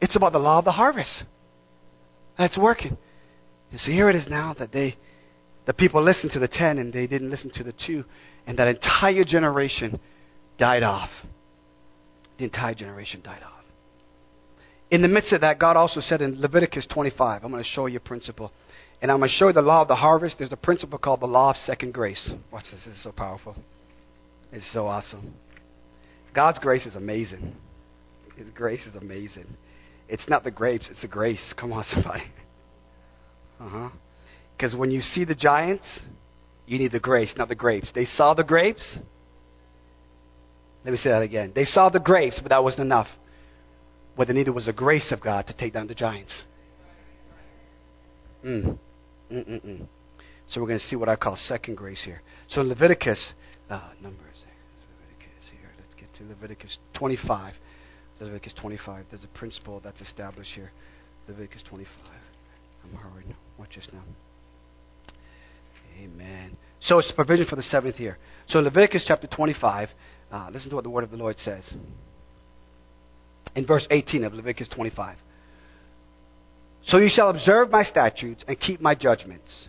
It's 0.00 0.14
about 0.14 0.32
the 0.32 0.38
law 0.38 0.60
of 0.60 0.64
the 0.64 0.70
harvest. 0.70 1.24
That's 2.38 2.56
working. 2.56 2.96
And 3.74 3.80
so 3.80 3.90
here 3.90 4.08
it 4.08 4.14
is 4.14 4.28
now 4.28 4.54
that 4.60 4.70
they, 4.70 4.96
the 5.66 5.74
people 5.74 6.00
listened 6.00 6.30
to 6.34 6.38
the 6.38 6.46
ten 6.46 6.78
and 6.78 6.92
they 6.92 7.08
didn't 7.08 7.28
listen 7.28 7.50
to 7.54 7.64
the 7.64 7.72
two, 7.72 8.04
and 8.46 8.56
that 8.60 8.68
entire 8.68 9.24
generation 9.24 9.98
died 10.56 10.84
off. 10.84 11.10
The 12.38 12.44
entire 12.44 12.74
generation 12.76 13.20
died 13.20 13.42
off. 13.42 13.64
In 14.92 15.02
the 15.02 15.08
midst 15.08 15.32
of 15.32 15.40
that, 15.40 15.58
God 15.58 15.76
also 15.76 15.98
said 15.98 16.22
in 16.22 16.40
Leviticus 16.40 16.86
25, 16.86 17.42
I'm 17.42 17.50
going 17.50 17.64
to 17.64 17.68
show 17.68 17.86
you 17.86 17.96
a 17.96 18.00
principle. 18.00 18.52
And 19.02 19.10
I'm 19.10 19.18
going 19.18 19.28
to 19.28 19.34
show 19.34 19.48
you 19.48 19.52
the 19.52 19.60
law 19.60 19.82
of 19.82 19.88
the 19.88 19.96
harvest. 19.96 20.38
There's 20.38 20.52
a 20.52 20.56
principle 20.56 21.00
called 21.00 21.18
the 21.18 21.26
law 21.26 21.50
of 21.50 21.56
second 21.56 21.94
grace. 21.94 22.32
Watch 22.52 22.70
this. 22.70 22.84
This 22.84 22.94
is 22.94 23.02
so 23.02 23.10
powerful. 23.10 23.56
It's 24.52 24.72
so 24.72 24.86
awesome. 24.86 25.34
God's 26.32 26.60
grace 26.60 26.86
is 26.86 26.94
amazing. 26.94 27.56
His 28.36 28.50
grace 28.50 28.86
is 28.86 28.94
amazing. 28.94 29.48
It's 30.08 30.28
not 30.28 30.44
the 30.44 30.52
grapes, 30.52 30.90
it's 30.90 31.02
the 31.02 31.08
grace. 31.08 31.52
Come 31.56 31.72
on, 31.72 31.82
somebody. 31.82 32.22
Uh 33.64 33.68
huh. 33.68 33.90
Because 34.56 34.76
when 34.76 34.90
you 34.90 35.00
see 35.00 35.24
the 35.24 35.34
giants, 35.34 36.00
you 36.66 36.78
need 36.78 36.92
the 36.92 37.00
grace, 37.00 37.34
not 37.36 37.48
the 37.48 37.54
grapes. 37.54 37.92
They 37.92 38.04
saw 38.04 38.34
the 38.34 38.44
grapes. 38.44 38.98
Let 40.84 40.90
me 40.90 40.98
say 40.98 41.10
that 41.10 41.22
again. 41.22 41.52
They 41.54 41.64
saw 41.64 41.88
the 41.88 41.98
grapes, 41.98 42.40
but 42.40 42.50
that 42.50 42.62
wasn't 42.62 42.82
enough. 42.82 43.08
What 44.16 44.28
they 44.28 44.34
needed 44.34 44.50
was 44.50 44.66
the 44.66 44.72
grace 44.72 45.12
of 45.12 45.20
God 45.20 45.46
to 45.46 45.56
take 45.56 45.72
down 45.72 45.86
the 45.86 45.94
giants. 45.94 46.44
Mm. 48.44 48.78
Mm-mm-mm. 49.32 49.86
So 50.46 50.60
we're 50.60 50.66
going 50.66 50.78
to 50.78 50.84
see 50.84 50.96
what 50.96 51.08
I 51.08 51.16
call 51.16 51.36
second 51.36 51.76
grace 51.76 52.04
here. 52.04 52.20
So 52.48 52.60
in 52.60 52.68
Leviticus, 52.68 53.32
uh, 53.70 53.90
numbers, 54.00 54.44
Leviticus 55.00 55.50
here. 55.50 55.70
Let's 55.78 55.94
get 55.94 56.12
to 56.14 56.24
Leviticus 56.24 56.76
25. 56.92 57.54
Leviticus 58.20 58.52
25. 58.52 59.06
There's 59.10 59.24
a 59.24 59.28
principle 59.28 59.80
that's 59.82 60.02
established 60.02 60.54
here. 60.54 60.70
Leviticus 61.26 61.62
25. 61.62 61.88
I'm 62.84 62.98
hurrying. 62.98 63.34
Watch 63.58 63.76
this 63.76 63.88
now. 63.92 64.02
Amen. 66.00 66.56
So 66.80 66.98
it's 66.98 67.08
the 67.08 67.14
provision 67.14 67.46
for 67.46 67.56
the 67.56 67.62
seventh 67.62 67.98
year. 68.00 68.18
So 68.46 68.60
Leviticus 68.60 69.04
chapter 69.04 69.26
25, 69.26 69.90
uh, 70.30 70.50
listen 70.52 70.70
to 70.70 70.76
what 70.76 70.84
the 70.84 70.90
word 70.90 71.04
of 71.04 71.10
the 71.10 71.16
Lord 71.16 71.38
says. 71.38 71.72
In 73.54 73.66
verse 73.66 73.86
18 73.90 74.24
of 74.24 74.34
Leviticus 74.34 74.68
25. 74.68 75.16
So 76.82 76.98
you 76.98 77.08
shall 77.08 77.30
observe 77.30 77.70
my 77.70 77.82
statutes 77.82 78.44
and 78.46 78.58
keep 78.58 78.80
my 78.80 78.94
judgments 78.94 79.68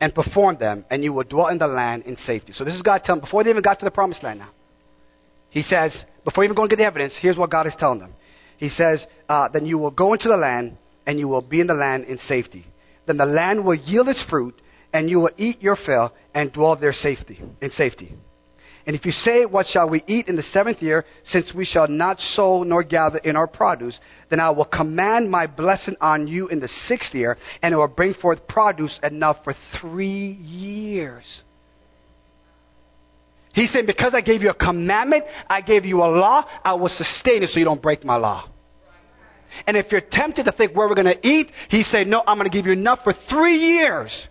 and 0.00 0.14
perform 0.14 0.56
them, 0.58 0.84
and 0.88 1.04
you 1.04 1.12
will 1.12 1.24
dwell 1.24 1.48
in 1.48 1.58
the 1.58 1.66
land 1.66 2.04
in 2.04 2.16
safety. 2.16 2.52
So 2.52 2.64
this 2.64 2.74
is 2.74 2.82
God 2.82 3.04
telling 3.04 3.20
them 3.20 3.26
before 3.26 3.44
they 3.44 3.50
even 3.50 3.62
got 3.62 3.78
to 3.80 3.84
the 3.84 3.90
promised 3.90 4.22
land 4.22 4.38
now. 4.38 4.50
He 5.50 5.62
says, 5.62 6.04
before 6.24 6.44
even 6.44 6.56
going 6.56 6.68
to 6.68 6.76
get 6.76 6.82
the 6.82 6.86
evidence, 6.86 7.16
here's 7.16 7.36
what 7.36 7.50
God 7.50 7.66
is 7.66 7.74
telling 7.74 7.98
them. 7.98 8.14
He 8.56 8.68
says, 8.68 9.06
uh, 9.28 9.48
then 9.48 9.66
you 9.66 9.78
will 9.78 9.90
go 9.90 10.12
into 10.12 10.28
the 10.28 10.36
land, 10.36 10.78
and 11.06 11.18
you 11.18 11.28
will 11.28 11.42
be 11.42 11.60
in 11.60 11.66
the 11.66 11.74
land 11.74 12.04
in 12.04 12.18
safety. 12.18 12.66
Then 13.06 13.16
the 13.16 13.26
land 13.26 13.64
will 13.64 13.74
yield 13.74 14.08
its 14.08 14.22
fruit, 14.22 14.60
and 14.92 15.10
you 15.10 15.20
will 15.20 15.30
eat 15.36 15.62
your 15.62 15.76
fill 15.76 16.12
and 16.34 16.52
dwell 16.52 16.76
there 16.76 16.92
safety 16.92 17.40
in 17.60 17.70
safety. 17.70 18.14
And 18.86 18.96
if 18.96 19.04
you 19.04 19.12
say, 19.12 19.46
What 19.46 19.66
shall 19.66 19.88
we 19.88 20.02
eat 20.06 20.28
in 20.28 20.36
the 20.36 20.42
seventh 20.42 20.82
year, 20.82 21.04
since 21.22 21.54
we 21.54 21.64
shall 21.64 21.88
not 21.88 22.20
sow 22.20 22.62
nor 22.62 22.82
gather 22.82 23.18
in 23.18 23.36
our 23.36 23.46
produce, 23.46 24.00
then 24.30 24.40
I 24.40 24.50
will 24.50 24.64
command 24.64 25.30
my 25.30 25.46
blessing 25.46 25.96
on 26.00 26.26
you 26.26 26.48
in 26.48 26.60
the 26.60 26.68
sixth 26.68 27.14
year, 27.14 27.36
and 27.62 27.74
it 27.74 27.76
will 27.76 27.88
bring 27.88 28.14
forth 28.14 28.46
produce 28.46 28.98
enough 29.02 29.44
for 29.44 29.54
three 29.80 30.32
years. 30.40 31.42
He's 33.52 33.70
saying, 33.72 33.86
Because 33.86 34.14
I 34.14 34.20
gave 34.20 34.42
you 34.42 34.50
a 34.50 34.54
commandment, 34.54 35.24
I 35.48 35.60
gave 35.60 35.84
you 35.84 35.98
a 35.98 36.08
law, 36.10 36.44
I 36.64 36.74
will 36.74 36.88
sustain 36.88 37.42
it 37.42 37.50
so 37.50 37.58
you 37.58 37.64
don't 37.64 37.82
break 37.82 38.04
my 38.04 38.16
law. 38.16 38.48
And 39.66 39.76
if 39.76 39.92
you're 39.92 40.00
tempted 40.00 40.44
to 40.44 40.52
think 40.52 40.76
where 40.76 40.88
we're 40.88 40.94
going 40.94 41.06
to 41.06 41.26
eat, 41.26 41.50
he 41.68 41.82
said, 41.82 42.06
No, 42.06 42.22
I'm 42.26 42.38
going 42.38 42.50
to 42.50 42.56
give 42.56 42.66
you 42.66 42.72
enough 42.72 43.00
for 43.04 43.12
three 43.12 43.56
years 43.56 44.28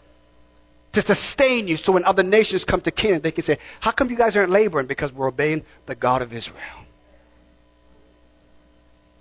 to 0.93 1.01
sustain 1.01 1.67
you 1.67 1.77
so 1.77 1.91
when 1.91 2.05
other 2.05 2.23
nations 2.23 2.65
come 2.65 2.82
to 2.82 2.91
Canaan, 2.91 3.21
they 3.21 3.32
can 3.32 3.43
say, 3.43 3.60
How 3.79 3.91
come 3.91 4.10
you 4.10 4.17
guys 4.17 4.36
aren't 4.36 4.51
laboring? 4.51 4.88
Because 4.88 5.13
we're 5.13 5.27
obeying 5.27 5.63
the 5.86 5.95
God 5.95 6.21
of 6.21 6.34
Israel. 6.34 6.86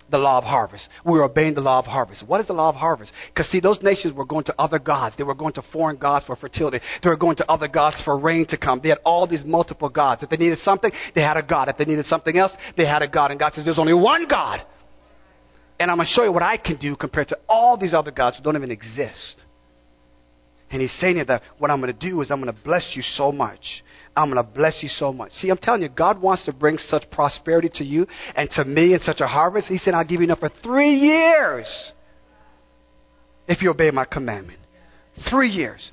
The 0.09 0.17
law 0.17 0.39
of 0.39 0.43
harvest. 0.43 0.89
We're 1.05 1.23
obeying 1.23 1.53
the 1.53 1.61
law 1.61 1.77
of 1.77 1.85
harvest. 1.85 2.27
What 2.27 2.41
is 2.41 2.47
the 2.47 2.53
law 2.53 2.69
of 2.69 2.75
harvest? 2.75 3.13
Because, 3.27 3.47
see, 3.47 3.59
those 3.59 3.83
nations 3.83 4.11
were 4.11 4.25
going 4.25 4.45
to 4.45 4.55
other 4.57 4.79
gods. 4.79 5.15
They 5.15 5.23
were 5.23 5.35
going 5.35 5.53
to 5.53 5.61
foreign 5.61 5.97
gods 5.97 6.25
for 6.25 6.35
fertility. 6.35 6.79
They 7.03 7.09
were 7.09 7.17
going 7.17 7.35
to 7.35 7.51
other 7.51 7.67
gods 7.67 8.01
for 8.01 8.17
rain 8.17 8.47
to 8.47 8.57
come. 8.57 8.79
They 8.81 8.89
had 8.89 8.97
all 9.05 9.27
these 9.27 9.45
multiple 9.45 9.89
gods. 9.89 10.23
If 10.23 10.31
they 10.31 10.37
needed 10.37 10.57
something, 10.57 10.91
they 11.13 11.21
had 11.21 11.37
a 11.37 11.43
God. 11.43 11.69
If 11.69 11.77
they 11.77 11.85
needed 11.85 12.07
something 12.07 12.35
else, 12.35 12.53
they 12.75 12.87
had 12.87 13.03
a 13.03 13.07
God. 13.07 13.29
And 13.29 13.39
God 13.39 13.53
says, 13.53 13.65
There's 13.65 13.77
only 13.77 13.93
one 13.93 14.27
God. 14.27 14.65
And 15.79 15.89
I'm 15.89 15.97
going 15.97 16.05
to 16.05 16.11
show 16.11 16.23
you 16.23 16.31
what 16.31 16.43
I 16.43 16.57
can 16.57 16.75
do 16.75 16.95
compared 16.95 17.29
to 17.29 17.39
all 17.47 17.77
these 17.77 17.93
other 17.93 18.11
gods 18.11 18.37
who 18.37 18.43
don't 18.43 18.55
even 18.57 18.71
exist. 18.71 19.43
And 20.71 20.81
he's 20.81 20.91
saying 20.91 21.23
that 21.25 21.41
what 21.57 21.71
I'm 21.71 21.81
going 21.81 21.93
to 21.93 21.99
do 22.09 22.21
is 22.21 22.29
I'm 22.29 22.41
going 22.41 22.53
to 22.53 22.61
bless 22.61 22.95
you 22.95 23.01
so 23.01 23.31
much. 23.31 23.83
I'm 24.15 24.29
going 24.31 24.43
to 24.43 24.51
bless 24.51 24.83
you 24.83 24.89
so 24.89 25.13
much. 25.13 25.31
See, 25.31 25.49
I'm 25.49 25.57
telling 25.57 25.81
you, 25.81 25.89
God 25.89 26.21
wants 26.21 26.43
to 26.45 26.53
bring 26.53 26.77
such 26.77 27.09
prosperity 27.09 27.69
to 27.75 27.83
you 27.83 28.07
and 28.35 28.49
to 28.51 28.65
me 28.65 28.93
and 28.93 29.01
such 29.01 29.21
a 29.21 29.27
harvest. 29.27 29.67
He 29.67 29.77
said, 29.77 29.93
I'll 29.93 30.05
give 30.05 30.19
you 30.19 30.25
enough 30.25 30.41
for 30.41 30.49
three 30.49 30.91
years 30.91 31.93
if 33.47 33.61
you 33.61 33.71
obey 33.71 33.89
my 33.91 34.05
commandment. 34.05 34.59
Three 35.29 35.49
years. 35.49 35.91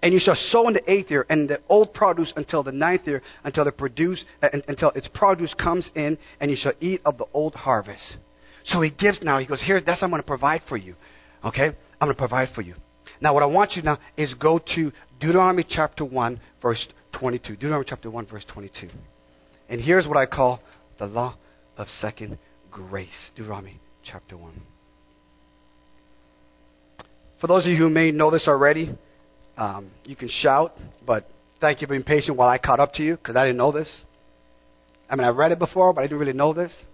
And 0.00 0.14
you 0.14 0.20
shall 0.20 0.36
sow 0.36 0.68
in 0.68 0.74
the 0.74 0.90
eighth 0.90 1.10
year 1.10 1.26
and 1.28 1.48
the 1.48 1.60
old 1.68 1.92
produce 1.92 2.32
until 2.36 2.62
the 2.62 2.72
ninth 2.72 3.06
year, 3.06 3.22
until 3.42 3.64
the 3.64 3.72
produce, 3.72 4.24
uh, 4.40 4.48
until 4.68 4.90
its 4.90 5.08
produce 5.08 5.54
comes 5.54 5.90
in, 5.94 6.18
and 6.40 6.50
you 6.50 6.56
shall 6.56 6.74
eat 6.80 7.00
of 7.04 7.18
the 7.18 7.26
old 7.34 7.54
harvest. 7.54 8.16
So 8.68 8.82
he 8.82 8.90
gives 8.90 9.22
now. 9.22 9.38
He 9.38 9.46
goes, 9.46 9.62
here, 9.62 9.80
that's 9.80 10.02
I'm 10.02 10.10
going 10.10 10.22
to 10.22 10.26
provide 10.26 10.62
for 10.68 10.76
you. 10.76 10.94
Okay? 11.42 11.66
I'm 11.66 12.06
going 12.06 12.14
to 12.14 12.18
provide 12.18 12.50
for 12.50 12.60
you. 12.60 12.74
Now, 13.20 13.32
what 13.32 13.42
I 13.42 13.46
want 13.46 13.76
you 13.76 13.82
now 13.82 13.98
is 14.16 14.34
go 14.34 14.58
to 14.74 14.92
Deuteronomy 15.18 15.64
chapter 15.66 16.04
1, 16.04 16.38
verse 16.60 16.86
22. 17.12 17.54
Deuteronomy 17.54 17.86
chapter 17.88 18.10
1, 18.10 18.26
verse 18.26 18.44
22. 18.44 18.90
And 19.70 19.80
here's 19.80 20.06
what 20.06 20.18
I 20.18 20.26
call 20.26 20.60
the 20.98 21.06
law 21.06 21.36
of 21.78 21.88
second 21.88 22.38
grace. 22.70 23.32
Deuteronomy 23.34 23.80
chapter 24.04 24.36
1. 24.36 24.52
For 27.40 27.46
those 27.46 27.64
of 27.64 27.72
you 27.72 27.78
who 27.78 27.88
may 27.88 28.10
know 28.10 28.30
this 28.30 28.48
already, 28.48 28.90
um, 29.56 29.90
you 30.04 30.14
can 30.14 30.28
shout, 30.28 30.76
but 31.06 31.26
thank 31.58 31.80
you 31.80 31.86
for 31.86 31.92
being 31.92 32.02
patient 32.02 32.36
while 32.36 32.48
I 32.48 32.58
caught 32.58 32.80
up 32.80 32.92
to 32.94 33.02
you 33.02 33.16
because 33.16 33.34
I 33.34 33.46
didn't 33.46 33.58
know 33.58 33.72
this. 33.72 34.02
I 35.08 35.16
mean, 35.16 35.26
I've 35.26 35.36
read 35.36 35.52
it 35.52 35.58
before, 35.58 35.94
but 35.94 36.02
I 36.02 36.04
didn't 36.04 36.18
really 36.18 36.34
know 36.34 36.52
this. 36.52 36.84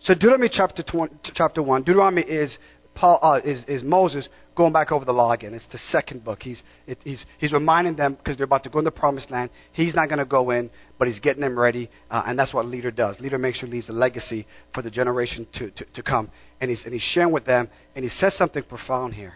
So 0.00 0.14
Deuteronomy 0.14 0.48
chapter, 0.50 0.82
20, 0.82 1.14
chapter 1.34 1.62
1, 1.62 1.82
Deuteronomy 1.82 2.22
is, 2.22 2.58
Paul, 2.94 3.18
uh, 3.22 3.40
is, 3.44 3.64
is 3.64 3.82
Moses 3.82 4.28
going 4.54 4.72
back 4.72 4.92
over 4.92 5.04
the 5.04 5.12
law 5.12 5.32
again. 5.32 5.54
It's 5.54 5.66
the 5.66 5.78
second 5.78 6.24
book. 6.24 6.42
He's, 6.42 6.62
it, 6.86 6.98
he's, 7.04 7.26
he's 7.38 7.52
reminding 7.52 7.96
them 7.96 8.14
because 8.14 8.36
they're 8.36 8.44
about 8.44 8.64
to 8.64 8.70
go 8.70 8.78
in 8.78 8.84
the 8.84 8.90
promised 8.90 9.30
land. 9.30 9.50
He's 9.72 9.94
not 9.94 10.08
going 10.08 10.18
to 10.18 10.24
go 10.24 10.50
in, 10.50 10.70
but 10.98 11.08
he's 11.08 11.20
getting 11.20 11.42
them 11.42 11.58
ready. 11.58 11.90
Uh, 12.10 12.24
and 12.26 12.38
that's 12.38 12.54
what 12.54 12.64
a 12.64 12.68
leader 12.68 12.90
does. 12.90 13.20
Leader 13.20 13.38
makes 13.38 13.58
sure 13.58 13.68
he 13.68 13.74
leaves 13.74 13.88
a 13.88 13.92
legacy 13.92 14.46
for 14.72 14.82
the 14.82 14.90
generation 14.90 15.46
to, 15.54 15.70
to, 15.70 15.84
to 15.94 16.02
come. 16.02 16.30
And 16.60 16.70
he's, 16.70 16.84
and 16.84 16.92
he's 16.92 17.02
sharing 17.02 17.32
with 17.32 17.44
them, 17.44 17.68
and 17.94 18.04
he 18.04 18.10
says 18.10 18.34
something 18.34 18.62
profound 18.62 19.14
here. 19.14 19.34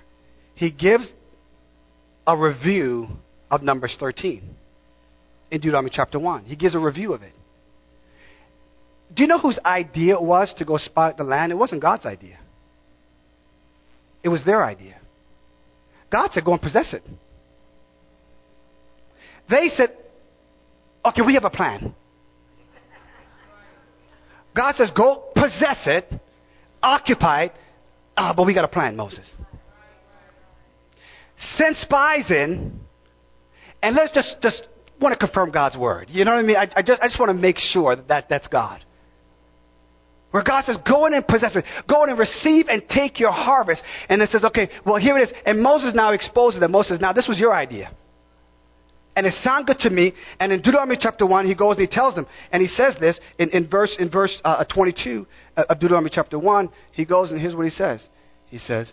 He 0.54 0.70
gives 0.70 1.12
a 2.26 2.36
review 2.36 3.08
of 3.50 3.62
Numbers 3.62 3.96
13 3.98 4.42
in 5.50 5.60
Deuteronomy 5.60 5.90
chapter 5.92 6.18
1. 6.18 6.44
He 6.44 6.56
gives 6.56 6.74
a 6.74 6.80
review 6.80 7.12
of 7.12 7.22
it. 7.22 7.32
Do 9.12 9.22
you 9.22 9.28
know 9.28 9.38
whose 9.38 9.58
idea 9.64 10.14
it 10.14 10.22
was 10.22 10.54
to 10.54 10.64
go 10.64 10.76
spy 10.76 11.12
the 11.16 11.24
land? 11.24 11.52
It 11.52 11.56
wasn't 11.56 11.82
God's 11.82 12.06
idea. 12.06 12.38
It 14.22 14.28
was 14.28 14.44
their 14.44 14.62
idea. 14.62 14.96
God 16.10 16.30
said, 16.32 16.44
go 16.44 16.52
and 16.52 16.62
possess 16.62 16.92
it. 16.92 17.02
They 19.48 19.68
said, 19.68 19.96
okay, 21.04 21.22
we 21.22 21.34
have 21.34 21.44
a 21.44 21.50
plan. 21.50 21.94
God 24.54 24.74
says, 24.74 24.90
go 24.90 25.24
possess 25.34 25.86
it, 25.86 26.12
occupy 26.82 27.44
it, 27.44 27.52
uh, 28.16 28.34
but 28.34 28.46
we 28.46 28.54
got 28.54 28.64
a 28.64 28.68
plan, 28.68 28.96
Moses. 28.96 29.28
Send 31.36 31.76
spies 31.76 32.30
in, 32.30 32.80
and 33.82 33.96
let's 33.96 34.12
just, 34.12 34.42
just 34.42 34.68
want 35.00 35.18
to 35.18 35.18
confirm 35.18 35.50
God's 35.50 35.76
word. 35.76 36.08
You 36.10 36.24
know 36.24 36.32
what 36.32 36.40
I 36.40 36.42
mean? 36.42 36.56
I, 36.56 36.68
I 36.76 36.82
just, 36.82 37.00
I 37.02 37.06
just 37.06 37.18
want 37.18 37.30
to 37.30 37.34
make 37.34 37.58
sure 37.58 37.96
that, 37.96 38.08
that 38.08 38.28
that's 38.28 38.48
God. 38.48 38.84
Where 40.30 40.44
God 40.44 40.64
says, 40.64 40.76
go 40.86 41.06
in 41.06 41.14
and 41.14 41.26
possess 41.26 41.56
it. 41.56 41.64
Go 41.88 42.04
in 42.04 42.10
and 42.10 42.18
receive 42.18 42.68
and 42.68 42.88
take 42.88 43.18
your 43.18 43.32
harvest. 43.32 43.82
And 44.08 44.22
it 44.22 44.30
says, 44.30 44.44
okay, 44.44 44.68
well, 44.86 44.96
here 44.96 45.18
it 45.18 45.22
is. 45.22 45.32
And 45.44 45.60
Moses 45.60 45.94
now 45.94 46.12
exposes 46.12 46.60
that. 46.60 46.70
Moses 46.70 47.00
now 47.00 47.12
this 47.12 47.26
was 47.26 47.40
your 47.40 47.52
idea. 47.52 47.92
And 49.16 49.26
it 49.26 49.34
sounded 49.34 49.66
good 49.66 49.80
to 49.80 49.90
me. 49.90 50.14
And 50.38 50.52
in 50.52 50.62
Deuteronomy 50.62 50.96
chapter 50.98 51.26
1, 51.26 51.46
he 51.46 51.54
goes 51.56 51.76
and 51.76 51.80
he 51.80 51.88
tells 51.88 52.14
them, 52.14 52.26
and 52.52 52.62
he 52.62 52.68
says 52.68 52.96
this 52.96 53.18
in, 53.38 53.50
in 53.50 53.68
verse, 53.68 53.96
in 53.98 54.08
verse 54.08 54.40
uh, 54.44 54.64
22 54.64 55.26
of 55.56 55.80
Deuteronomy 55.80 56.10
chapter 56.12 56.38
1. 56.38 56.70
He 56.92 57.04
goes 57.04 57.32
and 57.32 57.40
here's 57.40 57.56
what 57.56 57.64
he 57.64 57.70
says. 57.70 58.08
He 58.46 58.58
says, 58.58 58.92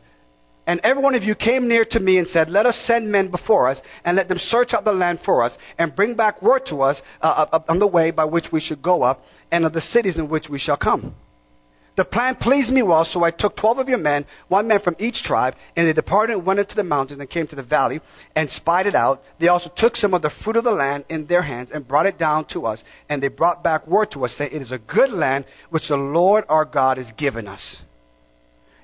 and 0.66 0.82
every 0.84 1.02
one 1.02 1.16
of 1.16 1.24
you 1.24 1.34
came 1.34 1.70
near 1.70 1.86
to 1.86 2.00
me 2.00 2.18
and 2.18 2.28
said, 2.28 2.50
Let 2.50 2.66
us 2.66 2.78
send 2.78 3.10
men 3.10 3.32
before 3.32 3.70
us, 3.70 3.82
and 4.04 4.18
let 4.18 4.28
them 4.28 4.38
search 4.38 4.74
out 4.74 4.84
the 4.84 4.92
land 4.92 5.22
for 5.24 5.42
us, 5.42 5.58
and 5.78 5.96
bring 5.96 6.16
back 6.16 6.42
word 6.42 6.66
to 6.66 6.82
us 6.82 7.02
uh, 7.22 7.62
on 7.70 7.80
the 7.80 7.88
way 7.88 8.12
by 8.12 8.26
which 8.26 8.52
we 8.52 8.60
should 8.60 8.82
go 8.82 9.02
up, 9.02 9.24
and 9.50 9.66
of 9.66 9.72
the 9.72 9.80
cities 9.80 10.18
in 10.18 10.28
which 10.28 10.50
we 10.50 10.60
shall 10.60 10.76
come. 10.76 11.16
The 11.98 12.06
plan 12.06 12.36
pleased 12.36 12.72
me 12.72 12.84
well, 12.84 13.04
so 13.06 13.24
I 13.24 13.32
took 13.32 13.56
twelve 13.56 13.80
of 13.80 13.90
your 13.90 13.98
men, 13.98 14.28
one 14.50 14.68
man 14.68 14.82
from 14.82 14.96
each 15.00 15.24
tribe, 15.24 15.56
and 15.76 15.88
they 15.88 15.94
departed 15.94 16.34
and 16.34 16.46
went 16.46 16.60
into 16.60 16.76
the 16.76 16.84
mountains 16.84 17.20
and 17.20 17.28
came 17.28 17.48
to 17.48 17.56
the 17.56 17.64
valley 17.64 18.02
and 18.36 18.52
spied 18.52 18.86
it 18.86 18.94
out. 18.94 19.24
They 19.40 19.48
also 19.48 19.72
took 19.76 19.96
some 19.96 20.14
of 20.14 20.22
the 20.22 20.30
fruit 20.30 20.58
of 20.58 20.64
the 20.64 20.72
land 20.72 21.06
in 21.10 21.26
their 21.26 21.42
hands 21.42 21.72
and 21.72 21.88
brought 21.88 22.06
it 22.06 22.20
down 22.20 22.46
to 22.50 22.68
us, 22.68 22.84
and 23.10 23.22
they 23.22 23.30
brought 23.30 23.64
back 23.64 23.88
word 23.88 24.12
to 24.12 24.26
us, 24.26 24.36
saying, 24.36 24.52
It 24.54 24.62
is 24.62 24.72
a 24.72 24.78
good 24.78 25.10
land 25.10 25.46
which 25.72 25.88
the 25.88 25.98
Lord 25.98 26.46
our 26.50 26.66
God 26.66 26.98
has 26.98 27.12
given 27.14 27.48
us. 27.48 27.82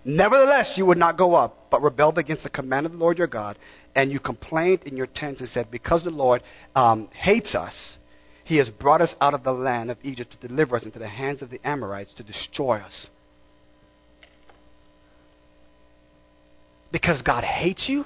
Nevertheless, 0.04 0.74
you 0.76 0.88
would 0.88 0.98
not 0.98 1.16
go 1.16 1.36
up, 1.36 1.70
but 1.70 1.84
rebelled 1.84 2.18
against 2.18 2.44
the 2.44 2.50
command 2.50 2.88
of 2.88 2.94
the 2.94 2.98
Lord 2.98 3.20
your 3.20 3.28
God, 3.28 3.60
and 3.94 4.12
you 4.12 4.20
complained 4.20 4.86
in 4.86 4.98
your 4.98 5.06
tents 5.06 5.40
and 5.40 5.48
said, 5.48 5.70
Because 5.70 6.04
the 6.04 6.10
Lord 6.10 6.42
um, 6.76 7.10
hates 7.14 7.54
us, 7.54 8.00
he 8.44 8.58
has 8.58 8.70
brought 8.70 9.02
us 9.02 9.16
out 9.22 9.34
of 9.34 9.44
the 9.44 9.54
land 9.54 9.90
of 9.90 9.98
Egypt 10.04 10.32
to 10.40 10.48
deliver 10.48 10.76
us 10.76 10.86
into 10.86 11.00
the 11.00 11.08
hands 11.08 11.42
of 11.42 11.50
the 11.50 11.60
Amorites 11.64 12.14
to 12.16 12.24
destroy 12.24 12.78
us. 12.78 13.10
Because 16.92 17.22
God 17.22 17.44
hates 17.44 17.90
you? 17.90 18.06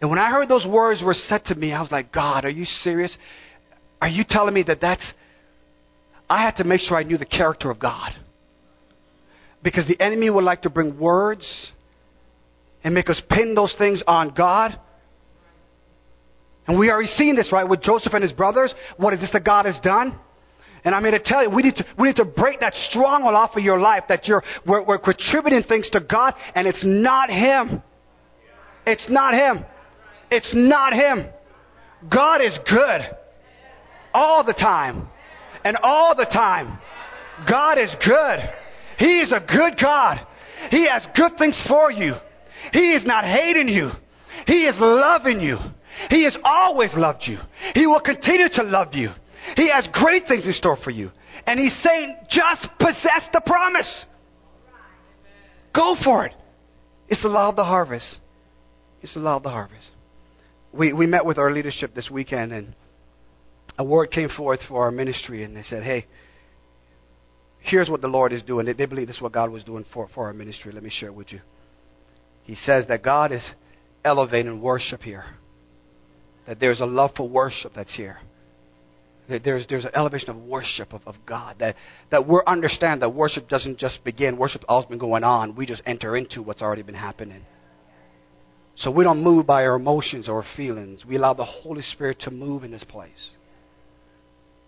And 0.00 0.10
when 0.10 0.18
I 0.18 0.30
heard 0.30 0.48
those 0.48 0.66
words 0.66 1.02
were 1.02 1.14
said 1.14 1.44
to 1.46 1.54
me, 1.54 1.72
I 1.72 1.80
was 1.80 1.92
like, 1.92 2.12
God, 2.12 2.44
are 2.44 2.50
you 2.50 2.64
serious? 2.64 3.16
Are 4.00 4.08
you 4.08 4.24
telling 4.28 4.52
me 4.52 4.64
that 4.64 4.80
that's. 4.80 5.14
I 6.28 6.42
had 6.42 6.56
to 6.56 6.64
make 6.64 6.80
sure 6.80 6.96
I 6.96 7.04
knew 7.04 7.16
the 7.16 7.24
character 7.24 7.70
of 7.70 7.78
God. 7.78 8.14
Because 9.62 9.86
the 9.86 10.00
enemy 10.00 10.28
would 10.28 10.42
like 10.42 10.62
to 10.62 10.70
bring 10.70 10.98
words 10.98 11.72
and 12.82 12.92
make 12.94 13.08
us 13.08 13.22
pin 13.30 13.54
those 13.54 13.74
things 13.74 14.02
on 14.04 14.34
God 14.34 14.78
and 16.66 16.78
we 16.78 16.90
already 16.90 17.08
seen 17.08 17.34
this, 17.34 17.52
right, 17.52 17.68
with 17.68 17.80
Joseph 17.80 18.12
and 18.14 18.22
his 18.22 18.32
brothers. 18.32 18.74
What 18.96 19.12
is 19.14 19.20
this 19.20 19.32
that 19.32 19.44
God 19.44 19.66
has 19.66 19.80
done? 19.80 20.16
And 20.84 20.94
I'm 20.94 21.02
here 21.02 21.12
to 21.12 21.20
tell 21.20 21.42
you, 21.42 21.50
we 21.50 21.62
need 21.62 21.76
to, 21.76 21.86
we 21.98 22.08
need 22.08 22.16
to 22.16 22.24
break 22.24 22.60
that 22.60 22.74
stronghold 22.74 23.34
off 23.34 23.56
of 23.56 23.62
your 23.62 23.78
life 23.78 24.04
that 24.08 24.26
you're, 24.26 24.42
we're, 24.66 24.82
we're 24.84 24.98
contributing 24.98 25.62
things 25.62 25.90
to 25.90 26.00
God 26.00 26.34
and 26.54 26.66
it's 26.66 26.84
not 26.84 27.30
Him. 27.30 27.82
It's 28.86 29.08
not 29.08 29.34
Him. 29.34 29.64
It's 30.30 30.54
not 30.54 30.92
Him. 30.92 31.26
God 32.10 32.40
is 32.40 32.58
good. 32.68 33.16
All 34.12 34.42
the 34.44 34.52
time. 34.52 35.08
And 35.64 35.76
all 35.82 36.16
the 36.16 36.26
time. 36.26 36.78
God 37.48 37.78
is 37.78 37.94
good. 38.04 38.40
He 38.98 39.20
is 39.20 39.32
a 39.32 39.40
good 39.40 39.78
God. 39.78 40.26
He 40.70 40.88
has 40.88 41.06
good 41.14 41.38
things 41.38 41.60
for 41.62 41.90
you. 41.90 42.14
He 42.72 42.92
is 42.92 43.04
not 43.04 43.24
hating 43.24 43.68
you. 43.68 43.90
He 44.46 44.66
is 44.66 44.80
loving 44.80 45.40
you. 45.40 45.58
He 46.10 46.24
has 46.24 46.36
always 46.42 46.94
loved 46.94 47.26
you. 47.26 47.38
He 47.74 47.86
will 47.86 48.00
continue 48.00 48.48
to 48.50 48.62
love 48.62 48.94
you. 48.94 49.10
He 49.56 49.68
has 49.68 49.88
great 49.88 50.26
things 50.26 50.46
in 50.46 50.52
store 50.52 50.76
for 50.76 50.90
you. 50.90 51.10
And 51.46 51.58
he's 51.58 51.76
saying, 51.82 52.16
just 52.28 52.68
possess 52.78 53.28
the 53.32 53.40
promise. 53.44 54.06
Go 55.74 55.96
for 56.02 56.26
it. 56.26 56.34
It's 57.08 57.24
of 57.24 57.56
the 57.56 57.64
harvest. 57.64 58.18
It's 59.02 59.16
of 59.16 59.42
the 59.42 59.50
harvest. 59.50 59.86
We, 60.72 60.92
we 60.92 61.06
met 61.06 61.26
with 61.26 61.38
our 61.38 61.50
leadership 61.50 61.94
this 61.94 62.10
weekend, 62.10 62.52
and 62.52 62.74
a 63.78 63.84
word 63.84 64.10
came 64.10 64.28
forth 64.28 64.62
for 64.62 64.84
our 64.84 64.90
ministry, 64.90 65.42
and 65.42 65.56
they 65.56 65.62
said, 65.62 65.82
hey, 65.82 66.06
here's 67.58 67.90
what 67.90 68.00
the 68.00 68.08
Lord 68.08 68.32
is 68.32 68.42
doing. 68.42 68.66
They, 68.66 68.72
they 68.72 68.86
believe 68.86 69.08
this 69.08 69.16
is 69.16 69.22
what 69.22 69.32
God 69.32 69.50
was 69.50 69.64
doing 69.64 69.84
for, 69.92 70.08
for 70.08 70.26
our 70.26 70.32
ministry. 70.32 70.72
Let 70.72 70.82
me 70.82 70.90
share 70.90 71.10
it 71.10 71.14
with 71.14 71.32
you. 71.32 71.40
He 72.44 72.54
says 72.54 72.86
that 72.86 73.02
God 73.02 73.32
is 73.32 73.48
elevating 74.04 74.60
worship 74.62 75.02
here, 75.02 75.24
that 76.46 76.60
there's 76.60 76.80
a 76.80 76.86
love 76.86 77.12
for 77.16 77.28
worship 77.28 77.72
that's 77.74 77.94
here. 77.94 78.18
There's, 79.28 79.66
there's 79.66 79.84
an 79.84 79.92
elevation 79.94 80.30
of 80.30 80.36
worship 80.36 80.92
of, 80.92 81.02
of 81.06 81.16
God. 81.24 81.56
That, 81.60 81.76
that 82.10 82.26
we 82.26 82.40
understand 82.46 83.02
that 83.02 83.10
worship 83.10 83.48
doesn't 83.48 83.78
just 83.78 84.02
begin. 84.04 84.36
Worship 84.36 84.64
always 84.68 84.86
been 84.86 84.98
going 84.98 85.24
on. 85.24 85.54
We 85.54 85.64
just 85.64 85.82
enter 85.86 86.16
into 86.16 86.42
what's 86.42 86.60
already 86.60 86.82
been 86.82 86.94
happening. 86.94 87.42
So 88.74 88.90
we 88.90 89.04
don't 89.04 89.22
move 89.22 89.46
by 89.46 89.66
our 89.66 89.76
emotions 89.76 90.28
or 90.28 90.38
our 90.38 90.56
feelings. 90.56 91.06
We 91.06 91.16
allow 91.16 91.34
the 91.34 91.44
Holy 91.44 91.82
Spirit 91.82 92.20
to 92.20 92.30
move 92.30 92.64
in 92.64 92.70
this 92.70 92.84
place. 92.84 93.30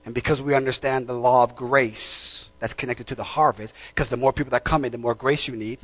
And 0.04 0.14
because 0.14 0.40
we 0.40 0.54
understand 0.54 1.06
the 1.06 1.14
law 1.14 1.42
of 1.42 1.56
grace 1.56 2.46
that's 2.60 2.74
connected 2.74 3.08
to 3.08 3.14
the 3.14 3.24
harvest, 3.24 3.72
because 3.94 4.10
the 4.10 4.16
more 4.16 4.32
people 4.32 4.50
that 4.50 4.64
come 4.64 4.84
in, 4.84 4.92
the 4.92 4.98
more 4.98 5.14
grace 5.14 5.48
you 5.48 5.56
need. 5.56 5.80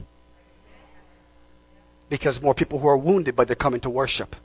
Because 2.11 2.41
more 2.41 2.55
people 2.55 2.79
who 2.79 2.89
are 2.89 2.99
wounded, 2.99 3.35
but 3.35 3.47
they're 3.49 3.57
coming 3.57 3.81
to 3.81 3.91
worship. 3.91 4.37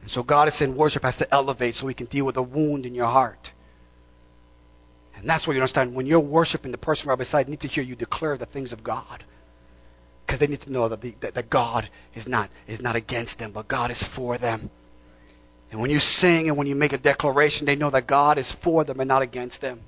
And 0.00 0.10
so 0.10 0.22
God 0.22 0.48
is 0.48 0.58
saying 0.58 0.76
worship 0.76 1.02
has 1.02 1.16
to 1.16 1.34
elevate 1.34 1.74
so 1.74 1.86
we 1.86 1.94
can 1.94 2.06
deal 2.06 2.24
with 2.24 2.36
a 2.36 2.42
wound 2.42 2.86
in 2.86 2.94
your 2.94 3.06
heart. 3.06 3.50
And 5.14 5.28
that's 5.28 5.46
what 5.46 5.52
you 5.54 5.60
understand. 5.60 5.94
When 5.94 6.06
you're 6.06 6.20
worshiping, 6.20 6.72
the 6.72 6.78
person 6.78 7.08
right 7.08 7.18
beside 7.18 7.48
need 7.48 7.60
to 7.60 7.68
hear 7.68 7.84
you 7.84 7.94
declare 7.94 8.38
the 8.38 8.46
things 8.46 8.72
of 8.72 8.82
God. 8.82 9.24
Because 10.26 10.40
they 10.40 10.46
need 10.46 10.62
to 10.62 10.72
know 10.72 10.88
that, 10.88 11.02
the, 11.02 11.14
that, 11.20 11.34
that 11.34 11.50
God 11.50 11.90
is 12.14 12.26
not, 12.26 12.50
is 12.66 12.80
not 12.80 12.96
against 12.96 13.38
them, 13.38 13.52
but 13.52 13.68
God 13.68 13.90
is 13.90 14.02
for 14.16 14.38
them. 14.38 14.70
And 15.70 15.80
when 15.80 15.90
you 15.90 16.00
sing 16.00 16.48
and 16.48 16.56
when 16.56 16.66
you 16.66 16.74
make 16.74 16.92
a 16.92 16.98
declaration, 16.98 17.66
they 17.66 17.76
know 17.76 17.90
that 17.90 18.06
God 18.06 18.38
is 18.38 18.50
for 18.62 18.84
them 18.84 19.00
and 19.00 19.08
not 19.08 19.22
against 19.22 19.60
them. 19.60 19.80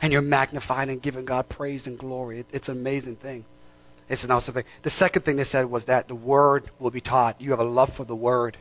And 0.00 0.12
you're 0.12 0.22
magnifying 0.22 0.90
and 0.90 1.00
giving 1.00 1.24
God 1.24 1.48
praise 1.48 1.86
and 1.86 1.98
glory. 1.98 2.40
It, 2.40 2.46
it's 2.52 2.68
an 2.68 2.76
amazing 2.76 3.16
thing. 3.16 3.44
It's 4.08 4.24
an 4.24 4.30
awesome 4.30 4.54
thing. 4.54 4.64
The 4.82 4.90
second 4.90 5.22
thing 5.22 5.36
they 5.36 5.44
said 5.44 5.70
was 5.70 5.86
that 5.86 6.08
the 6.08 6.14
Word 6.14 6.70
will 6.78 6.90
be 6.90 7.00
taught. 7.00 7.40
You 7.40 7.50
have 7.50 7.60
a 7.60 7.64
love 7.64 7.90
for 7.96 8.04
the 8.04 8.16
Word. 8.16 8.58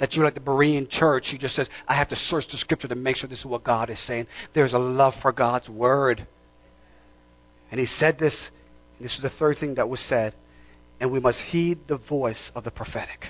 That 0.00 0.14
you're 0.14 0.24
like 0.24 0.34
the 0.34 0.40
Berean 0.40 0.88
church. 0.88 1.28
He 1.28 1.38
just 1.38 1.54
says, 1.54 1.68
I 1.86 1.94
have 1.96 2.08
to 2.08 2.16
search 2.16 2.48
the 2.50 2.56
Scripture 2.56 2.88
to 2.88 2.94
make 2.94 3.16
sure 3.16 3.28
this 3.28 3.40
is 3.40 3.46
what 3.46 3.62
God 3.62 3.90
is 3.90 4.04
saying. 4.04 4.26
There's 4.54 4.72
a 4.72 4.78
love 4.78 5.14
for 5.22 5.32
God's 5.32 5.68
Word. 5.68 6.26
And 7.70 7.78
he 7.78 7.86
said 7.86 8.18
this, 8.18 8.50
and 8.98 9.04
this 9.04 9.14
is 9.14 9.22
the 9.22 9.30
third 9.30 9.58
thing 9.58 9.76
that 9.76 9.88
was 9.88 10.00
said, 10.00 10.34
and 11.00 11.12
we 11.12 11.20
must 11.20 11.40
heed 11.40 11.80
the 11.86 11.98
voice 11.98 12.50
of 12.54 12.64
the 12.64 12.70
prophetic. 12.70 13.26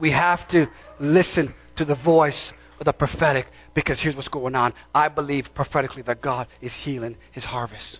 We 0.00 0.12
have 0.12 0.46
to 0.48 0.70
listen 1.00 1.54
to 1.76 1.84
the 1.84 1.96
voice 1.96 2.52
of 2.78 2.86
the 2.86 2.92
prophetic 2.92 3.46
because 3.74 4.00
here's 4.00 4.14
what's 4.14 4.28
going 4.28 4.54
on. 4.54 4.74
I 4.94 5.08
believe 5.08 5.46
prophetically 5.54 6.02
that 6.02 6.22
God 6.22 6.48
is 6.60 6.72
healing 6.72 7.16
his 7.32 7.44
harvest. 7.44 7.98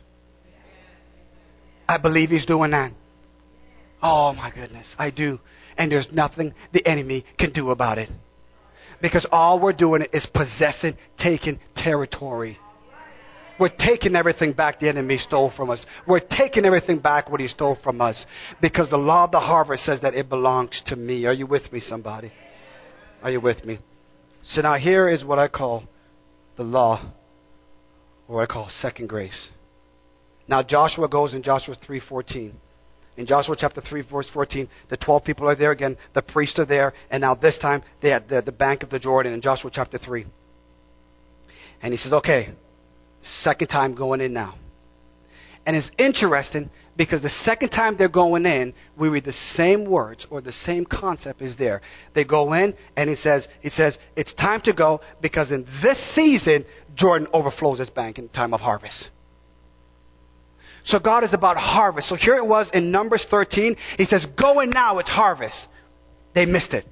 I 1.89 1.99
believe 1.99 2.31
he's 2.31 2.47
doing 2.47 2.71
that. 2.73 2.93
Oh 4.03 4.33
my 4.33 4.51
goodness, 4.51 4.95
I 4.99 5.11
do. 5.11 5.41
And 5.79 5.91
there's 5.91 6.13
nothing 6.13 6.55
the 6.73 6.87
enemy 6.87 7.25
can 7.39 7.53
do 7.53 7.71
about 7.71 7.99
it. 7.99 8.11
Because 9.01 9.27
all 9.31 9.61
we're 9.61 9.73
doing 9.73 10.05
is 10.13 10.27
possessing, 10.27 10.97
taking 11.17 11.61
territory. 11.77 12.59
We're 13.59 13.69
taking 13.69 14.15
everything 14.15 14.53
back 14.53 14.81
the 14.81 14.89
enemy 14.89 15.19
stole 15.19 15.51
from 15.51 15.71
us. 15.71 15.87
We're 16.07 16.21
taking 16.21 16.65
everything 16.65 16.99
back 16.99 17.31
what 17.31 17.41
he 17.41 17.49
stole 17.49 17.77
from 17.77 18.01
us. 18.01 18.27
Because 18.61 18.91
the 18.91 18.99
law 18.99 19.25
of 19.25 19.31
the 19.31 19.41
harvest 19.41 19.85
says 19.85 20.01
that 20.01 20.15
it 20.15 20.29
belongs 20.29 20.83
to 20.87 20.97
me. 20.97 21.27
Are 21.27 21.33
you 21.33 21.47
with 21.47 21.73
me, 21.73 21.81
somebody? 21.81 22.33
Are 23.23 23.31
you 23.31 23.41
with 23.41 23.65
me? 23.65 23.79
So 24.43 24.63
now 24.63 24.75
here 24.75 25.09
is 25.09 25.25
what 25.25 25.39
I 25.39 25.49
call 25.49 25.85
the 26.57 26.65
law, 26.65 27.01
or 28.27 28.37
what 28.37 28.43
I 28.43 28.47
call 28.47 28.69
second 28.69 29.09
grace. 29.09 29.49
Now 30.49 30.63
Joshua 30.63 31.09
goes 31.09 31.35
in 31.35 31.43
Joshua 31.43 31.77
3:14. 31.77 32.53
In 33.19 33.27
Joshua 33.27 33.57
chapter 33.59 33.83
3, 33.83 34.03
verse 34.03 34.31
14, 34.31 34.69
the 34.89 34.97
12 34.97 35.25
people 35.25 35.49
are 35.49 35.57
there 35.57 35.73
again, 35.73 35.99
the 36.15 36.23
priests 36.23 36.59
are 36.59 36.65
there, 36.65 36.95
and 37.11 37.21
now 37.21 37.35
this 37.35 37.59
time 37.59 37.83
they're 38.01 38.15
at 38.15 38.29
the, 38.29 38.41
the 38.41 38.53
bank 38.53 38.83
of 38.83 38.89
the 38.89 38.99
Jordan 38.99 39.35
in 39.35 39.43
Joshua 39.43 39.71
chapter 39.71 39.99
3. 39.99 40.25
And 41.83 41.93
he 41.93 41.99
says, 41.99 42.13
okay, 42.15 42.55
Second 43.23 43.69
time 43.69 43.95
going 43.95 44.21
in 44.21 44.33
now. 44.33 44.55
And 45.67 45.77
it's 45.77 45.91
interesting 45.99 46.71
because 46.97 47.21
the 47.21 47.29
second 47.29 47.71
time 47.71 47.97
they're 47.97 48.09
going 48.09 48.47
in, 48.47 48.73
we 48.97 49.09
read 49.09 49.25
the 49.25 49.33
same 49.33 49.85
words 49.85 50.27
or 50.31 50.41
the 50.41 50.53
same 50.53 50.87
concept 50.87 51.43
is 51.43 51.57
there. 51.57 51.83
They 52.15 52.25
go 52.25 52.55
in 52.55 52.75
and 52.97 53.11
he 53.11 53.17
says, 53.17 53.49
he 53.61 53.69
says, 53.69 53.99
it's 54.17 54.33
time 54.33 54.63
to 54.63 54.73
go 54.73 55.01
because 55.21 55.53
in 55.53 55.67
this 55.83 55.99
season, 56.15 56.65
Jordan 56.95 57.29
overflows 57.33 57.81
its 57.81 57.91
bank 57.91 58.19
in 58.19 58.29
time 58.29 58.55
of 58.55 58.61
harvest. 58.61 59.11
So 60.89 60.99
God 60.99 61.23
is 61.23 61.35
about 61.35 61.59
harvest. 61.59 62.09
So 62.09 62.15
here 62.15 62.37
it 62.37 62.47
was 62.47 62.71
in 62.73 62.91
Numbers 62.91 63.27
13. 63.31 63.77
He 63.99 64.07
says, 64.07 64.25
go 64.25 64.61
in 64.61 64.71
now, 64.71 65.01
it's 65.01 65.11
harvest. 65.11 65.69
They 66.35 66.47
missed 66.47 66.73
it. 66.73 66.87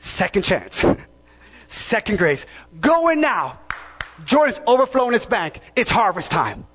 Second 0.00 0.42
chance. 0.42 0.84
Second 1.68 2.18
grace. 2.18 2.44
Go 2.80 3.08
in 3.08 3.20
now. 3.20 3.60
Jordan's 4.26 4.58
overflowing 4.66 5.14
its 5.14 5.26
bank. 5.26 5.60
It's 5.76 5.92
harvest 5.92 6.28
time. 6.28 6.66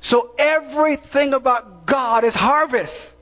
So 0.00 0.36
everything 0.38 1.32
about 1.32 1.84
God 1.84 2.22
is 2.22 2.32
harvest. 2.32 3.12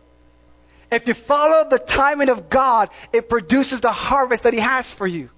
If 0.92 1.06
you 1.06 1.14
follow 1.26 1.66
the 1.70 1.78
timing 1.78 2.28
of 2.28 2.50
God, 2.50 2.90
it 3.10 3.30
produces 3.30 3.80
the 3.80 3.90
harvest 3.90 4.42
that 4.42 4.52
He 4.52 4.60
has 4.60 4.92
for 4.92 5.06
you. 5.06 5.30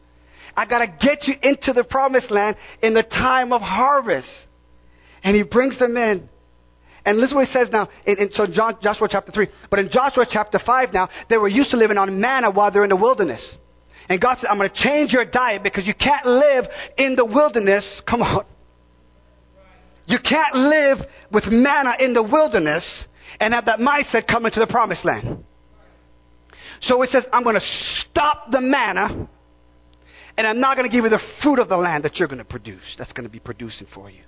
I 0.57 0.67
gotta 0.67 0.89
get 0.89 1.29
you 1.29 1.35
into 1.41 1.73
the 1.73 1.85
promised 1.85 2.33
land 2.33 2.57
in 2.83 2.95
the 2.95 3.05
time 3.05 3.53
of 3.53 3.63
harvest. 3.63 4.45
And 5.23 5.37
He 5.37 5.45
brings 5.45 5.79
them 5.79 5.97
in. 5.97 6.29
And 7.07 7.19
listen 7.19 7.37
what 7.37 7.47
He 7.47 7.53
says 7.53 7.71
now 7.71 7.89
in, 8.05 8.19
in 8.19 8.33
so 8.33 8.47
John, 8.47 8.77
Joshua 8.83 9.09
chapter 9.09 9.31
3. 9.31 9.47
But 9.71 9.79
in 9.79 9.89
Joshua 9.89 10.27
chapter 10.29 10.59
5 10.59 10.93
now, 10.93 11.09
they 11.31 11.39
were 11.39 11.49
used 11.49 11.71
to 11.71 11.77
living 11.77 11.97
on 11.97 12.21
manna 12.21 12.51
while 12.51 12.73
they're 12.73 12.83
in 12.83 12.91
the 12.91 12.97
wilderness. 12.97 13.57
And 14.09 14.21
God 14.21 14.39
said, 14.39 14.49
I'm 14.51 14.59
going 14.59 14.69
to 14.69 14.75
change 14.75 15.13
your 15.13 15.25
diet 15.25 15.63
because 15.63 15.87
you 15.87 15.95
can't 15.95 16.27
live 16.27 16.67
in 16.99 17.17
the 17.17 17.25
wilderness. 17.25 18.03
Come 18.09 18.23
on. 18.23 18.45
You 20.07 20.19
can't 20.19 20.55
live 20.55 20.99
with 21.33 21.47
manna 21.47 21.95
in 21.99 22.13
the 22.13 22.23
wilderness 22.23 23.05
and 23.41 23.55
have 23.55 23.67
that 23.67 23.81
mindset 23.81 24.29
come 24.29 24.47
into 24.47 24.61
the 24.61 24.67
promised 24.69 25.05
land. 25.05 25.45
So 26.81 27.03
it 27.03 27.11
says, 27.11 27.27
I'm 27.33 27.43
going 27.43 27.57
to 27.57 27.61
stop 27.61 28.53
the 28.53 28.61
manna 28.61 29.29
and 30.39 30.47
I'm 30.47 30.61
not 30.61 30.77
going 30.77 30.89
to 30.89 30.95
give 30.95 31.03
you 31.03 31.11
the 31.11 31.23
fruit 31.43 31.59
of 31.59 31.69
the 31.69 31.77
land 31.77 32.05
that 32.05 32.21
you're 32.21 32.29
going 32.29 32.39
to 32.39 32.45
produce. 32.45 32.95
That's 32.97 33.13
going 33.13 33.27
to 33.27 33.33
be 33.33 33.41
producing 33.41 33.89
for 33.93 34.09
you. 34.09 34.23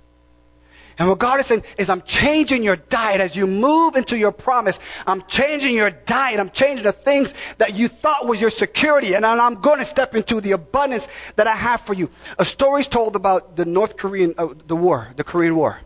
And 0.99 1.07
what 1.07 1.17
God 1.17 1.39
is 1.39 1.47
saying 1.47 1.63
is, 1.77 1.89
I'm 1.89 2.03
changing 2.05 2.61
your 2.61 2.75
diet 2.75 3.21
as 3.21 3.33
you 3.33 3.47
move 3.47 3.95
into 3.95 4.17
your 4.17 4.33
promise. 4.33 4.77
I'm 5.07 5.23
changing 5.29 5.73
your 5.73 5.91
diet. 5.91 6.41
I'm 6.41 6.49
changing 6.49 6.83
the 6.83 6.91
things 6.91 7.33
that 7.57 7.73
you 7.73 7.87
thought 7.87 8.27
was 8.27 8.41
your 8.41 8.49
security. 8.49 9.13
And 9.13 9.25
I'm 9.25 9.61
going 9.61 9.79
to 9.79 9.85
step 9.85 10.13
into 10.13 10.41
the 10.41 10.51
abundance 10.51 11.07
that 11.37 11.47
I 11.47 11.55
have 11.55 11.81
for 11.87 11.93
you. 11.93 12.09
A 12.37 12.43
story 12.43 12.81
is 12.81 12.87
told 12.87 13.15
about 13.15 13.55
the 13.55 13.63
North 13.63 13.95
Korean, 13.95 14.35
uh, 14.37 14.53
the 14.67 14.75
war, 14.75 15.07
the 15.15 15.23
Korean 15.23 15.55
War. 15.55 15.79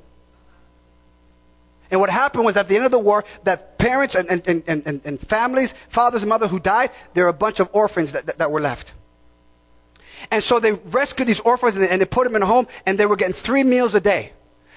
And 1.91 1.99
what 1.99 2.09
happened 2.09 2.43
was 2.43 2.57
at 2.57 2.67
the 2.67 2.75
end 2.75 2.85
of 2.85 2.91
the 2.91 2.97
war, 2.97 3.23
that 3.45 3.77
parents 3.77 4.15
and, 4.15 4.27
and, 4.27 4.47
and, 4.47 4.87
and, 4.87 5.01
and 5.05 5.19
families, 5.19 5.75
fathers 5.93 6.23
and 6.23 6.29
mothers 6.29 6.49
who 6.49 6.59
died, 6.59 6.89
there 7.13 7.25
were 7.25 7.29
a 7.29 7.33
bunch 7.33 7.59
of 7.59 7.69
orphans 7.71 8.13
that, 8.13 8.25
that, 8.25 8.39
that 8.39 8.51
were 8.51 8.61
left. 8.61 8.91
And 10.31 10.43
so 10.43 10.59
they 10.59 10.71
rescued 10.71 11.27
these 11.27 11.41
orphans 11.41 11.75
and 11.75 11.83
they, 11.83 11.89
and 11.89 12.01
they 12.01 12.05
put 12.05 12.23
them 12.23 12.35
in 12.35 12.41
a 12.41 12.47
home 12.47 12.65
and 12.87 12.97
they 12.97 13.05
were 13.05 13.15
getting 13.15 13.35
three 13.35 13.63
meals 13.63 13.93
a 13.93 14.01
day. 14.01 14.33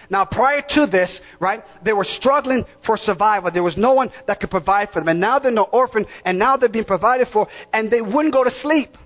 Now, 0.09 0.25
prior 0.25 0.63
to 0.71 0.87
this, 0.87 1.21
right, 1.41 1.63
they 1.83 1.93
were 1.93 2.05
struggling 2.05 2.65
for 2.85 2.97
survival. 2.97 3.51
There 3.51 3.63
was 3.63 3.77
no 3.77 3.95
one 3.95 4.11
that 4.27 4.41
could 4.41 4.51
provide 4.51 4.91
for 4.91 5.01
them. 5.01 5.09
And 5.09 5.21
now 5.21 5.39
they're 5.39 5.51
no 5.51 5.65
orphan, 5.65 6.07
and 6.25 6.39
now 6.39 6.57
they're 6.57 6.69
being 6.69 6.85
provided 6.85 7.29
for, 7.29 7.49
and 7.73 7.91
they 7.91 8.03
wouldn't 8.03 8.33
go 8.33 8.45
to 8.45 8.51
sleep. 8.51 8.97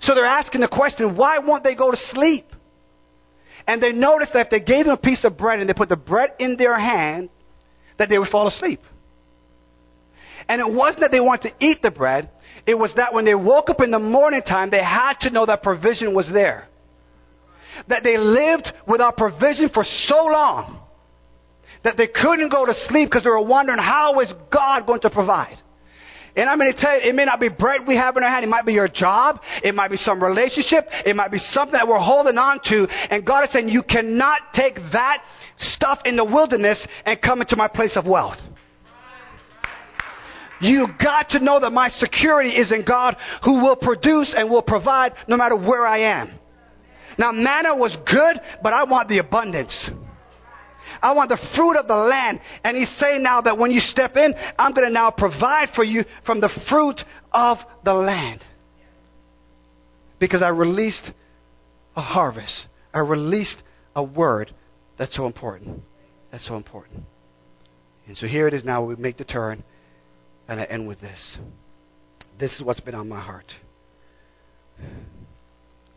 So 0.00 0.14
they're 0.14 0.24
asking 0.24 0.62
the 0.62 0.68
question, 0.68 1.16
why 1.16 1.38
won't 1.38 1.64
they 1.64 1.74
go 1.74 1.90
to 1.90 1.96
sleep? 1.96 2.46
And 3.66 3.82
they 3.82 3.92
noticed 3.92 4.32
that 4.32 4.46
if 4.46 4.50
they 4.50 4.60
gave 4.60 4.86
them 4.86 4.94
a 4.94 5.00
piece 5.00 5.24
of 5.24 5.36
bread 5.36 5.60
and 5.60 5.68
they 5.68 5.74
put 5.74 5.88
the 5.88 5.96
bread 5.96 6.32
in 6.38 6.56
their 6.56 6.76
hand, 6.76 7.30
that 7.98 8.08
they 8.08 8.18
would 8.18 8.28
fall 8.28 8.46
asleep. 8.46 8.80
And 10.48 10.60
it 10.60 10.68
wasn't 10.68 11.02
that 11.02 11.12
they 11.12 11.20
wanted 11.20 11.50
to 11.50 11.54
eat 11.64 11.82
the 11.82 11.92
bread, 11.92 12.30
it 12.66 12.76
was 12.76 12.94
that 12.94 13.14
when 13.14 13.24
they 13.24 13.34
woke 13.34 13.70
up 13.70 13.80
in 13.80 13.90
the 13.92 14.00
morning 14.00 14.42
time, 14.42 14.70
they 14.70 14.82
had 14.82 15.20
to 15.20 15.30
know 15.30 15.46
that 15.46 15.62
provision 15.62 16.14
was 16.14 16.30
there 16.30 16.68
that 17.88 18.02
they 18.02 18.18
lived 18.18 18.72
without 18.86 19.16
provision 19.16 19.68
for 19.68 19.84
so 19.84 20.26
long 20.26 20.80
that 21.84 21.96
they 21.96 22.06
couldn't 22.06 22.48
go 22.48 22.64
to 22.66 22.74
sleep 22.74 23.08
because 23.08 23.24
they 23.24 23.30
were 23.30 23.44
wondering 23.44 23.78
how 23.78 24.20
is 24.20 24.32
God 24.50 24.86
going 24.86 25.00
to 25.00 25.10
provide. 25.10 25.60
And 26.34 26.48
I'm 26.48 26.58
going 26.58 26.72
to 26.72 26.78
tell 26.78 26.94
you, 26.94 27.10
it 27.10 27.14
may 27.14 27.26
not 27.26 27.40
be 27.40 27.48
bread 27.48 27.86
we 27.86 27.96
have 27.96 28.16
in 28.16 28.22
our 28.22 28.30
hand. 28.30 28.44
It 28.44 28.48
might 28.48 28.64
be 28.64 28.72
your 28.72 28.88
job. 28.88 29.40
It 29.62 29.74
might 29.74 29.90
be 29.90 29.98
some 29.98 30.22
relationship. 30.22 30.86
It 31.04 31.14
might 31.14 31.30
be 31.30 31.38
something 31.38 31.72
that 31.72 31.86
we're 31.86 31.98
holding 31.98 32.38
on 32.38 32.60
to. 32.64 32.86
And 33.10 33.26
God 33.26 33.44
is 33.44 33.52
saying, 33.52 33.68
you 33.68 33.82
cannot 33.82 34.54
take 34.54 34.76
that 34.92 35.22
stuff 35.58 36.00
in 36.06 36.16
the 36.16 36.24
wilderness 36.24 36.86
and 37.04 37.20
come 37.20 37.42
into 37.42 37.56
my 37.56 37.68
place 37.68 37.96
of 37.96 38.06
wealth. 38.06 38.38
You 40.60 40.86
got 40.98 41.30
to 41.30 41.40
know 41.40 41.60
that 41.60 41.72
my 41.72 41.88
security 41.88 42.50
is 42.50 42.72
in 42.72 42.84
God 42.84 43.16
who 43.44 43.54
will 43.60 43.76
produce 43.76 44.32
and 44.34 44.48
will 44.48 44.62
provide 44.62 45.12
no 45.28 45.36
matter 45.36 45.56
where 45.56 45.86
I 45.86 45.98
am. 45.98 46.30
Now 47.18 47.32
manna 47.32 47.76
was 47.76 47.96
good, 47.96 48.40
but 48.62 48.72
I 48.72 48.84
want 48.84 49.08
the 49.08 49.18
abundance. 49.18 49.90
I 51.00 51.12
want 51.12 51.28
the 51.30 51.36
fruit 51.54 51.76
of 51.76 51.88
the 51.88 51.96
land. 51.96 52.40
And 52.64 52.76
he's 52.76 52.90
saying 52.90 53.22
now 53.22 53.40
that 53.40 53.58
when 53.58 53.70
you 53.70 53.80
step 53.80 54.16
in, 54.16 54.34
I'm 54.58 54.72
going 54.72 54.86
to 54.86 54.92
now 54.92 55.10
provide 55.10 55.70
for 55.70 55.84
you 55.84 56.04
from 56.24 56.40
the 56.40 56.48
fruit 56.68 57.02
of 57.32 57.58
the 57.84 57.94
land. 57.94 58.44
Because 60.18 60.42
I 60.42 60.50
released 60.50 61.10
a 61.96 62.00
harvest. 62.00 62.68
I 62.94 63.00
released 63.00 63.62
a 63.96 64.04
word 64.04 64.54
that's 64.98 65.16
so 65.16 65.26
important. 65.26 65.82
That's 66.30 66.46
so 66.46 66.56
important. 66.56 67.04
And 68.06 68.16
so 68.16 68.26
here 68.26 68.48
it 68.48 68.54
is 68.54 68.64
now. 68.64 68.84
We 68.84 68.96
make 68.96 69.16
the 69.16 69.24
turn. 69.24 69.64
And 70.48 70.60
I 70.60 70.64
end 70.64 70.88
with 70.88 71.00
this. 71.00 71.38
This 72.38 72.54
is 72.54 72.62
what's 72.62 72.80
been 72.80 72.94
on 72.94 73.08
my 73.08 73.20
heart. 73.20 73.52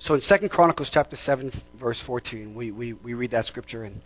So 0.05 0.13
in 0.13 0.21
2 0.21 0.49
Chronicles 0.49 0.91
chapter 0.91 1.15
7, 1.15 1.51
verse 1.79 1.99
14, 1.99 2.53
we, 2.53 2.69
we, 2.69 2.93
we 2.93 3.15
read 3.15 3.31
that 3.31 3.45
scripture 3.45 3.83
and, 3.83 4.03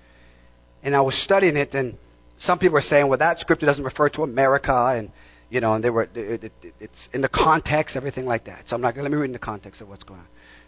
and 0.81 0.95
I 0.95 1.01
was 1.01 1.21
studying 1.21 1.57
it 1.57 1.73
and 1.73 1.97
some 2.37 2.57
people 2.57 2.77
are 2.77 2.81
saying, 2.81 3.09
well, 3.09 3.19
that 3.19 3.41
scripture 3.41 3.65
doesn't 3.65 3.83
refer 3.83 4.07
to 4.11 4.23
America 4.23 4.73
and, 4.95 5.11
you 5.49 5.59
know, 5.59 5.73
and 5.73 5.83
they 5.83 5.89
were, 5.89 6.03
it, 6.15 6.45
it, 6.45 6.53
it's 6.79 7.09
in 7.13 7.19
the 7.19 7.27
context, 7.27 7.97
everything 7.97 8.25
like 8.25 8.45
that. 8.45 8.69
So 8.69 8.77
I'm 8.77 8.81
not 8.81 8.95
going 8.95 9.03
to, 9.03 9.09
let 9.09 9.11
me 9.11 9.19
read 9.19 9.25
in 9.25 9.33
the 9.33 9.39
context 9.39 9.81
of 9.81 9.89
what's 9.89 10.05
going 10.05 10.21
on. 10.21 10.27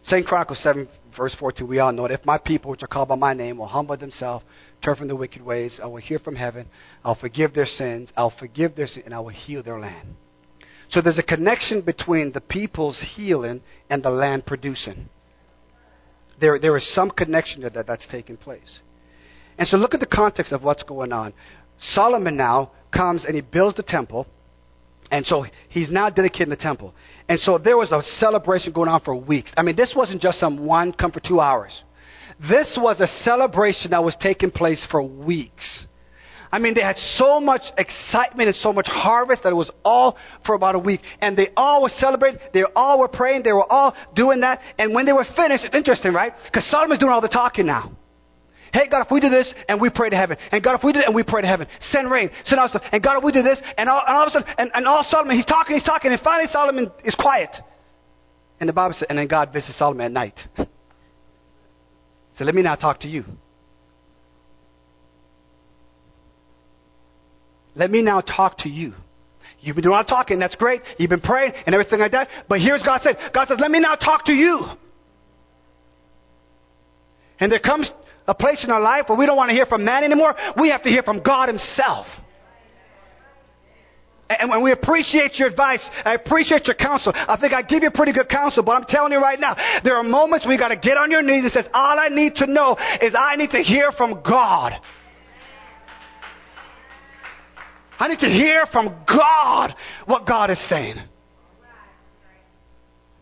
2 0.10 0.28
Chronicles 0.28 0.62
7, 0.62 0.90
verse 1.16 1.34
14, 1.34 1.66
we 1.66 1.80
all 1.80 1.94
know 1.94 2.10
that 2.10 2.20
if 2.20 2.26
my 2.26 2.38
people, 2.38 2.70
which 2.70 2.84
are 2.84 2.88
called 2.88 3.08
by 3.08 3.16
my 3.16 3.34
name, 3.34 3.58
will 3.58 3.68
humble 3.68 3.96
themselves, 3.96 4.44
turn 4.82 4.98
from 4.98 5.08
their 5.08 5.16
wicked 5.16 5.42
ways, 5.42 5.80
I 5.82 5.86
will 5.86 6.02
hear 6.02 6.20
from 6.20 6.36
heaven, 6.36 6.68
I'll 7.06 7.16
forgive 7.16 7.54
their 7.54 7.66
sins, 7.66 8.12
I'll 8.18 8.32
forgive 8.38 8.76
their 8.76 8.88
sins, 8.88 9.06
and 9.06 9.14
I 9.14 9.22
will 9.22 9.30
heal 9.30 9.64
their 9.64 9.80
land. 9.80 10.16
So 10.90 11.00
there's 11.00 11.20
a 11.20 11.24
connection 11.24 11.84
between 11.84 12.34
the 12.34 12.42
people's 12.42 13.00
healing 13.00 13.62
and 13.90 14.04
the 14.04 14.10
land 14.10 14.46
producing. 14.46 15.08
There, 16.42 16.60
there 16.60 16.76
is 16.76 16.86
some 16.86 17.12
connection 17.12 17.62
that, 17.62 17.86
that's 17.88 18.08
taking 18.08 18.36
place. 18.36 18.82
And 19.58 19.68
so 19.68 19.78
look 19.78 19.94
at 19.94 20.00
the 20.00 20.08
context 20.08 20.52
of 20.52 20.64
what's 20.64 20.84
going 20.84 21.14
on. 21.14 21.34
Solomon 21.78 22.36
now 22.36 22.72
comes 22.92 23.26
and 23.26 23.36
he 23.36 23.42
builds 23.42 23.78
the 23.78 23.84
temple. 23.84 24.28
And 25.12 25.26
so 25.26 25.46
he's 25.70 25.92
now 25.92 26.10
dedicating 26.10 26.50
the 26.50 26.56
temple. 26.56 26.94
And 27.30 27.40
so 27.40 27.58
there 27.58 27.78
was 27.78 27.92
a 27.92 28.02
celebration 28.02 28.74
going 28.74 28.90
on 28.90 29.02
for 29.02 29.16
weeks. 29.16 29.54
I 29.56 29.62
mean, 29.62 29.76
this 29.76 29.96
wasn't 29.96 30.22
just 30.22 30.40
some 30.40 30.66
one 30.66 30.94
come 30.94 31.12
for 31.12 31.20
two 31.20 31.40
hours. 31.40 31.84
This 32.40 32.78
was 32.82 33.00
a 33.02 33.08
celebration 33.08 33.92
that 33.92 34.04
was 34.04 34.16
taking 34.16 34.52
place 34.52 34.86
for 34.86 35.04
weeks. 35.04 35.86
I 36.52 36.60
mean, 36.60 36.74
they 36.74 36.82
had 36.82 36.98
so 36.98 37.40
much 37.40 37.72
excitement 37.78 38.48
and 38.48 38.56
so 38.56 38.74
much 38.74 38.88
harvest 38.88 39.44
that 39.44 39.54
it 39.54 39.56
was 39.56 39.72
all 39.86 40.18
for 40.46 40.54
about 40.54 40.76
a 40.76 40.80
week. 40.80 41.02
And 41.22 41.38
they 41.38 41.50
all 41.56 41.84
were 41.84 41.90
celebrating. 41.90 42.42
They 42.54 42.64
all 42.76 43.00
were 43.00 43.08
praying. 43.08 43.44
They 43.44 43.54
were 43.54 43.72
all 43.72 43.96
doing 44.14 44.42
that. 44.42 44.62
And 44.78 44.94
when 44.94 45.06
they 45.06 45.14
were 45.14 45.24
finished, 45.24 45.66
it's 45.66 45.76
interesting, 45.76 46.14
right? 46.14 46.34
Because 46.46 46.66
Solomon's 46.66 47.00
doing 47.00 47.12
all 47.12 47.22
the 47.22 47.30
talking 47.30 47.66
now. 47.66 47.92
Hey, 48.74 48.88
God, 48.88 49.06
if 49.06 49.12
we 49.12 49.20
do 49.20 49.30
this 49.30 49.54
and 49.68 49.82
we 49.82 49.90
pray 49.90 50.10
to 50.10 50.16
heaven, 50.16 50.38
and 50.52 50.64
God, 50.64 50.76
if 50.76 50.84
we 50.84 50.94
do 50.94 51.00
it 51.00 51.06
and 51.06 51.16
we 51.16 51.24
pray 51.24 51.42
to 51.42 51.48
heaven, 51.48 51.68
send 51.80 52.10
rain, 52.10 52.32
send 52.44 52.60
all 52.60 52.70
stuff, 52.70 52.84
and 52.92 53.04
God, 53.04 53.18
if 53.18 53.24
we 53.24 53.34
do 53.34 53.42
this, 53.42 53.62
and 53.78 53.90
all, 53.90 54.02
and 54.06 54.16
all 54.16 54.24
of 54.24 54.28
a 54.28 54.32
sudden, 54.32 54.54
and, 54.58 54.72
and 54.74 54.88
all 54.88 55.04
Solomon, 55.04 55.36
he's 55.36 55.46
talking, 55.46 55.74
he's 55.76 55.84
talking, 55.84 56.12
and 56.12 56.22
finally 56.22 56.48
Solomon 56.48 56.90
is 57.04 57.14
quiet. 57.16 57.58
And 58.62 58.70
the 58.70 58.74
Bible 58.74 58.94
says, 58.94 59.08
and 59.10 59.18
then 59.18 59.28
God 59.28 59.52
visits 59.52 59.78
Solomon 59.78 60.06
at 60.06 60.12
night. 60.12 60.48
so 62.34 62.46
let 62.46 62.56
me 62.56 62.62
now 62.62 62.76
talk 62.76 63.02
to 63.02 63.10
you. 63.10 63.26
Let 67.76 67.90
me 67.90 68.02
now 68.02 68.22
talk 68.22 68.60
to 68.60 68.70
you. 68.70 68.94
You've 69.60 69.76
been 69.76 69.84
doing 69.84 69.94
a 69.94 69.98
lot 69.98 70.06
of 70.06 70.08
talking, 70.08 70.40
that's 70.40 70.56
great. 70.56 70.82
You've 70.98 71.10
been 71.10 71.22
praying 71.22 71.54
and 71.66 71.76
everything 71.76 72.00
like 72.00 72.14
that. 72.14 72.30
But 72.50 72.62
here's 72.62 72.82
God 72.82 73.02
said, 73.02 73.18
God 73.34 73.48
says, 73.48 73.60
let 73.60 73.70
me 73.70 73.80
now 73.80 73.96
talk 73.96 74.26
to 74.26 74.34
you. 74.34 74.66
And 77.40 77.52
there 77.52 77.60
comes 77.60 77.92
a 78.28 78.34
place 78.36 78.64
in 78.64 78.72
our 78.72 78.82
life 78.82 79.08
where 79.08 79.18
we 79.18 79.26
don't 79.26 79.38
want 79.38 79.50
to 79.50 79.56
hear 79.56 79.66
from 79.66 79.86
man 79.86 80.04
anymore. 80.04 80.36
We 80.58 80.70
have 80.70 80.84
to 80.84 80.90
hear 80.90 81.04
from 81.04 81.22
God 81.22 81.48
Himself. 81.48 82.08
And 84.30 84.50
when 84.50 84.64
we 84.64 84.72
appreciate 84.72 85.38
your 85.40 85.50
advice, 85.50 85.90
I 86.06 86.14
appreciate 86.14 86.68
your 86.68 86.76
counsel. 86.76 87.12
I 87.16 87.38
think 87.40 87.54
I 87.54 87.64
give 87.64 87.84
you 87.84 87.92
pretty 87.92 88.14
good 88.14 88.30
counsel, 88.30 88.64
but 88.64 88.72
I'm 88.74 88.86
telling 88.86 89.12
you 89.12 89.20
right 89.20 89.40
now, 89.40 89.56
there 89.84 89.98
are 89.98 90.04
moments 90.04 90.48
we 90.48 90.58
got 90.58 90.70
to 90.70 90.78
get 90.78 90.98
on 90.98 91.12
your 91.12 91.22
knees 91.22 91.44
and 91.44 91.52
says, 91.52 91.68
all 91.74 92.00
I 92.00 92.08
need 92.08 92.36
to 92.36 92.48
know 92.48 92.78
is 93.02 93.14
I 93.14 93.36
need 93.36 93.52
to 93.52 93.60
hear 93.60 93.92
from 93.92 94.22
God. 94.24 94.80
I 98.02 98.08
need 98.08 98.20
to 98.22 98.30
hear 98.30 98.66
from 98.66 99.04
God 99.08 99.76
what 100.08 100.26
God 100.26 100.50
is 100.50 100.60
saying. 100.68 100.98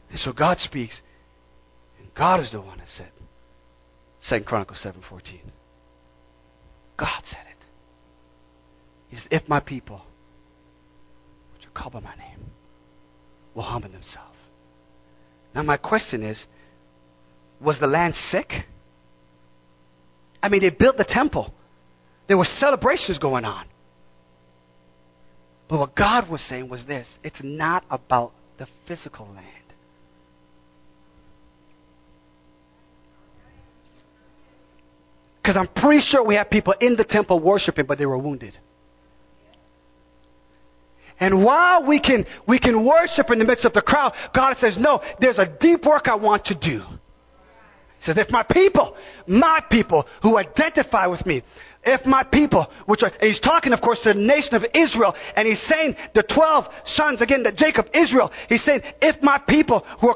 And 0.09 0.17
so 0.17 0.31
God 0.31 0.59
speaks, 0.59 1.01
and 1.99 2.07
God 2.15 2.39
is 2.39 2.53
the 2.53 2.61
one 2.61 2.77
that 2.77 2.87
said, 2.87 3.11
Second 4.21 4.45
Chronicles 4.45 4.79
7:14. 4.79 5.39
God 6.95 7.25
said 7.25 7.45
it. 7.51 7.65
He 9.09 9.17
says, 9.17 9.27
"If 9.31 9.49
my 9.49 9.59
people, 9.59 10.01
which 11.53 11.67
are 11.67 11.71
called 11.71 11.93
by 11.93 11.99
my 11.99 12.15
name, 12.15 12.49
will 13.53 13.63
humble 13.63 13.89
themselves." 13.89 14.37
Now 15.53 15.63
my 15.63 15.77
question 15.77 16.23
is, 16.23 16.45
was 17.59 17.79
the 17.81 17.87
land 17.87 18.15
sick? 18.15 18.65
I 20.41 20.47
mean, 20.47 20.61
they 20.61 20.69
built 20.69 20.95
the 20.95 21.03
temple. 21.03 21.53
There 22.27 22.37
were 22.37 22.45
celebrations 22.45 23.19
going 23.19 23.43
on. 23.43 23.68
But 25.69 25.79
what 25.79 25.95
God 25.95 26.29
was 26.29 26.41
saying 26.41 26.67
was 26.67 26.85
this 26.85 27.17
it's 27.23 27.43
not 27.43 27.85
about 27.89 28.33
the 28.57 28.67
physical 28.87 29.27
land. 29.27 29.45
Because 35.41 35.55
I'm 35.55 35.67
pretty 35.67 36.01
sure 36.01 36.23
we 36.23 36.35
have 36.35 36.49
people 36.49 36.73
in 36.79 36.95
the 36.95 37.03
temple 37.03 37.39
worshiping, 37.39 37.85
but 37.85 37.97
they 37.97 38.05
were 38.05 38.17
wounded. 38.17 38.57
And 41.19 41.43
while 41.43 41.85
we 41.85 41.99
can, 41.99 42.25
we 42.47 42.59
can 42.59 42.85
worship 42.85 43.29
in 43.29 43.39
the 43.39 43.45
midst 43.45 43.65
of 43.65 43.73
the 43.73 43.81
crowd, 43.81 44.13
God 44.33 44.57
says, 44.57 44.77
no, 44.77 45.01
there's 45.19 45.37
a 45.37 45.45
deep 45.59 45.85
work 45.85 46.07
I 46.07 46.15
want 46.15 46.45
to 46.45 46.55
do. 46.55 46.81
He 47.99 48.05
says, 48.05 48.17
if 48.17 48.29
my 48.29 48.43
people, 48.43 48.95
my 49.27 49.61
people 49.69 50.05
who 50.21 50.37
identify 50.37 51.07
with 51.07 51.25
me, 51.25 51.43
if 51.83 52.05
my 52.05 52.23
people, 52.23 52.67
which 52.85 53.03
are, 53.03 53.11
he's 53.21 53.39
talking, 53.39 53.71
of 53.73 53.81
course, 53.81 53.99
to 53.99 54.13
the 54.13 54.19
nation 54.19 54.55
of 54.55 54.65
Israel, 54.73 55.15
and 55.35 55.47
he's 55.47 55.61
saying 55.61 55.95
the 56.13 56.23
12 56.23 56.65
sons, 56.85 57.21
again, 57.21 57.43
that 57.43 57.55
Jacob, 57.55 57.87
Israel, 57.93 58.31
he's 58.49 58.63
saying, 58.63 58.81
if 59.01 59.21
my 59.21 59.37
people 59.37 59.79
who 60.01 60.07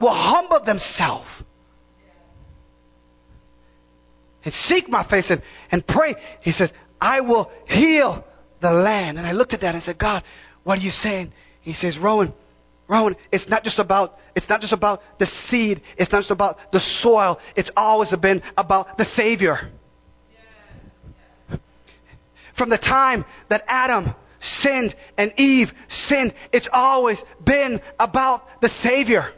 will 0.00 0.14
humble 0.14 0.64
themselves, 0.64 1.26
and 4.44 4.54
seek 4.54 4.88
my 4.88 5.06
face 5.06 5.30
and, 5.30 5.42
and 5.70 5.86
pray. 5.86 6.14
He 6.40 6.52
says, 6.52 6.72
I 6.98 7.20
will 7.20 7.50
heal 7.66 8.24
the 8.62 8.70
land. 8.70 9.18
And 9.18 9.26
I 9.26 9.32
looked 9.32 9.52
at 9.52 9.60
that 9.60 9.74
and 9.74 9.82
said, 9.82 9.98
God, 9.98 10.22
what 10.64 10.78
are 10.78 10.82
you 10.82 10.90
saying? 10.90 11.32
He 11.60 11.74
says, 11.74 11.98
Rohan, 11.98 12.32
Rohan, 12.88 13.16
it's 13.30 13.48
not 13.48 13.62
just 13.62 13.78
about 13.78 14.14
it's 14.34 14.48
not 14.48 14.60
just 14.60 14.72
about 14.72 15.02
the 15.18 15.26
seed. 15.26 15.82
It's 15.98 16.10
not 16.12 16.20
just 16.20 16.30
about 16.30 16.56
the 16.70 16.80
soil. 16.80 17.38
It's 17.56 17.70
always 17.76 18.14
been 18.16 18.40
about 18.56 18.96
the 18.96 19.04
Savior. 19.04 19.70
From 22.58 22.68
the 22.68 22.78
time 22.78 23.24
that 23.48 23.64
Adam 23.68 24.14
sinned 24.40 24.94
and 25.16 25.32
Eve 25.36 25.70
sinned, 25.88 26.34
it's 26.52 26.68
always 26.72 27.22
been 27.44 27.80
about 27.98 28.60
the 28.60 28.68
Savior. 28.68 29.32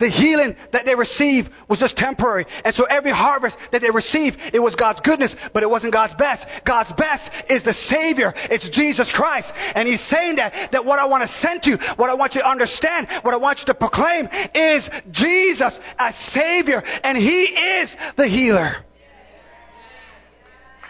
The 0.00 0.10
healing 0.10 0.56
that 0.72 0.84
they 0.84 0.96
received 0.96 1.52
was 1.68 1.78
just 1.78 1.96
temporary. 1.96 2.44
And 2.64 2.74
so 2.74 2.82
every 2.82 3.12
harvest 3.12 3.56
that 3.70 3.82
they 3.82 3.90
received, 3.90 4.36
it 4.52 4.58
was 4.58 4.74
God's 4.74 5.00
goodness, 5.00 5.36
but 5.54 5.62
it 5.62 5.70
wasn't 5.70 5.92
God's 5.92 6.14
best. 6.14 6.44
God's 6.66 6.90
best 6.90 7.30
is 7.48 7.62
the 7.62 7.72
Savior. 7.72 8.32
It's 8.34 8.68
Jesus 8.68 9.12
Christ. 9.12 9.52
And 9.54 9.86
He's 9.86 10.00
saying 10.00 10.36
that, 10.36 10.72
that 10.72 10.84
what 10.84 10.98
I 10.98 11.04
want 11.04 11.22
to 11.22 11.28
send 11.28 11.62
to 11.62 11.70
you, 11.70 11.78
what 11.94 12.10
I 12.10 12.14
want 12.14 12.34
you 12.34 12.40
to 12.40 12.50
understand, 12.50 13.06
what 13.22 13.32
I 13.32 13.36
want 13.36 13.60
you 13.60 13.66
to 13.66 13.74
proclaim 13.74 14.28
is 14.54 14.90
Jesus 15.12 15.78
as 15.98 16.16
Savior. 16.16 16.82
And 17.04 17.16
He 17.16 17.44
is 17.44 17.96
the 18.16 18.26
healer. 18.26 18.84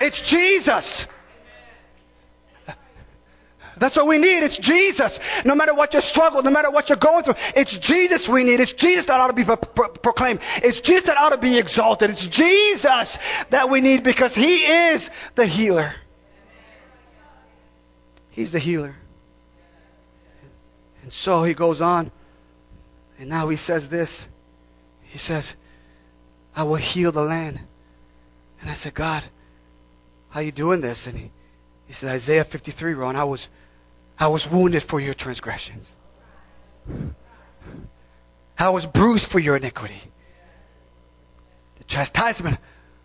It's 0.02 0.22
Jesus. 0.28 1.06
That's 3.80 3.96
what 3.96 4.06
we 4.06 4.18
need. 4.18 4.42
It's 4.44 4.58
Jesus. 4.58 5.18
No 5.44 5.54
matter 5.54 5.74
what 5.74 5.92
your 5.92 6.02
struggle, 6.02 6.42
no 6.42 6.50
matter 6.50 6.70
what 6.70 6.88
you're 6.88 6.98
going 6.98 7.24
through, 7.24 7.34
it's 7.56 7.76
Jesus 7.78 8.28
we 8.28 8.44
need. 8.44 8.60
It's 8.60 8.72
Jesus 8.72 9.06
that 9.06 9.18
ought 9.18 9.28
to 9.28 9.32
be 9.32 9.44
pro- 9.44 9.56
pro- 9.56 9.88
proclaimed. 9.88 10.40
It's 10.56 10.80
Jesus 10.80 11.04
that 11.06 11.16
ought 11.16 11.30
to 11.30 11.38
be 11.38 11.58
exalted. 11.58 12.10
It's 12.10 12.26
Jesus 12.26 13.18
that 13.50 13.70
we 13.70 13.80
need 13.80 14.04
because 14.04 14.34
He 14.34 14.64
is 14.64 15.10
the 15.34 15.46
healer. 15.46 15.94
He's 18.30 18.52
the 18.52 18.58
healer. 18.58 18.94
And 21.02 21.12
so 21.12 21.44
he 21.44 21.54
goes 21.54 21.80
on, 21.80 22.12
and 23.18 23.28
now 23.28 23.48
he 23.48 23.56
says 23.56 23.88
this. 23.90 24.24
He 25.02 25.18
says, 25.18 25.52
I 26.54 26.64
will 26.64 26.76
heal 26.76 27.12
the 27.12 27.22
land. 27.22 27.60
And 28.60 28.70
I 28.70 28.74
said, 28.74 28.94
God, 28.94 29.24
how 30.32 30.40
you 30.40 30.50
doing 30.50 30.80
this? 30.80 31.06
And 31.06 31.16
he, 31.16 31.30
he 31.86 31.92
said, 31.92 32.08
Isaiah 32.08 32.44
53, 32.50 32.94
Ron, 32.94 33.16
I 33.16 33.24
was, 33.24 33.46
I 34.18 34.28
was 34.28 34.46
wounded 34.50 34.82
for 34.88 34.98
your 34.98 35.12
transgressions. 35.14 35.86
I 38.56 38.70
was 38.70 38.86
bruised 38.86 39.30
for 39.30 39.38
your 39.38 39.56
iniquity. 39.56 40.00
The 41.78 41.84
chastisement 41.84 42.58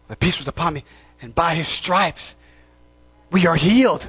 of 0.07 0.19
peace 0.19 0.37
was 0.37 0.47
upon 0.47 0.75
me, 0.75 0.85
and 1.21 1.35
by 1.35 1.55
his 1.55 1.67
stripes 1.67 2.33
we 3.31 3.45
are 3.45 3.57
healed. 3.57 4.07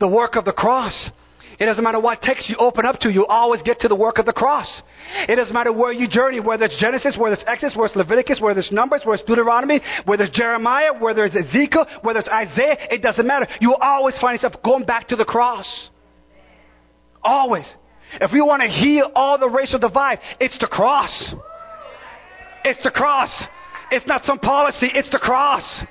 The 0.00 0.08
work 0.08 0.36
of 0.36 0.44
the 0.44 0.52
cross. 0.52 1.10
It 1.58 1.66
doesn't 1.66 1.82
matter 1.82 1.98
what 1.98 2.22
text 2.22 2.48
you 2.48 2.56
open 2.56 2.86
up 2.86 3.00
to, 3.00 3.10
you 3.10 3.26
always 3.26 3.62
get 3.62 3.80
to 3.80 3.88
the 3.88 3.96
work 3.96 4.18
of 4.18 4.26
the 4.26 4.32
cross. 4.32 4.80
It 5.28 5.36
doesn't 5.36 5.52
matter 5.52 5.72
where 5.72 5.90
you 5.90 6.06
journey, 6.06 6.38
whether 6.38 6.66
it's 6.66 6.78
Genesis, 6.78 7.16
whether 7.16 7.34
it's 7.34 7.44
Exodus, 7.48 7.74
whether 7.74 7.86
it's 7.86 7.96
Leviticus, 7.96 8.40
whether 8.40 8.60
it's 8.60 8.70
Numbers, 8.70 9.04
whether 9.04 9.20
it's 9.20 9.28
Deuteronomy, 9.28 9.80
whether 10.04 10.22
it's 10.22 10.36
Jeremiah, 10.36 10.92
whether 10.96 11.24
it's 11.24 11.34
Ezekiel, 11.34 11.86
whether 12.02 12.20
it's 12.20 12.28
Isaiah, 12.28 12.76
it 12.92 13.02
doesn't 13.02 13.26
matter. 13.26 13.48
You 13.60 13.74
always 13.74 14.16
find 14.18 14.34
yourself 14.34 14.62
going 14.62 14.84
back 14.84 15.08
to 15.08 15.16
the 15.16 15.24
cross. 15.24 15.90
Always. 17.22 17.74
If 18.20 18.32
we 18.32 18.40
want 18.40 18.62
to 18.62 18.68
heal 18.68 19.10
all 19.14 19.36
the 19.36 19.50
racial 19.50 19.80
divide, 19.80 20.20
it's 20.38 20.58
the 20.58 20.68
cross. 20.68 21.34
It's 22.64 22.82
the 22.84 22.92
cross. 22.92 23.44
It's 23.90 24.06
not 24.06 24.24
some 24.24 24.38
policy, 24.38 24.90
it's 24.94 25.10
the 25.10 25.18
cross. 25.18 25.82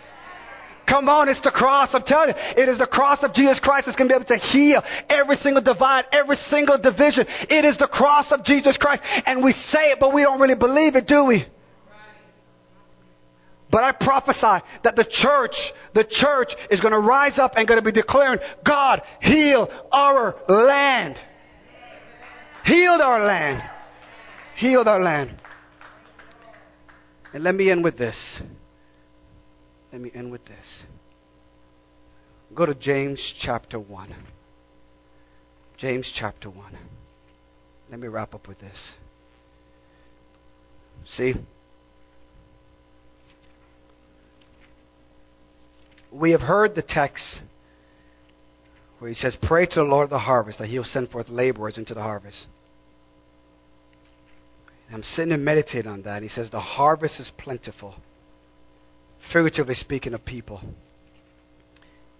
Come 0.88 1.10
on, 1.10 1.28
it's 1.28 1.42
the 1.42 1.52
cross. 1.52 1.94
I'm 1.94 2.04
telling 2.04 2.30
you, 2.30 2.36
it 2.64 2.70
is 2.70 2.80
the 2.80 2.88
cross 2.88 3.22
of 3.22 3.34
Jesus 3.34 3.60
Christ 3.60 3.86
that's 3.86 3.98
going 3.98 4.10
to 4.10 4.14
be 4.14 4.16
able 4.16 4.38
to 4.38 4.38
heal 4.38 4.82
every 5.10 5.36
single 5.36 5.62
divide, 5.62 6.06
every 6.14 6.38
single 6.38 6.78
division. 6.78 7.26
It 7.50 7.66
is 7.66 7.78
the 7.78 7.90
cross 7.90 8.32
of 8.32 8.44
Jesus 8.46 8.78
Christ. 8.78 9.04
And 9.26 9.44
we 9.44 9.52
say 9.52 9.92
it, 9.92 10.00
but 10.00 10.14
we 10.14 10.22
don't 10.22 10.40
really 10.40 10.56
believe 10.56 10.96
it, 10.96 11.06
do 11.06 11.26
we? 11.26 11.46
But 13.70 13.84
I 13.84 13.92
prophesy 13.92 14.66
that 14.84 14.96
the 14.96 15.04
church, 15.04 15.56
the 15.94 16.06
church 16.06 16.54
is 16.72 16.80
going 16.80 16.94
to 16.94 17.00
rise 17.00 17.38
up 17.38 17.54
and 17.58 17.68
going 17.68 17.80
to 17.80 17.86
be 17.86 17.92
declaring, 17.92 18.40
God, 18.66 19.02
heal 19.22 19.70
our 19.92 20.36
land. 20.48 21.20
Healed 22.64 23.02
our 23.02 23.20
land. 23.20 23.62
Healed 24.56 24.88
our 24.88 25.02
land. 25.02 25.38
And 27.34 27.44
let 27.44 27.56
me 27.56 27.70
end 27.70 27.84
with 27.84 27.98
this. 27.98 28.40
Let 29.92 30.02
me 30.02 30.12
end 30.14 30.32
with 30.32 30.46
this. 30.46 30.84
Go 32.54 32.66
to 32.66 32.76
James 32.76 33.34
chapter 33.38 33.80
1. 33.80 34.16
James 35.78 36.12
chapter 36.14 36.50
1. 36.50 36.78
Let 37.90 38.00
me 38.00 38.08
wrap 38.08 38.34
up 38.34 38.48
with 38.48 38.60
this. 38.60 38.94
See? 41.06 41.36
We 46.12 46.32
have 46.32 46.42
heard 46.42 46.76
the 46.76 46.82
text 46.82 47.42
where 49.00 49.10
he 49.10 49.14
says, 49.14 49.38
Pray 49.42 49.66
to 49.68 49.76
the 49.76 49.84
Lord 49.84 50.06
of 50.06 50.10
the 50.10 50.20
harvest 50.20 50.60
that 50.60 50.68
he'll 50.68 50.84
send 50.84 51.12
forth 51.12 51.30
laborers 51.30 51.78
into 51.78 51.94
the 51.94 52.02
harvest. 52.02 52.48
And 54.88 54.96
I'm 54.96 55.04
sitting 55.04 55.34
and 55.34 55.46
meditating 55.46 55.92
on 55.92 56.02
that. 56.04 56.24
He 56.24 56.30
says, 56.30 56.50
The 56.50 56.60
harvest 56.60 57.20
is 57.20 57.32
plentiful 57.38 57.96
figuratively 59.32 59.76
speaking 59.76 60.14
of 60.14 60.26
people. 60.26 60.62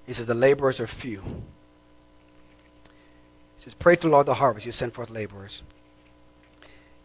He 0.06 0.14
says, 0.14 0.28
The 0.28 0.34
laborers 0.34 0.80
are 0.80 0.88
few. 0.88 1.22
He 3.58 3.64
says, 3.64 3.74
Pray 3.74 3.96
to 3.96 4.02
the 4.04 4.08
Lord 4.08 4.26
the 4.26 4.34
harvest, 4.34 4.66
you 4.66 4.72
send 4.72 4.94
forth 4.94 5.10
laborers. 5.10 5.62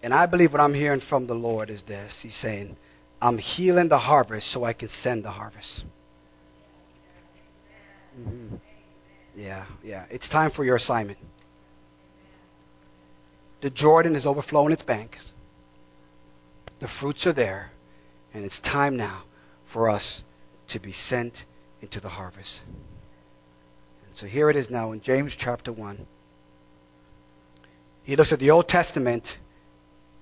And 0.03 0.12
I 0.12 0.26
believe 0.26 0.53
what 0.53 0.61
I'm 0.61 0.74
hearing 0.74 1.00
from 1.00 1.26
the 1.26 1.34
Lord 1.34 1.70
is 1.70 1.82
this 1.82 2.20
He's 2.22 2.36
saying, 2.36 2.76
I'm 3.20 3.38
healing 3.38 3.88
the 3.88 3.98
harvest 3.98 4.50
so 4.50 4.64
I 4.64 4.72
can 4.72 4.88
send 4.88 5.24
the 5.24 5.30
harvest. 5.30 5.84
Mm-hmm. 8.18 8.57
Yeah, 9.36 9.66
yeah. 9.82 10.05
It's 10.11 10.28
time 10.28 10.50
for 10.50 10.64
your 10.64 10.76
assignment. 10.76 11.18
The 13.62 13.70
Jordan 13.70 14.16
is 14.16 14.26
overflowing 14.26 14.72
its 14.72 14.82
banks. 14.82 15.32
The 16.80 16.88
fruits 16.88 17.26
are 17.26 17.32
there. 17.32 17.70
And 18.34 18.44
it's 18.44 18.59
time 18.59 18.96
now 18.96 19.24
for 19.72 19.88
us 19.88 20.22
to 20.68 20.78
be 20.78 20.92
sent 20.92 21.44
into 21.80 22.00
the 22.00 22.08
harvest. 22.08 22.60
And 24.06 24.16
so 24.16 24.26
here 24.26 24.50
it 24.50 24.56
is 24.56 24.70
now 24.70 24.92
in 24.92 25.00
James 25.00 25.34
chapter 25.36 25.72
1. 25.72 26.06
He 28.04 28.16
looks 28.16 28.32
at 28.32 28.38
the 28.38 28.50
Old 28.50 28.68
Testament, 28.68 29.26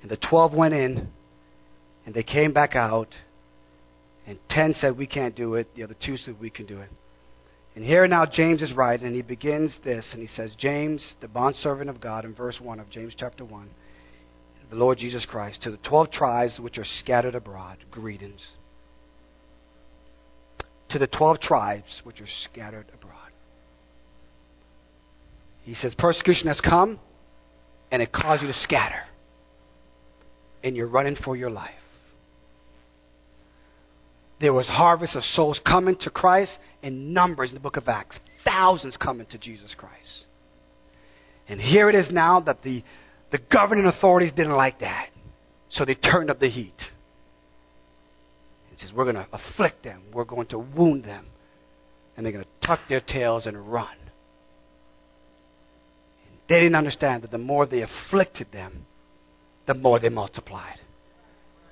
and 0.02 0.10
the 0.10 0.16
12 0.16 0.54
went 0.54 0.74
in, 0.74 1.08
and 2.06 2.14
they 2.14 2.22
came 2.22 2.52
back 2.52 2.76
out, 2.76 3.16
and 4.26 4.38
10 4.48 4.74
said, 4.74 4.96
We 4.96 5.06
can't 5.06 5.34
do 5.34 5.54
it. 5.54 5.74
The 5.74 5.82
other 5.82 5.94
two 5.98 6.16
said, 6.16 6.36
We 6.40 6.50
can 6.50 6.66
do 6.66 6.80
it. 6.80 6.90
And 7.74 7.84
here 7.84 8.06
now 8.06 8.26
James 8.26 8.62
is 8.62 8.72
writing, 8.72 9.06
and 9.06 9.14
he 9.14 9.22
begins 9.22 9.78
this, 9.84 10.12
and 10.12 10.20
he 10.20 10.26
says, 10.26 10.54
James, 10.54 11.16
the 11.20 11.28
bondservant 11.28 11.88
of 11.88 12.00
God, 12.00 12.24
in 12.24 12.34
verse 12.34 12.60
1 12.60 12.80
of 12.80 12.90
James 12.90 13.14
chapter 13.16 13.44
1, 13.44 13.70
the 14.70 14.76
Lord 14.76 14.98
Jesus 14.98 15.24
Christ, 15.24 15.62
to 15.62 15.70
the 15.70 15.76
12 15.78 16.10
tribes 16.10 16.60
which 16.60 16.78
are 16.78 16.84
scattered 16.84 17.34
abroad, 17.34 17.78
greetings 17.90 18.46
to 20.90 20.98
the 20.98 21.06
12 21.06 21.40
tribes 21.40 22.00
which 22.04 22.20
are 22.20 22.26
scattered 22.26 22.86
abroad. 22.94 23.16
He 25.62 25.74
says, 25.74 25.94
Persecution 25.94 26.48
has 26.48 26.60
come, 26.60 26.98
and 27.90 28.02
it 28.02 28.12
caused 28.12 28.42
you 28.42 28.48
to 28.48 28.54
scatter, 28.54 29.02
and 30.62 30.76
you're 30.76 30.88
running 30.88 31.16
for 31.16 31.36
your 31.36 31.50
life. 31.50 31.74
There 34.40 34.52
was 34.52 34.66
harvest 34.66 35.16
of 35.16 35.22
souls 35.22 35.60
coming 35.60 35.96
to 35.96 36.10
Christ 36.10 36.58
in 36.82 37.12
numbers 37.12 37.50
in 37.50 37.54
the 37.54 37.60
book 37.60 37.76
of 37.76 37.88
Acts, 37.88 38.18
thousands 38.44 38.96
coming 38.96 39.26
to 39.26 39.38
Jesus 39.38 39.74
Christ. 39.74 40.24
And 41.46 41.60
here 41.60 41.90
it 41.90 41.94
is 41.94 42.10
now 42.10 42.40
that 42.40 42.62
the, 42.62 42.82
the 43.30 43.38
governing 43.50 43.84
authorities 43.84 44.32
didn't 44.32 44.56
like 44.56 44.80
that, 44.80 45.10
so 45.68 45.84
they 45.84 45.94
turned 45.94 46.30
up 46.30 46.40
the 46.40 46.48
heat 46.48 46.90
says, 48.80 48.92
We're 48.92 49.04
going 49.04 49.16
to 49.16 49.28
afflict 49.32 49.82
them, 49.82 50.02
we're 50.12 50.24
going 50.24 50.46
to 50.48 50.58
wound 50.58 51.04
them, 51.04 51.26
and 52.16 52.24
they're 52.24 52.32
going 52.32 52.44
to 52.44 52.66
tuck 52.66 52.80
their 52.88 53.00
tails 53.00 53.46
and 53.46 53.72
run. 53.72 53.96
They 56.48 56.60
didn't 56.60 56.74
understand 56.74 57.22
that 57.22 57.30
the 57.30 57.38
more 57.38 57.64
they 57.64 57.82
afflicted 57.82 58.50
them, 58.52 58.86
the 59.66 59.74
more 59.74 60.00
they 60.00 60.08
multiplied. 60.08 60.80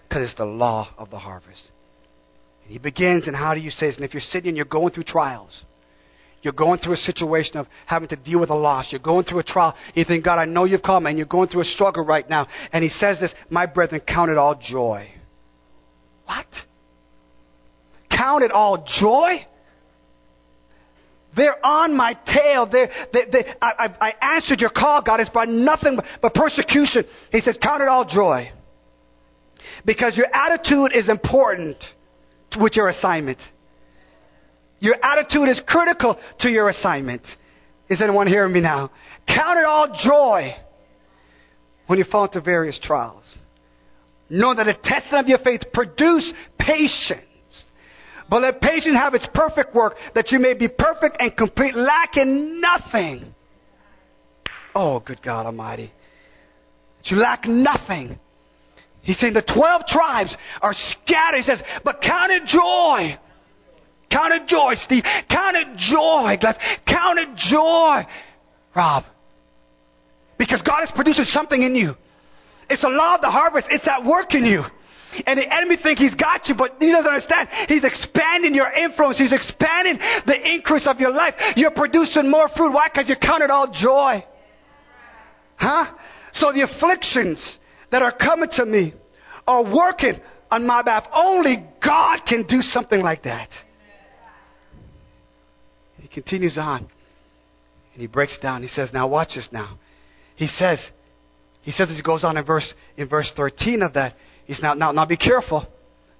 Because 0.08 0.22
it's 0.22 0.34
the 0.34 0.44
law 0.44 0.88
of 0.96 1.10
the 1.10 1.18
harvest. 1.18 1.70
And 2.62 2.72
he 2.72 2.78
begins, 2.78 3.26
and 3.26 3.34
how 3.34 3.54
do 3.54 3.60
you 3.60 3.70
say 3.70 3.88
this? 3.88 3.96
And 3.96 4.04
if 4.04 4.14
you're 4.14 4.20
sitting 4.20 4.48
and 4.48 4.56
you're 4.56 4.66
going 4.66 4.92
through 4.92 5.02
trials, 5.02 5.64
you're 6.42 6.52
going 6.52 6.78
through 6.78 6.92
a 6.92 6.98
situation 6.98 7.56
of 7.56 7.66
having 7.86 8.08
to 8.10 8.16
deal 8.16 8.38
with 8.38 8.50
a 8.50 8.54
loss. 8.54 8.92
You're 8.92 9.00
going 9.00 9.24
through 9.24 9.40
a 9.40 9.44
trial. 9.44 9.74
You 9.94 10.04
think, 10.04 10.24
God, 10.24 10.38
I 10.38 10.44
know 10.44 10.64
you've 10.64 10.82
come, 10.82 11.06
and 11.06 11.18
you're 11.18 11.26
going 11.26 11.48
through 11.48 11.62
a 11.62 11.64
struggle 11.64 12.04
right 12.04 12.28
now. 12.28 12.46
And 12.72 12.84
he 12.84 12.90
says 12.90 13.18
this, 13.18 13.34
My 13.50 13.66
brethren, 13.66 14.00
count 14.06 14.30
it 14.30 14.38
all 14.38 14.54
joy. 14.54 15.10
What? 16.26 16.46
Count 18.18 18.42
it 18.42 18.50
all 18.50 18.84
joy. 18.84 19.46
They're 21.36 21.64
on 21.64 21.96
my 21.96 22.14
tail. 22.26 22.66
They're, 22.66 22.90
they, 23.12 23.24
they, 23.30 23.44
I, 23.62 23.94
I, 24.00 24.34
answered 24.34 24.60
your 24.60 24.70
call, 24.70 25.02
God. 25.02 25.20
It's 25.20 25.30
by 25.30 25.44
nothing 25.44 25.96
but, 25.96 26.06
but 26.20 26.34
persecution. 26.34 27.04
He 27.30 27.40
says, 27.40 27.56
count 27.60 27.82
it 27.82 27.88
all 27.88 28.04
joy. 28.04 28.50
Because 29.84 30.16
your 30.16 30.26
attitude 30.32 30.92
is 30.94 31.08
important 31.08 31.76
with 32.60 32.76
your 32.76 32.88
assignment. 32.88 33.38
Your 34.80 34.96
attitude 35.02 35.48
is 35.48 35.60
critical 35.60 36.18
to 36.40 36.50
your 36.50 36.68
assignment. 36.68 37.22
Is 37.88 38.00
anyone 38.00 38.26
hearing 38.26 38.52
me 38.52 38.60
now? 38.60 38.90
Count 39.26 39.58
it 39.58 39.64
all 39.64 39.94
joy 39.94 40.56
when 41.86 41.98
you 41.98 42.04
fall 42.04 42.24
into 42.24 42.40
various 42.40 42.78
trials. 42.78 43.38
Know 44.28 44.54
that 44.54 44.64
the 44.64 44.74
testing 44.74 45.18
of 45.18 45.28
your 45.28 45.38
faith 45.38 45.72
produce 45.72 46.32
patience. 46.58 47.22
But 48.28 48.42
let 48.42 48.60
patience 48.60 48.96
have 48.96 49.14
its 49.14 49.26
perfect 49.32 49.74
work, 49.74 49.96
that 50.14 50.32
you 50.32 50.38
may 50.38 50.54
be 50.54 50.68
perfect 50.68 51.16
and 51.18 51.34
complete, 51.34 51.74
lacking 51.74 52.60
nothing. 52.60 53.34
Oh, 54.74 55.00
good 55.00 55.22
God 55.22 55.46
Almighty. 55.46 55.90
That 56.98 57.10
you 57.10 57.16
lack 57.16 57.46
nothing. 57.46 58.18
He's 59.02 59.18
saying 59.18 59.32
the 59.32 59.42
12 59.42 59.86
tribes 59.86 60.36
are 60.60 60.74
scattered. 60.74 61.38
He 61.38 61.42
says, 61.42 61.62
but 61.84 62.02
count 62.02 62.30
it 62.30 62.44
joy. 62.44 63.18
Count 64.10 64.32
it 64.34 64.46
joy, 64.46 64.74
Steve. 64.74 65.04
Count 65.30 65.56
it 65.56 65.76
joy, 65.76 66.36
Glass. 66.40 66.58
Count 66.86 67.18
it 67.18 67.34
joy, 67.34 68.02
Rob. 68.76 69.04
Because 70.38 70.62
God 70.62 70.84
is 70.84 70.90
producing 70.90 71.24
something 71.24 71.62
in 71.62 71.74
you. 71.74 71.94
It's 72.70 72.84
a 72.84 72.88
law 72.88 73.14
of 73.14 73.20
the 73.20 73.30
harvest. 73.30 73.68
It's 73.70 73.88
at 73.88 74.04
work 74.04 74.34
in 74.34 74.44
you. 74.44 74.62
And 75.26 75.38
the 75.38 75.54
enemy 75.54 75.76
think 75.76 75.98
he's 75.98 76.14
got 76.14 76.48
you, 76.48 76.54
but 76.54 76.76
he 76.80 76.90
doesn't 76.90 77.06
understand. 77.06 77.48
He's 77.68 77.84
expanding 77.84 78.54
your 78.54 78.70
influence. 78.70 79.18
He's 79.18 79.32
expanding 79.32 79.98
the 80.26 80.54
increase 80.54 80.86
of 80.86 81.00
your 81.00 81.10
life. 81.10 81.34
You're 81.56 81.70
producing 81.70 82.30
more 82.30 82.48
fruit. 82.48 82.72
Why? 82.72 82.88
Because 82.88 83.08
you 83.08 83.16
count 83.16 83.42
it 83.42 83.50
all 83.50 83.70
joy. 83.70 84.24
Huh? 85.56 85.94
So 86.32 86.52
the 86.52 86.62
afflictions 86.62 87.58
that 87.90 88.02
are 88.02 88.12
coming 88.12 88.50
to 88.52 88.66
me 88.66 88.94
are 89.46 89.64
working 89.64 90.20
on 90.50 90.66
my 90.66 90.82
behalf. 90.82 91.08
Only 91.12 91.64
God 91.82 92.20
can 92.26 92.46
do 92.46 92.60
something 92.60 93.00
like 93.00 93.24
that. 93.24 93.50
He 95.96 96.08
continues 96.08 96.58
on. 96.58 96.88
And 97.92 98.00
he 98.00 98.06
breaks 98.06 98.38
down. 98.38 98.62
He 98.62 98.68
says, 98.68 98.92
Now 98.92 99.08
watch 99.08 99.34
this 99.34 99.48
now. 99.52 99.78
He 100.36 100.46
says, 100.46 100.90
he 101.62 101.72
says 101.72 101.90
as 101.90 101.96
he 101.96 102.02
goes 102.02 102.22
on 102.22 102.36
in 102.36 102.44
verse 102.44 102.72
in 102.96 103.08
verse 103.08 103.32
13 103.34 103.82
of 103.82 103.94
that, 103.94 104.14
he's 104.48 104.60
now 104.60 104.74
now 104.74 104.90
now 104.90 105.04
be 105.04 105.16
careful. 105.16 105.68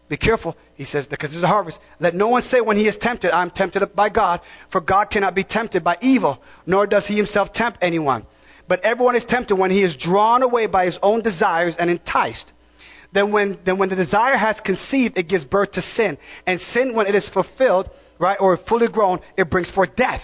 Be 0.08 0.16
careful. 0.16 0.56
He 0.74 0.84
says, 0.86 1.06
because 1.06 1.32
there's 1.32 1.42
a 1.42 1.48
harvest. 1.48 1.78
Let 2.00 2.14
no 2.14 2.28
one 2.28 2.40
say 2.40 2.62
when 2.62 2.78
he 2.78 2.88
is 2.88 2.96
tempted, 2.96 3.30
I'm 3.30 3.50
tempted 3.50 3.94
by 3.94 4.08
God, 4.08 4.40
for 4.72 4.80
God 4.80 5.10
cannot 5.10 5.34
be 5.34 5.44
tempted 5.44 5.84
by 5.84 5.98
evil, 6.00 6.38
nor 6.64 6.86
does 6.86 7.06
he 7.06 7.14
himself 7.14 7.52
tempt 7.52 7.78
anyone. 7.82 8.24
But 8.66 8.80
everyone 8.84 9.16
is 9.16 9.24
tempted 9.24 9.56
when 9.56 9.70
he 9.70 9.82
is 9.82 9.96
drawn 9.96 10.42
away 10.42 10.66
by 10.66 10.86
his 10.86 10.98
own 11.02 11.22
desires 11.22 11.76
and 11.78 11.90
enticed. 11.90 12.52
Then 13.12 13.32
when, 13.32 13.58
then 13.64 13.78
when 13.78 13.88
the 13.88 13.96
desire 13.96 14.36
has 14.36 14.60
conceived, 14.60 15.18
it 15.18 15.28
gives 15.28 15.44
birth 15.44 15.72
to 15.72 15.82
sin. 15.82 16.18
And 16.46 16.60
sin, 16.60 16.94
when 16.94 17.06
it 17.06 17.14
is 17.14 17.28
fulfilled, 17.28 17.90
right, 18.18 18.36
or 18.40 18.56
fully 18.56 18.88
grown, 18.88 19.20
it 19.36 19.50
brings 19.50 19.70
forth 19.70 19.96
death. 19.96 20.22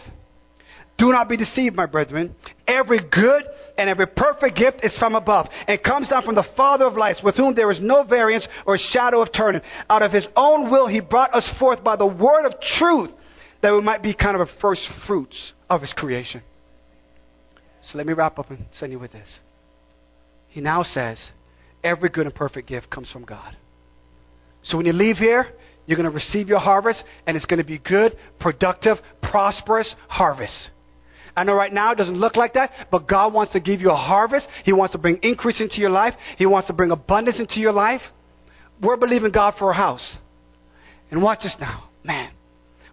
Do 0.96 1.10
not 1.10 1.28
be 1.28 1.36
deceived, 1.36 1.74
my 1.74 1.86
brethren. 1.86 2.36
Every 2.68 3.00
good 3.00 3.44
and 3.76 3.90
every 3.90 4.06
perfect 4.06 4.56
gift 4.56 4.84
is 4.84 4.96
from 4.96 5.16
above 5.16 5.48
and 5.66 5.82
comes 5.82 6.08
down 6.08 6.22
from 6.22 6.36
the 6.36 6.46
Father 6.56 6.86
of 6.86 6.96
lights, 6.96 7.22
with 7.22 7.36
whom 7.36 7.54
there 7.54 7.70
is 7.70 7.80
no 7.80 8.04
variance 8.04 8.46
or 8.64 8.78
shadow 8.78 9.20
of 9.20 9.32
turning. 9.32 9.62
Out 9.90 10.02
of 10.02 10.12
his 10.12 10.28
own 10.36 10.70
will, 10.70 10.86
he 10.86 11.00
brought 11.00 11.34
us 11.34 11.52
forth 11.58 11.82
by 11.82 11.96
the 11.96 12.06
word 12.06 12.46
of 12.46 12.60
truth, 12.60 13.10
that 13.60 13.72
we 13.72 13.80
might 13.80 14.02
be 14.02 14.14
kind 14.14 14.36
of 14.36 14.48
a 14.48 14.52
first 14.60 14.88
fruits 15.06 15.52
of 15.68 15.80
his 15.80 15.92
creation. 15.92 16.42
So 17.82 17.98
let 17.98 18.06
me 18.06 18.12
wrap 18.12 18.38
up 18.38 18.50
and 18.50 18.64
send 18.72 18.92
you 18.92 18.98
with 18.98 19.12
this. 19.12 19.40
He 20.48 20.60
now 20.60 20.84
says, 20.84 21.30
every 21.82 22.08
good 22.08 22.26
and 22.26 22.34
perfect 22.34 22.68
gift 22.68 22.88
comes 22.88 23.10
from 23.10 23.24
God. 23.24 23.56
So 24.62 24.76
when 24.76 24.86
you 24.86 24.92
leave 24.92 25.16
here, 25.16 25.48
you're 25.86 25.96
going 25.96 26.08
to 26.08 26.14
receive 26.14 26.48
your 26.48 26.60
harvest, 26.60 27.02
and 27.26 27.36
it's 27.36 27.44
going 27.44 27.58
to 27.58 27.64
be 27.64 27.78
good, 27.78 28.16
productive, 28.38 28.98
prosperous 29.20 29.94
harvest. 30.08 30.70
I 31.36 31.44
know 31.44 31.54
right 31.54 31.72
now 31.72 31.92
it 31.92 31.96
doesn't 31.96 32.16
look 32.16 32.36
like 32.36 32.54
that, 32.54 32.72
but 32.90 33.08
God 33.08 33.32
wants 33.32 33.52
to 33.54 33.60
give 33.60 33.80
you 33.80 33.90
a 33.90 33.96
harvest. 33.96 34.48
He 34.64 34.72
wants 34.72 34.92
to 34.92 34.98
bring 34.98 35.18
increase 35.22 35.60
into 35.60 35.80
your 35.80 35.90
life. 35.90 36.14
He 36.38 36.46
wants 36.46 36.68
to 36.68 36.72
bring 36.72 36.90
abundance 36.90 37.40
into 37.40 37.60
your 37.60 37.72
life. 37.72 38.02
We're 38.80 38.96
believing 38.96 39.32
God 39.32 39.54
for 39.58 39.70
a 39.70 39.74
house. 39.74 40.16
And 41.10 41.22
watch 41.22 41.42
this 41.42 41.56
now. 41.60 41.88
Man, 42.04 42.30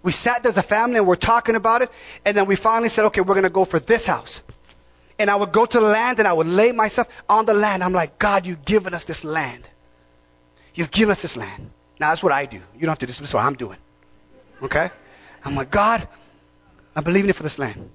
we 0.04 0.12
sat 0.12 0.44
there 0.44 0.52
as 0.52 0.58
a 0.58 0.64
family 0.64 0.98
and 0.98 1.08
we're 1.08 1.16
talking 1.16 1.56
about 1.56 1.82
it, 1.82 1.90
and 2.26 2.36
then 2.36 2.48
we 2.48 2.56
finally 2.56 2.90
said, 2.90 3.06
okay, 3.06 3.22
we're 3.22 3.36
going 3.36 3.44
to 3.44 3.50
go 3.50 3.66
for 3.66 3.80
this 3.80 4.08
house 4.08 4.42
and 5.22 5.30
I 5.30 5.36
would 5.36 5.54
go 5.54 5.68
to 5.68 5.80
the 5.80 5.86
land 5.86 6.18
and 6.18 6.28
I 6.28 6.34
would 6.34 6.48
lay 6.48 6.72
myself 6.72 7.08
on 7.30 7.46
the 7.46 7.54
land. 7.54 7.84
I'm 7.84 7.94
like, 7.94 8.18
God, 8.18 8.48
you've 8.48 8.66
given 8.66 8.96
us 8.96 9.06
this 9.06 9.24
land. 9.24 9.70
You've 10.74 10.92
given 10.92 11.12
us 11.12 11.22
this 11.22 11.38
land. 11.38 11.70
Now 12.00 12.10
that's 12.10 12.24
what 12.24 12.32
I 12.32 12.48
do. 12.48 12.58
You 12.58 12.82
don't 12.82 12.90
have 12.90 12.98
to 13.00 13.06
do 13.06 13.12
this. 13.12 13.22
Is 13.22 13.34
what 13.34 13.42
I'm 13.42 13.54
doing. 13.54 13.78
Okay? 14.64 14.90
I'm 15.44 15.56
like, 15.56 15.72
God, 15.72 16.10
I'm 16.96 17.04
believing 17.04 17.28
you 17.28 17.36
for 17.36 17.44
this 17.44 17.60
land. 17.60 17.88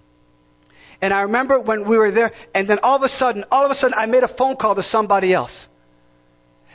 And 1.00 1.12
I 1.12 1.22
remember 1.22 1.60
when 1.60 1.88
we 1.88 1.98
were 1.98 2.10
there, 2.10 2.32
and 2.54 2.68
then 2.68 2.78
all 2.82 2.96
of 2.96 3.02
a 3.02 3.08
sudden, 3.08 3.44
all 3.50 3.64
of 3.64 3.70
a 3.70 3.74
sudden, 3.74 3.94
I 3.96 4.06
made 4.06 4.22
a 4.22 4.28
phone 4.28 4.56
call 4.56 4.74
to 4.76 4.82
somebody 4.82 5.32
else. 5.32 5.66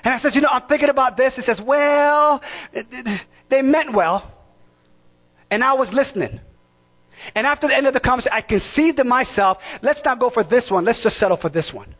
And 0.03 0.13
I 0.13 0.19
said, 0.19 0.34
you 0.36 0.41
know, 0.41 0.49
I'm 0.51 0.67
thinking 0.67 0.89
about 0.89 1.17
this. 1.17 1.36
He 1.36 1.41
says, 1.41 1.61
well, 1.61 2.41
they 3.49 3.61
meant 3.61 3.93
well. 3.93 4.32
And 5.49 5.63
I 5.63 5.74
was 5.74 5.91
listening. 5.91 6.39
And 7.36 7.45
after 7.45 7.67
the 7.67 7.76
end 7.76 7.88
of 7.88 7.93
the 7.93 7.99
conversation, 7.99 8.34
I 8.36 8.41
conceived 8.41 8.99
in 8.99 9.07
myself, 9.07 9.57
let's 9.82 10.01
not 10.03 10.19
go 10.19 10.30
for 10.30 10.43
this 10.43 10.72
one, 10.72 10.86
let's 10.86 11.03
just 11.03 11.17
settle 11.17 11.38
for 11.38 11.49
this 11.49 11.72
one. 11.74 11.95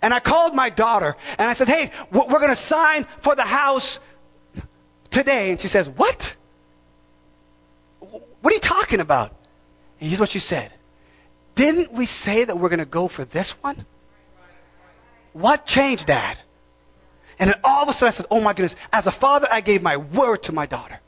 And 0.00 0.12
I 0.12 0.20
called 0.20 0.54
my 0.54 0.70
daughter 0.70 1.14
and 1.38 1.48
I 1.48 1.54
said, 1.54 1.68
hey, 1.68 1.90
we're 2.12 2.40
going 2.40 2.48
to 2.48 2.56
sign 2.56 3.06
for 3.22 3.34
the 3.34 3.42
house 3.42 3.98
today. 5.10 5.50
And 5.50 5.60
she 5.60 5.68
says, 5.68 5.88
what? 5.88 6.22
What 8.00 8.52
are 8.52 8.52
you 8.52 8.60
talking 8.60 9.00
about? 9.00 9.32
And 10.00 10.08
here's 10.08 10.20
what 10.20 10.30
she 10.30 10.38
said. 10.38 10.72
Didn't 11.56 11.92
we 11.92 12.06
say 12.06 12.44
that 12.44 12.58
we're 12.58 12.68
going 12.68 12.78
to 12.78 12.86
go 12.86 13.08
for 13.08 13.24
this 13.24 13.52
one? 13.62 13.84
What 15.32 15.66
changed 15.66 16.06
that? 16.06 16.38
And 17.38 17.50
then 17.50 17.60
all 17.64 17.82
of 17.82 17.88
a 17.88 17.92
sudden 17.92 18.08
I 18.08 18.16
said, 18.16 18.26
oh 18.30 18.40
my 18.40 18.52
goodness, 18.52 18.76
as 18.92 19.06
a 19.06 19.12
father, 19.12 19.48
I 19.50 19.60
gave 19.60 19.82
my 19.82 19.96
word 19.96 20.44
to 20.44 20.52
my 20.52 20.66
daughter. 20.66 21.00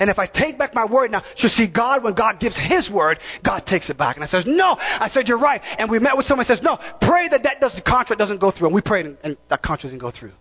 And 0.00 0.10
if 0.10 0.18
I 0.18 0.26
take 0.26 0.58
back 0.58 0.74
my 0.74 0.84
word 0.84 1.10
now, 1.10 1.24
she'll 1.34 1.50
see 1.50 1.66
God 1.66 2.04
when 2.04 2.14
God 2.14 2.38
gives 2.38 2.56
His 2.56 2.88
word, 2.88 3.18
God 3.44 3.66
takes 3.66 3.90
it 3.90 3.98
back. 3.98 4.16
And 4.16 4.24
I 4.24 4.28
says, 4.28 4.44
no. 4.46 4.76
I 4.78 5.08
said, 5.08 5.26
you're 5.26 5.38
right. 5.38 5.60
And 5.76 5.90
we 5.90 5.98
met 5.98 6.16
with 6.16 6.26
someone 6.26 6.46
says, 6.46 6.62
no, 6.62 6.78
pray 7.00 7.28
that 7.28 7.42
that 7.42 7.60
doesn't, 7.60 7.84
contract 7.84 8.18
doesn't 8.18 8.40
go 8.40 8.52
through. 8.52 8.68
And 8.68 8.74
we 8.74 8.80
prayed 8.80 9.06
and, 9.06 9.18
and 9.24 9.36
that 9.50 9.62
contract 9.62 9.90
didn't 9.92 10.00
go 10.00 10.12
through. 10.12 10.32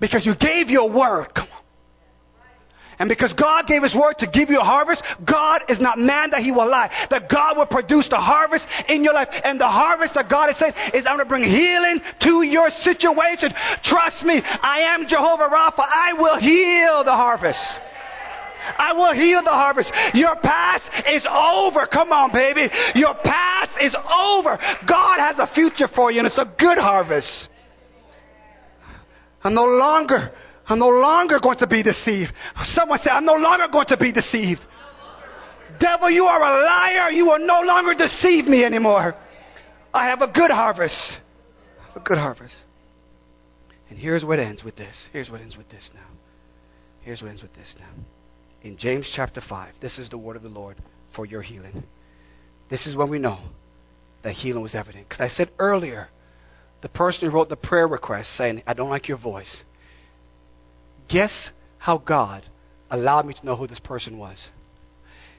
Because 0.00 0.26
you 0.26 0.34
gave 0.36 0.68
your 0.68 0.90
word. 0.90 1.34
Come 1.34 1.48
on. 1.50 1.62
And 2.98 3.08
because 3.08 3.32
God 3.34 3.66
gave 3.66 3.82
His 3.82 3.94
word 3.94 4.14
to 4.20 4.26
give 4.26 4.48
you 4.48 4.60
a 4.60 4.64
harvest, 4.64 5.02
God 5.24 5.62
is 5.68 5.80
not 5.80 5.98
man 5.98 6.30
that 6.30 6.40
He 6.40 6.50
will 6.50 6.68
lie. 6.68 6.90
That 7.10 7.28
God 7.28 7.56
will 7.56 7.66
produce 7.66 8.08
the 8.08 8.16
harvest 8.16 8.66
in 8.88 9.04
your 9.04 9.12
life. 9.12 9.28
And 9.44 9.60
the 9.60 9.68
harvest 9.68 10.14
that 10.14 10.30
God 10.30 10.48
has 10.48 10.58
said 10.58 10.74
is, 10.94 11.04
I'm 11.06 11.16
going 11.16 11.26
to 11.26 11.28
bring 11.28 11.44
healing 11.44 12.00
to 12.20 12.42
your 12.42 12.70
situation. 12.70 13.52
Trust 13.82 14.24
me, 14.24 14.40
I 14.42 14.94
am 14.94 15.06
Jehovah 15.06 15.48
Rapha. 15.48 15.80
I 15.80 16.14
will 16.14 16.38
heal 16.38 17.04
the 17.04 17.12
harvest. 17.12 17.60
I 18.78 18.92
will 18.94 19.12
heal 19.12 19.42
the 19.44 19.50
harvest. 19.50 19.92
Your 20.14 20.34
past 20.36 20.90
is 21.06 21.26
over. 21.26 21.86
Come 21.86 22.12
on, 22.12 22.32
baby. 22.32 22.68
Your 22.94 23.14
past 23.14 23.72
is 23.80 23.94
over. 23.94 24.58
God 24.88 25.18
has 25.20 25.38
a 25.38 25.46
future 25.46 25.88
for 25.88 26.10
you, 26.10 26.18
and 26.18 26.26
it's 26.26 26.38
a 26.38 26.52
good 26.58 26.78
harvest. 26.78 27.48
I'm 29.44 29.54
no 29.54 29.66
longer, 29.66 30.32
I'm 30.68 30.78
no 30.78 30.88
longer 30.88 31.38
going 31.40 31.58
to 31.58 31.66
be 31.66 31.82
deceived. 31.82 32.32
Someone 32.64 32.98
said, 32.98 33.10
I'm 33.10 33.24
no 33.24 33.34
longer 33.34 33.68
going 33.70 33.86
to 33.86 33.96
be 33.96 34.12
deceived. 34.12 34.64
Devil, 35.78 36.10
you 36.10 36.24
are 36.24 36.40
a 36.40 36.64
liar. 36.64 37.10
You 37.10 37.26
will 37.26 37.38
no 37.38 37.60
longer 37.62 37.94
deceive 37.94 38.46
me 38.46 38.64
anymore. 38.64 39.14
I 39.92 40.08
have 40.08 40.22
a 40.22 40.28
good 40.28 40.50
harvest. 40.50 41.18
A 41.94 42.00
good 42.00 42.18
harvest. 42.18 42.54
And 43.88 43.98
here's 43.98 44.24
what 44.24 44.38
ends 44.38 44.64
with 44.64 44.76
this. 44.76 45.08
Here's 45.12 45.30
what 45.30 45.40
ends 45.40 45.56
with 45.56 45.68
this 45.68 45.90
now. 45.94 46.00
Here's 47.02 47.22
what 47.22 47.28
ends 47.28 47.42
with 47.42 47.54
this 47.54 47.74
now 47.78 47.88
in 48.66 48.76
James 48.76 49.10
chapter 49.14 49.40
5. 49.40 49.74
This 49.80 49.98
is 49.98 50.10
the 50.10 50.18
word 50.18 50.34
of 50.34 50.42
the 50.42 50.48
Lord 50.48 50.76
for 51.14 51.24
your 51.24 51.40
healing. 51.40 51.84
This 52.68 52.86
is 52.86 52.96
when 52.96 53.08
we 53.08 53.20
know 53.20 53.38
that 54.24 54.32
healing 54.32 54.62
was 54.62 54.74
evident. 54.74 55.08
Because 55.08 55.20
I 55.20 55.28
said 55.28 55.50
earlier, 55.58 56.08
the 56.82 56.88
person 56.88 57.28
who 57.28 57.34
wrote 57.34 57.48
the 57.48 57.56
prayer 57.56 57.86
request 57.86 58.34
saying, 58.36 58.64
I 58.66 58.74
don't 58.74 58.90
like 58.90 59.06
your 59.06 59.18
voice. 59.18 59.62
Guess 61.08 61.50
how 61.78 61.98
God 61.98 62.44
allowed 62.90 63.26
me 63.26 63.34
to 63.34 63.46
know 63.46 63.56
who 63.56 63.66
this 63.66 63.78
person 63.78 64.18
was? 64.18 64.48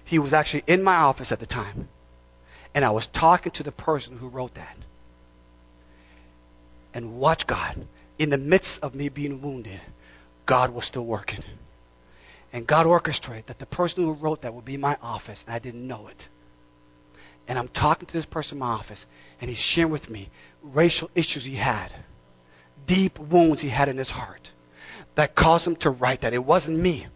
He 0.05 0.19
was 0.19 0.33
actually 0.33 0.63
in 0.67 0.83
my 0.83 0.95
office 0.95 1.31
at 1.31 1.39
the 1.39 1.45
time. 1.45 1.89
And 2.73 2.85
I 2.85 2.91
was 2.91 3.07
talking 3.07 3.51
to 3.53 3.63
the 3.63 3.71
person 3.71 4.17
who 4.17 4.29
wrote 4.29 4.55
that. 4.55 4.77
And 6.93 7.19
watch 7.19 7.45
God. 7.47 7.85
In 8.17 8.29
the 8.29 8.37
midst 8.37 8.79
of 8.81 8.95
me 8.95 9.09
being 9.09 9.41
wounded, 9.41 9.81
God 10.45 10.73
was 10.73 10.85
still 10.85 11.05
working. 11.05 11.43
And 12.53 12.65
God 12.65 12.85
orchestrated 12.85 13.47
that 13.47 13.59
the 13.59 13.65
person 13.65 14.03
who 14.03 14.13
wrote 14.13 14.43
that 14.43 14.53
would 14.53 14.65
be 14.65 14.75
in 14.75 14.81
my 14.81 14.97
office, 15.01 15.43
and 15.45 15.53
I 15.53 15.59
didn't 15.59 15.85
know 15.85 16.07
it. 16.07 16.23
And 17.47 17.59
I'm 17.59 17.67
talking 17.67 18.07
to 18.07 18.13
this 18.13 18.25
person 18.25 18.55
in 18.55 18.59
my 18.59 18.67
office, 18.67 19.05
and 19.39 19.49
he's 19.49 19.59
sharing 19.59 19.91
with 19.91 20.09
me 20.09 20.29
racial 20.63 21.09
issues 21.13 21.43
he 21.43 21.55
had, 21.55 21.91
deep 22.87 23.19
wounds 23.19 23.61
he 23.61 23.69
had 23.69 23.89
in 23.89 23.97
his 23.97 24.09
heart 24.09 24.49
that 25.17 25.35
caused 25.35 25.67
him 25.67 25.75
to 25.75 25.89
write 25.89 26.21
that. 26.21 26.33
It 26.33 26.43
wasn't 26.43 26.79
me. 26.79 27.07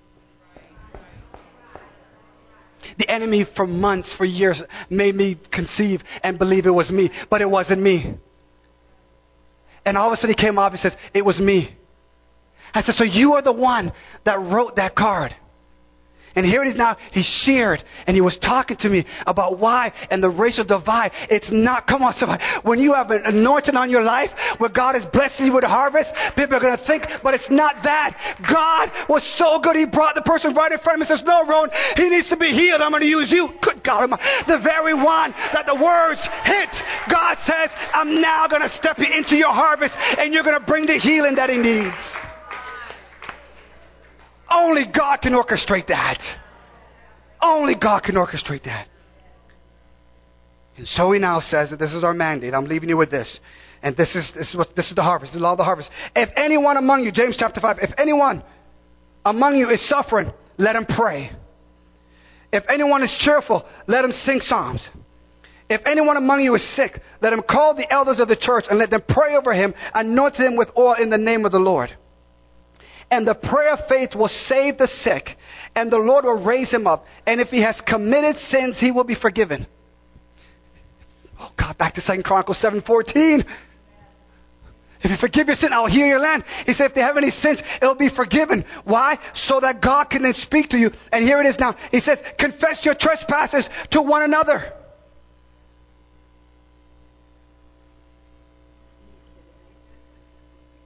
The 2.97 3.09
enemy 3.09 3.45
for 3.55 3.65
months, 3.65 4.13
for 4.13 4.25
years, 4.25 4.61
made 4.89 5.15
me 5.15 5.39
conceive 5.51 6.03
and 6.23 6.37
believe 6.37 6.65
it 6.65 6.71
was 6.71 6.91
me, 6.91 7.11
but 7.29 7.41
it 7.41 7.49
wasn't 7.49 7.81
me. 7.81 8.15
And 9.85 9.97
all 9.97 10.07
of 10.07 10.13
a 10.13 10.15
sudden 10.17 10.35
he 10.35 10.35
came 10.35 10.57
up 10.57 10.71
and 10.71 10.79
says, 10.79 10.95
It 11.13 11.23
was 11.23 11.39
me. 11.39 11.75
I 12.73 12.81
said, 12.81 12.95
So 12.95 13.03
you 13.03 13.33
are 13.33 13.41
the 13.41 13.53
one 13.53 13.93
that 14.25 14.39
wrote 14.39 14.75
that 14.75 14.95
card. 14.95 15.35
And 16.35 16.45
here 16.45 16.63
it 16.63 16.69
is 16.69 16.75
now, 16.75 16.97
he 17.11 17.23
shared 17.23 17.83
and 18.07 18.15
he 18.15 18.21
was 18.21 18.37
talking 18.37 18.77
to 18.77 18.89
me 18.89 19.05
about 19.27 19.59
why 19.59 19.91
and 20.09 20.23
the 20.23 20.29
racial 20.29 20.63
divide. 20.63 21.11
It's 21.29 21.51
not, 21.51 21.87
come 21.87 22.01
on 22.03 22.13
somebody, 22.13 22.43
when 22.63 22.79
you 22.79 22.93
have 22.93 23.11
an 23.11 23.23
anointing 23.25 23.75
on 23.75 23.89
your 23.89 24.01
life, 24.01 24.31
where 24.57 24.69
God 24.69 24.95
is 24.95 25.05
blessing 25.05 25.47
you 25.47 25.53
with 25.53 25.63
a 25.63 25.69
harvest, 25.69 26.13
people 26.35 26.55
are 26.55 26.59
going 26.59 26.77
to 26.77 26.85
think, 26.85 27.03
but 27.23 27.33
it's 27.33 27.49
not 27.49 27.83
that. 27.83 28.15
God 28.47 28.91
was 29.09 29.23
so 29.37 29.59
good, 29.59 29.75
he 29.75 29.85
brought 29.85 30.15
the 30.15 30.21
person 30.21 30.53
right 30.53 30.71
in 30.71 30.77
front 30.79 31.01
of 31.01 31.07
him 31.07 31.11
and 31.11 31.19
says, 31.19 31.25
no, 31.25 31.45
Ron, 31.45 31.69
he 31.95 32.09
needs 32.09 32.29
to 32.29 32.37
be 32.37 32.49
healed, 32.49 32.81
I'm 32.81 32.91
going 32.91 33.03
to 33.03 33.09
use 33.09 33.31
you. 33.31 33.49
Good 33.61 33.83
God, 33.83 34.09
the 34.47 34.59
very 34.63 34.93
one 34.93 35.31
that 35.53 35.65
the 35.65 35.75
words 35.75 36.23
hit, 36.43 36.71
God 37.09 37.37
says, 37.43 37.71
I'm 37.93 38.21
now 38.21 38.47
going 38.47 38.61
to 38.61 38.69
step 38.69 38.99
you 38.99 39.07
into 39.11 39.35
your 39.35 39.51
harvest 39.51 39.95
and 40.17 40.33
you're 40.33 40.43
going 40.43 40.59
to 40.59 40.65
bring 40.65 40.85
the 40.85 40.97
healing 40.97 41.35
that 41.35 41.49
he 41.49 41.57
needs. 41.57 42.30
Only 44.51 44.83
God 44.85 45.21
can 45.21 45.33
orchestrate 45.33 45.87
that. 45.87 46.21
Only 47.41 47.75
God 47.75 48.03
can 48.03 48.15
orchestrate 48.15 48.63
that. 48.63 48.87
And 50.77 50.87
so 50.87 51.11
he 51.11 51.19
now 51.19 51.39
says 51.39 51.69
that 51.69 51.79
this 51.79 51.93
is 51.93 52.03
our 52.03 52.13
mandate. 52.13 52.53
I'm 52.53 52.65
leaving 52.65 52.89
you 52.89 52.97
with 52.97 53.09
this. 53.09 53.39
And 53.81 53.95
this 53.95 54.15
is, 54.15 54.33
this 54.33 54.49
is, 54.49 54.55
what, 54.55 54.75
this 54.75 54.89
is 54.89 54.95
the 54.95 55.01
harvest, 55.01 55.33
the 55.33 55.39
law 55.39 55.53
of 55.53 55.57
the 55.57 55.63
harvest. 55.63 55.89
If 56.15 56.29
anyone 56.35 56.77
among 56.77 57.03
you, 57.03 57.11
James 57.11 57.37
chapter 57.37 57.59
5, 57.59 57.79
if 57.81 57.91
anyone 57.97 58.43
among 59.25 59.55
you 59.55 59.69
is 59.69 59.87
suffering, 59.87 60.31
let 60.57 60.75
him 60.75 60.85
pray. 60.85 61.31
If 62.51 62.65
anyone 62.69 63.01
is 63.03 63.15
cheerful, 63.15 63.65
let 63.87 64.03
him 64.03 64.11
sing 64.11 64.41
psalms. 64.41 64.87
If 65.69 65.81
anyone 65.85 66.17
among 66.17 66.41
you 66.41 66.53
is 66.55 66.75
sick, 66.75 66.99
let 67.21 67.31
him 67.31 67.41
call 67.41 67.73
the 67.73 67.91
elders 67.91 68.19
of 68.19 68.27
the 68.27 68.35
church 68.35 68.65
and 68.69 68.77
let 68.77 68.89
them 68.89 69.01
pray 69.07 69.35
over 69.35 69.53
him, 69.53 69.73
anoint 69.93 70.35
him 70.35 70.57
with 70.57 70.69
oil 70.77 70.95
in 70.95 71.09
the 71.09 71.17
name 71.17 71.45
of 71.45 71.53
the 71.53 71.59
Lord 71.59 71.95
and 73.11 73.27
the 73.27 73.35
prayer 73.35 73.73
of 73.73 73.87
faith 73.87 74.15
will 74.15 74.29
save 74.29 74.77
the 74.77 74.87
sick, 74.87 75.37
and 75.75 75.91
the 75.91 75.99
Lord 75.99 76.25
will 76.25 76.43
raise 76.43 76.71
him 76.71 76.87
up. 76.87 77.05
And 77.27 77.41
if 77.41 77.49
he 77.49 77.61
has 77.61 77.79
committed 77.81 78.37
sins, 78.37 78.79
he 78.79 78.89
will 78.89 79.03
be 79.03 79.15
forgiven. 79.15 79.67
Oh 81.39 81.51
God, 81.57 81.77
back 81.77 81.95
to 81.95 82.01
Second 82.01 82.23
Chronicles 82.23 82.61
7:14. 82.61 83.45
If 85.03 85.09
you 85.09 85.17
forgive 85.17 85.47
your 85.47 85.55
sin, 85.55 85.73
I'll 85.73 85.87
heal 85.87 86.05
your 86.05 86.19
land. 86.19 86.43
He 86.67 86.73
said, 86.73 86.91
if 86.91 86.93
they 86.93 87.01
have 87.01 87.17
any 87.17 87.31
sins, 87.31 87.61
it'll 87.81 87.95
be 87.95 88.09
forgiven. 88.09 88.63
Why? 88.83 89.17
So 89.33 89.59
that 89.59 89.81
God 89.81 90.11
can 90.11 90.21
then 90.21 90.33
speak 90.33 90.69
to 90.69 90.77
you. 90.77 90.91
And 91.11 91.23
here 91.23 91.39
it 91.41 91.47
is 91.47 91.57
now. 91.57 91.75
He 91.89 91.99
says, 91.99 92.19
confess 92.37 92.85
your 92.85 92.93
trespasses 92.93 93.67
to 93.89 94.01
one 94.03 94.21
another. 94.21 94.73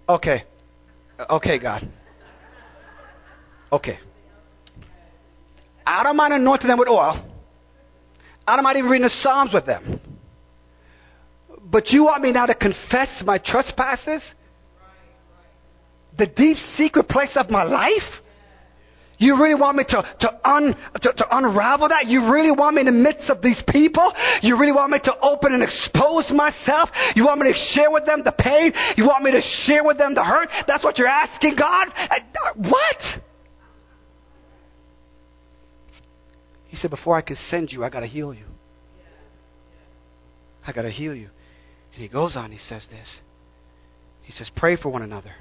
Okay. 0.08 0.44
Okay, 1.30 1.60
God. 1.60 1.86
Okay. 3.72 4.00
I 5.86 6.04
don't 6.04 6.16
mind 6.16 6.34
anointing 6.34 6.68
them 6.68 6.80
with 6.80 6.88
oil. 6.88 7.24
I 8.48 8.56
don't 8.56 8.64
mind 8.64 8.78
even 8.78 8.90
reading 8.90 9.04
the 9.04 9.10
Psalms 9.10 9.54
with 9.54 9.66
them. 9.66 10.00
But 11.64 11.90
you 11.90 12.06
want 12.06 12.22
me 12.22 12.32
now 12.32 12.46
to 12.46 12.56
confess 12.56 13.24
my 13.26 13.38
trespasses? 13.38 14.34
The 16.18 16.28
deep 16.28 16.58
secret 16.58 17.08
place 17.08 17.36
of 17.36 17.50
my 17.50 17.64
life? 17.64 18.22
You 19.18 19.38
really 19.42 19.56
want 19.56 19.78
me 19.78 19.84
to, 19.86 20.16
to, 20.20 20.50
un, 20.50 20.76
to, 21.02 21.14
to, 21.14 21.38
unravel 21.38 21.90
that? 21.90 22.06
You 22.08 22.32
really 22.32 22.52
want 22.52 22.76
me 22.76 22.82
in 22.82 22.86
the 22.86 22.92
midst 22.92 23.30
of 23.30 23.42
these 23.42 23.64
people? 23.68 24.14
You 24.42 24.60
really 24.60 24.74
want 24.74 24.92
me 24.92 25.00
to 25.00 25.20
open 25.20 25.54
and 25.54 25.64
expose 25.64 26.32
myself? 26.32 26.90
You 27.16 27.26
want 27.26 27.40
me 27.40 27.52
to 27.52 27.58
share 27.58 27.92
with 27.92 28.06
them 28.06 28.24
the 28.24 28.34
pain? 28.34 28.74
You 28.98 29.06
want 29.06 29.24
me 29.24 29.32
to 29.32 29.42
share 29.42 29.84
with 29.84 29.98
them 29.98 30.16
the 30.16 30.24
hurt? 30.24 30.50
That's 30.68 30.84
what 30.84 30.98
you're 30.98 31.08
asking 31.08 31.56
God? 31.56 31.94
Uh, 31.96 32.20
what? 32.58 33.22
He 36.76 36.80
said, 36.80 36.92
Before 36.92 37.16
I 37.16 37.22
can 37.22 37.38
send 37.38 37.72
you, 37.72 37.86
I 37.86 37.90
got 37.90 38.02
to 38.02 38.06
heal 38.06 38.34
you. 38.34 38.44
I 40.68 40.74
got 40.74 40.82
to 40.82 40.90
heal 40.90 41.16
you. 41.16 41.30
And 41.94 42.02
he 42.02 42.10
goes 42.10 42.36
on, 42.36 42.52
he 42.52 42.58
says 42.58 42.86
this. 42.88 43.22
He 44.24 44.34
says, 44.34 44.52
Pray 44.54 44.76
for 44.76 44.90
one 44.90 45.02
another. 45.02 45.32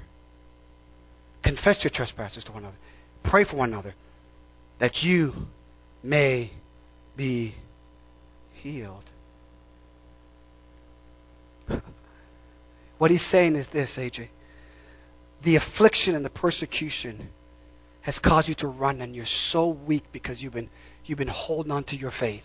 Confess 1.43 1.83
your 1.83 1.91
trespasses 1.91 2.45
to 2.45 2.53
one 2.53 2.63
another. 2.63 2.77
Pray 3.21 3.43
for 3.43 3.57
one 3.57 3.73
another 3.73 3.93
that 4.79 5.03
you 5.03 5.33
may 6.01 6.51
be 7.17 7.53
healed. 8.53 9.03
what 12.97 13.11
he's 13.11 13.29
saying 13.29 13.57
is 13.57 13.67
this, 13.73 13.97
AJ. 13.97 14.29
The 15.43 15.57
affliction 15.57 16.15
and 16.15 16.23
the 16.23 16.29
persecution 16.29 17.27
has 18.03 18.19
caused 18.19 18.47
you 18.47 18.55
to 18.55 18.69
run, 18.69 19.01
and 19.01 19.13
you're 19.13 19.25
so 19.25 19.67
weak 19.67 20.05
because 20.13 20.41
you've 20.41 20.53
been 20.53 20.69
You've 21.05 21.17
been 21.17 21.27
holding 21.27 21.71
on 21.71 21.83
to 21.85 21.95
your 21.95 22.11
faith. 22.11 22.43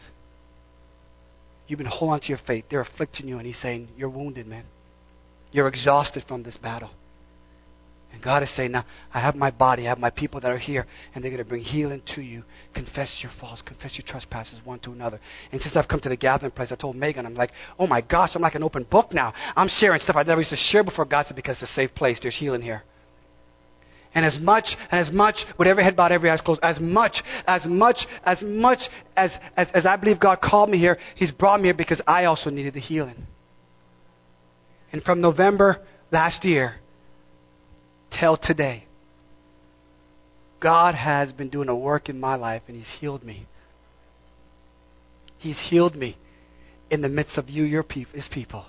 You've 1.66 1.78
been 1.78 1.86
holding 1.86 2.14
on 2.14 2.20
to 2.20 2.28
your 2.28 2.38
faith. 2.38 2.64
They're 2.68 2.80
afflicting 2.80 3.28
you, 3.28 3.38
and 3.38 3.46
He's 3.46 3.60
saying, 3.60 3.88
You're 3.96 4.10
wounded, 4.10 4.46
man. 4.46 4.64
You're 5.52 5.68
exhausted 5.68 6.24
from 6.26 6.42
this 6.42 6.56
battle. 6.56 6.90
And 8.12 8.20
God 8.20 8.42
is 8.42 8.50
saying, 8.54 8.72
Now, 8.72 8.84
I 9.14 9.20
have 9.20 9.36
my 9.36 9.50
body, 9.50 9.86
I 9.86 9.90
have 9.90 9.98
my 9.98 10.10
people 10.10 10.40
that 10.40 10.50
are 10.50 10.58
here, 10.58 10.86
and 11.14 11.22
they're 11.22 11.30
going 11.30 11.42
to 11.42 11.48
bring 11.48 11.62
healing 11.62 12.02
to 12.14 12.22
you. 12.22 12.42
Confess 12.74 13.20
your 13.22 13.30
faults, 13.40 13.62
confess 13.62 13.96
your 13.96 14.04
trespasses 14.06 14.60
one 14.64 14.80
to 14.80 14.90
another. 14.90 15.20
And 15.52 15.62
since 15.62 15.76
I've 15.76 15.88
come 15.88 16.00
to 16.00 16.08
the 16.08 16.16
gathering 16.16 16.52
place, 16.52 16.72
I 16.72 16.74
told 16.74 16.96
Meggon, 16.96 17.24
I'm 17.24 17.34
like, 17.34 17.52
Oh 17.78 17.86
my 17.86 18.00
gosh, 18.00 18.34
I'm 18.34 18.42
like 18.42 18.56
an 18.56 18.64
open 18.64 18.84
book 18.84 19.12
now. 19.12 19.32
I'm 19.56 19.68
sharing 19.68 20.00
stuff 20.00 20.16
I 20.16 20.24
never 20.24 20.40
used 20.40 20.50
to 20.50 20.56
share 20.56 20.82
before 20.82 21.04
God 21.04 21.26
said, 21.26 21.36
Because 21.36 21.62
it's 21.62 21.70
a 21.70 21.74
safe 21.74 21.94
place, 21.94 22.18
there's 22.20 22.36
healing 22.36 22.62
here. 22.62 22.82
And 24.14 24.24
as 24.24 24.38
much, 24.38 24.76
and 24.90 25.00
as 25.00 25.12
much, 25.12 25.44
with 25.56 25.68
every 25.68 25.84
head 25.84 25.94
bowed, 25.94 26.10
every 26.10 26.30
eyes 26.30 26.40
closed, 26.40 26.60
as 26.62 26.80
much, 26.80 27.22
as 27.46 27.64
much, 27.64 28.06
as 28.24 28.42
much 28.42 28.88
as, 29.16 29.38
as, 29.56 29.70
as 29.72 29.86
I 29.86 29.96
believe 29.96 30.18
God 30.18 30.40
called 30.40 30.68
me 30.68 30.78
here, 30.78 30.98
He's 31.14 31.30
brought 31.30 31.60
me 31.60 31.68
here 31.68 31.74
because 31.74 32.00
I 32.06 32.24
also 32.24 32.50
needed 32.50 32.74
the 32.74 32.80
healing. 32.80 33.26
And 34.92 35.02
from 35.02 35.20
November 35.20 35.80
last 36.10 36.44
year 36.44 36.74
till 38.10 38.36
today, 38.36 38.84
God 40.58 40.96
has 40.96 41.32
been 41.32 41.48
doing 41.48 41.68
a 41.68 41.76
work 41.76 42.08
in 42.08 42.18
my 42.18 42.34
life 42.34 42.62
and 42.66 42.76
He's 42.76 42.90
healed 42.90 43.22
me. 43.22 43.46
He's 45.38 45.60
healed 45.60 45.94
me 45.94 46.18
in 46.90 47.00
the 47.00 47.08
midst 47.08 47.38
of 47.38 47.48
you, 47.48 47.62
your 47.62 47.84
people, 47.84 48.16
His 48.16 48.26
people 48.26 48.64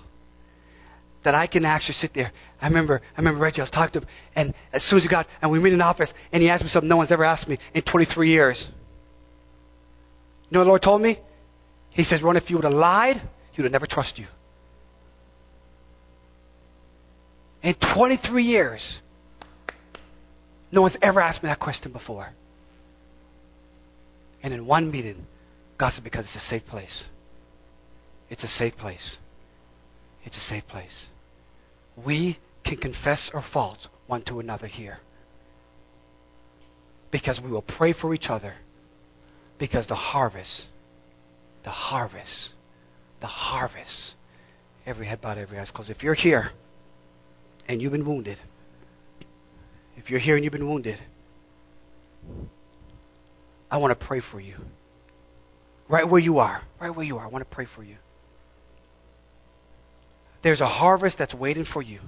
that 1.24 1.34
I 1.34 1.46
can 1.46 1.64
actually 1.64 1.94
sit 1.94 2.14
there. 2.14 2.32
I 2.60 2.68
remember, 2.68 3.00
I 3.16 3.20
remember 3.20 3.40
Reggie, 3.40 3.60
I 3.60 3.64
was 3.64 3.70
talking 3.70 4.00
to 4.00 4.06
him, 4.06 4.14
and 4.34 4.54
as 4.72 4.82
soon 4.82 4.98
as 4.98 5.02
he 5.02 5.08
got, 5.08 5.26
and 5.40 5.50
we 5.50 5.58
meet 5.58 5.72
in 5.72 5.78
the 5.78 5.84
office, 5.84 6.12
and 6.32 6.42
he 6.42 6.48
asked 6.48 6.62
me 6.62 6.68
something 6.68 6.88
no 6.88 6.96
one's 6.96 7.12
ever 7.12 7.24
asked 7.24 7.48
me 7.48 7.58
in 7.74 7.82
23 7.82 8.28
years. 8.28 8.68
You 10.48 10.54
know 10.54 10.60
what 10.60 10.64
the 10.64 10.68
Lord 10.68 10.82
told 10.82 11.02
me? 11.02 11.18
He 11.90 12.04
says, 12.04 12.22
Ron, 12.22 12.36
if 12.36 12.50
you 12.50 12.56
would 12.56 12.64
have 12.64 12.72
lied, 12.72 13.16
he 13.52 13.62
would 13.62 13.64
have 13.64 13.72
never 13.72 13.86
trust 13.86 14.18
you. 14.18 14.26
In 17.62 17.74
23 17.74 18.42
years, 18.42 19.00
no 20.72 20.82
one's 20.82 20.96
ever 21.00 21.20
asked 21.20 21.42
me 21.42 21.48
that 21.48 21.60
question 21.60 21.92
before. 21.92 22.28
And 24.42 24.52
in 24.52 24.66
one 24.66 24.90
meeting, 24.90 25.26
God 25.78 25.90
said, 25.90 26.02
because 26.02 26.24
it's 26.24 26.36
a 26.36 26.40
safe 26.40 26.64
place. 26.64 27.04
It's 28.28 28.42
a 28.42 28.48
safe 28.48 28.76
place. 28.76 29.18
It's 30.24 30.36
a 30.36 30.40
safe 30.40 30.66
place. 30.66 31.06
We 31.96 32.38
can 32.64 32.76
confess 32.78 33.30
our 33.34 33.42
faults 33.42 33.88
one 34.06 34.22
to 34.24 34.40
another 34.40 34.66
here. 34.66 34.98
Because 37.10 37.40
we 37.42 37.50
will 37.50 37.62
pray 37.62 37.92
for 37.92 38.14
each 38.14 38.28
other. 38.28 38.54
Because 39.58 39.86
the 39.86 39.94
harvest, 39.94 40.66
the 41.62 41.70
harvest, 41.70 42.50
the 43.20 43.26
harvest, 43.26 44.14
every 44.86 45.06
head 45.06 45.20
bowed, 45.20 45.38
every 45.38 45.58
eyes 45.58 45.70
closed. 45.70 45.90
If 45.90 46.02
you're 46.02 46.14
here 46.14 46.50
and 47.68 47.80
you've 47.80 47.92
been 47.92 48.06
wounded, 48.06 48.40
if 49.96 50.10
you're 50.10 50.20
here 50.20 50.34
and 50.36 50.44
you've 50.44 50.52
been 50.52 50.68
wounded, 50.68 50.98
I 53.70 53.78
want 53.78 53.98
to 53.98 54.06
pray 54.06 54.20
for 54.20 54.40
you. 54.40 54.56
Right 55.88 56.08
where 56.08 56.20
you 56.20 56.38
are, 56.38 56.62
right 56.80 56.90
where 56.90 57.04
you 57.04 57.18
are, 57.18 57.24
I 57.24 57.28
want 57.28 57.48
to 57.48 57.54
pray 57.54 57.66
for 57.66 57.82
you. 57.82 57.96
There's 60.42 60.60
a 60.60 60.66
harvest 60.66 61.18
that's 61.18 61.34
waiting 61.34 61.64
for 61.64 61.82
you. 61.82 62.00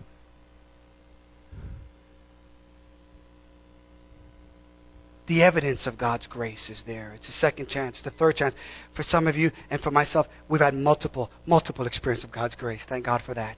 The 5.26 5.42
evidence 5.42 5.86
of 5.86 5.96
God's 5.96 6.26
grace 6.26 6.68
is 6.68 6.82
there. 6.86 7.12
It's 7.14 7.28
a 7.28 7.32
second 7.32 7.68
chance, 7.68 8.02
the 8.02 8.10
third 8.10 8.36
chance. 8.36 8.54
For 8.94 9.02
some 9.02 9.26
of 9.26 9.36
you 9.36 9.52
and 9.70 9.80
for 9.80 9.90
myself, 9.90 10.26
we've 10.50 10.60
had 10.60 10.74
multiple, 10.74 11.30
multiple 11.46 11.86
experience 11.86 12.24
of 12.24 12.32
God's 12.32 12.54
grace. 12.54 12.84
Thank 12.86 13.06
God 13.06 13.22
for 13.22 13.32
that. 13.32 13.56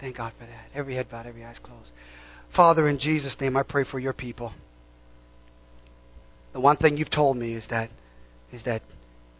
Thank 0.00 0.16
God 0.16 0.32
for 0.38 0.46
that. 0.46 0.64
Every 0.74 0.94
head 0.94 1.10
bowed, 1.10 1.26
every 1.26 1.44
eyes 1.44 1.58
closed. 1.58 1.92
Father, 2.54 2.88
in 2.88 2.98
Jesus' 2.98 3.38
name, 3.40 3.56
I 3.56 3.62
pray 3.62 3.84
for 3.84 3.98
your 3.98 4.14
people. 4.14 4.52
The 6.54 6.60
one 6.60 6.76
thing 6.76 6.96
you've 6.96 7.10
told 7.10 7.36
me 7.36 7.54
is 7.54 7.68
that, 7.68 7.90
is 8.52 8.64
that 8.64 8.82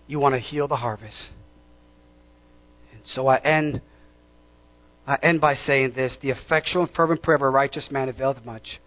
you 0.07 0.19
want 0.19 0.35
to 0.35 0.39
heal 0.39 0.69
the 0.69 0.77
harvest. 0.77 1.31
And 2.93 3.01
so 3.05 3.27
I 3.27 3.39
end 3.39 3.81
I 5.07 5.19
end 5.23 5.41
by 5.41 5.55
saying 5.55 5.93
this 5.93 6.19
the 6.19 6.31
effectual 6.31 6.83
and 6.83 6.95
fervent 6.95 7.23
prayer 7.23 7.37
of 7.37 7.43
a 7.43 7.51
righteous 7.51 7.91
man 7.91 8.09
availeth 8.09 8.45
much. 8.45 8.81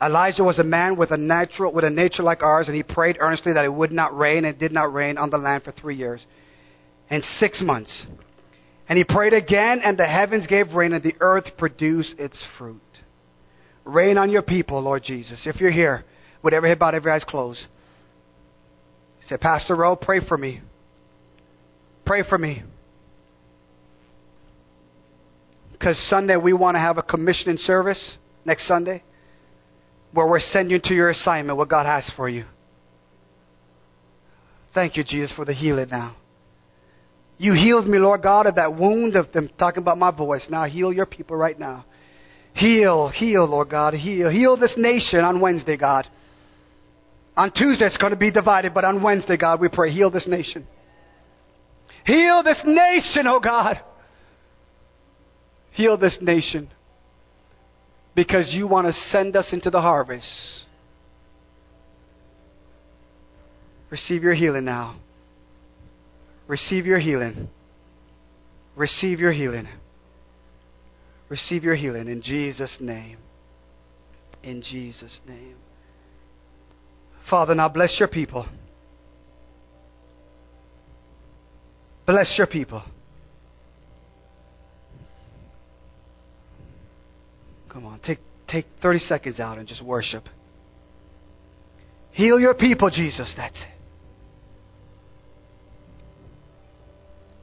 Elijah 0.00 0.42
was 0.42 0.58
a 0.58 0.64
man 0.64 0.96
with 0.96 1.12
a 1.12 1.16
natural, 1.16 1.72
with 1.72 1.84
a 1.84 1.90
nature 1.90 2.24
like 2.24 2.42
ours, 2.42 2.66
and 2.66 2.76
he 2.76 2.82
prayed 2.82 3.18
earnestly 3.20 3.52
that 3.52 3.64
it 3.64 3.72
would 3.72 3.92
not 3.92 4.16
rain, 4.16 4.38
and 4.38 4.46
it 4.46 4.58
did 4.58 4.72
not 4.72 4.92
rain 4.92 5.16
on 5.16 5.30
the 5.30 5.38
land 5.38 5.62
for 5.62 5.70
three 5.70 5.94
years 5.94 6.26
and 7.08 7.24
six 7.24 7.60
months. 7.60 8.06
And 8.88 8.98
he 8.98 9.04
prayed 9.04 9.32
again, 9.32 9.80
and 9.82 9.96
the 9.96 10.06
heavens 10.06 10.46
gave 10.46 10.74
rain, 10.74 10.92
and 10.92 11.04
the 11.04 11.14
earth 11.20 11.56
produced 11.56 12.18
its 12.18 12.44
fruit. 12.58 12.80
Rain 13.84 14.18
on 14.18 14.30
your 14.30 14.42
people, 14.42 14.80
Lord 14.80 15.02
Jesus. 15.04 15.46
If 15.46 15.60
you're 15.60 15.70
here, 15.70 16.04
with 16.42 16.52
every 16.52 16.68
head 16.68 16.78
bowed, 16.78 16.94
every 16.94 17.12
eyes 17.12 17.24
closed. 17.24 17.68
He 19.18 19.26
said, 19.26 19.40
Pastor 19.40 19.76
Ro, 19.76 19.94
pray 19.94 20.20
for 20.20 20.36
me. 20.36 20.60
Pray 22.04 22.22
for 22.22 22.36
me. 22.36 22.62
Because 25.82 25.98
Sunday 25.98 26.36
we 26.36 26.52
want 26.52 26.76
to 26.76 26.78
have 26.78 26.96
a 26.96 27.02
commissioning 27.02 27.58
service 27.58 28.16
next 28.44 28.68
Sunday 28.68 29.02
where 30.12 30.28
we're 30.28 30.38
sending 30.38 30.70
you 30.70 30.80
to 30.80 30.94
your 30.94 31.10
assignment, 31.10 31.58
what 31.58 31.68
God 31.68 31.86
has 31.86 32.08
for 32.08 32.28
you. 32.28 32.44
Thank 34.72 34.96
you, 34.96 35.02
Jesus, 35.02 35.32
for 35.32 35.44
the 35.44 35.52
healing 35.52 35.88
now. 35.90 36.14
You 37.36 37.52
healed 37.52 37.88
me, 37.88 37.98
Lord 37.98 38.22
God, 38.22 38.46
of 38.46 38.54
that 38.54 38.76
wound 38.76 39.16
of 39.16 39.32
them 39.32 39.50
talking 39.58 39.82
about 39.82 39.98
my 39.98 40.12
voice. 40.12 40.46
Now 40.48 40.66
heal 40.66 40.92
your 40.92 41.04
people 41.04 41.36
right 41.36 41.58
now. 41.58 41.84
Heal, 42.54 43.08
heal, 43.08 43.44
Lord 43.44 43.68
God, 43.68 43.92
heal. 43.94 44.30
Heal 44.30 44.56
this 44.56 44.76
nation 44.78 45.24
on 45.24 45.40
Wednesday, 45.40 45.76
God. 45.76 46.06
On 47.36 47.50
Tuesday 47.50 47.86
it's 47.86 47.96
going 47.96 48.12
to 48.12 48.16
be 48.16 48.30
divided, 48.30 48.72
but 48.72 48.84
on 48.84 49.02
Wednesday, 49.02 49.36
God, 49.36 49.60
we 49.60 49.68
pray, 49.68 49.90
heal 49.90 50.12
this 50.12 50.28
nation. 50.28 50.64
Heal 52.06 52.44
this 52.44 52.62
nation, 52.64 53.26
oh 53.26 53.40
God. 53.40 53.82
Heal 55.72 55.96
this 55.96 56.18
nation. 56.20 56.68
Because 58.14 58.54
you 58.54 58.68
want 58.68 58.86
to 58.86 58.92
send 58.92 59.36
us 59.36 59.52
into 59.52 59.70
the 59.70 59.80
harvest. 59.80 60.66
Receive 63.90 64.22
your 64.22 64.34
healing 64.34 64.64
now. 64.64 64.96
Receive 66.46 66.86
your 66.86 66.98
healing. 66.98 67.48
Receive 68.76 69.20
your 69.20 69.32
healing. 69.32 69.68
Receive 71.28 71.64
your 71.64 71.74
healing 71.74 72.08
in 72.08 72.20
Jesus' 72.20 72.78
name. 72.80 73.18
In 74.42 74.60
Jesus' 74.60 75.20
name. 75.26 75.56
Father, 77.28 77.54
now 77.54 77.68
bless 77.68 77.98
your 77.98 78.08
people. 78.08 78.46
Bless 82.06 82.36
your 82.36 82.46
people. 82.46 82.82
Come 87.72 87.86
on, 87.86 88.00
take, 88.00 88.18
take 88.46 88.66
30 88.82 88.98
seconds 88.98 89.40
out 89.40 89.56
and 89.56 89.66
just 89.66 89.82
worship. 89.82 90.28
Heal 92.10 92.38
your 92.38 92.54
people, 92.54 92.90
Jesus. 92.90 93.34
That's 93.34 93.62
it. 93.62 93.68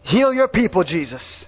Heal 0.03 0.31
your 0.31 0.47
people, 0.47 0.83
Jesus. 0.83 1.45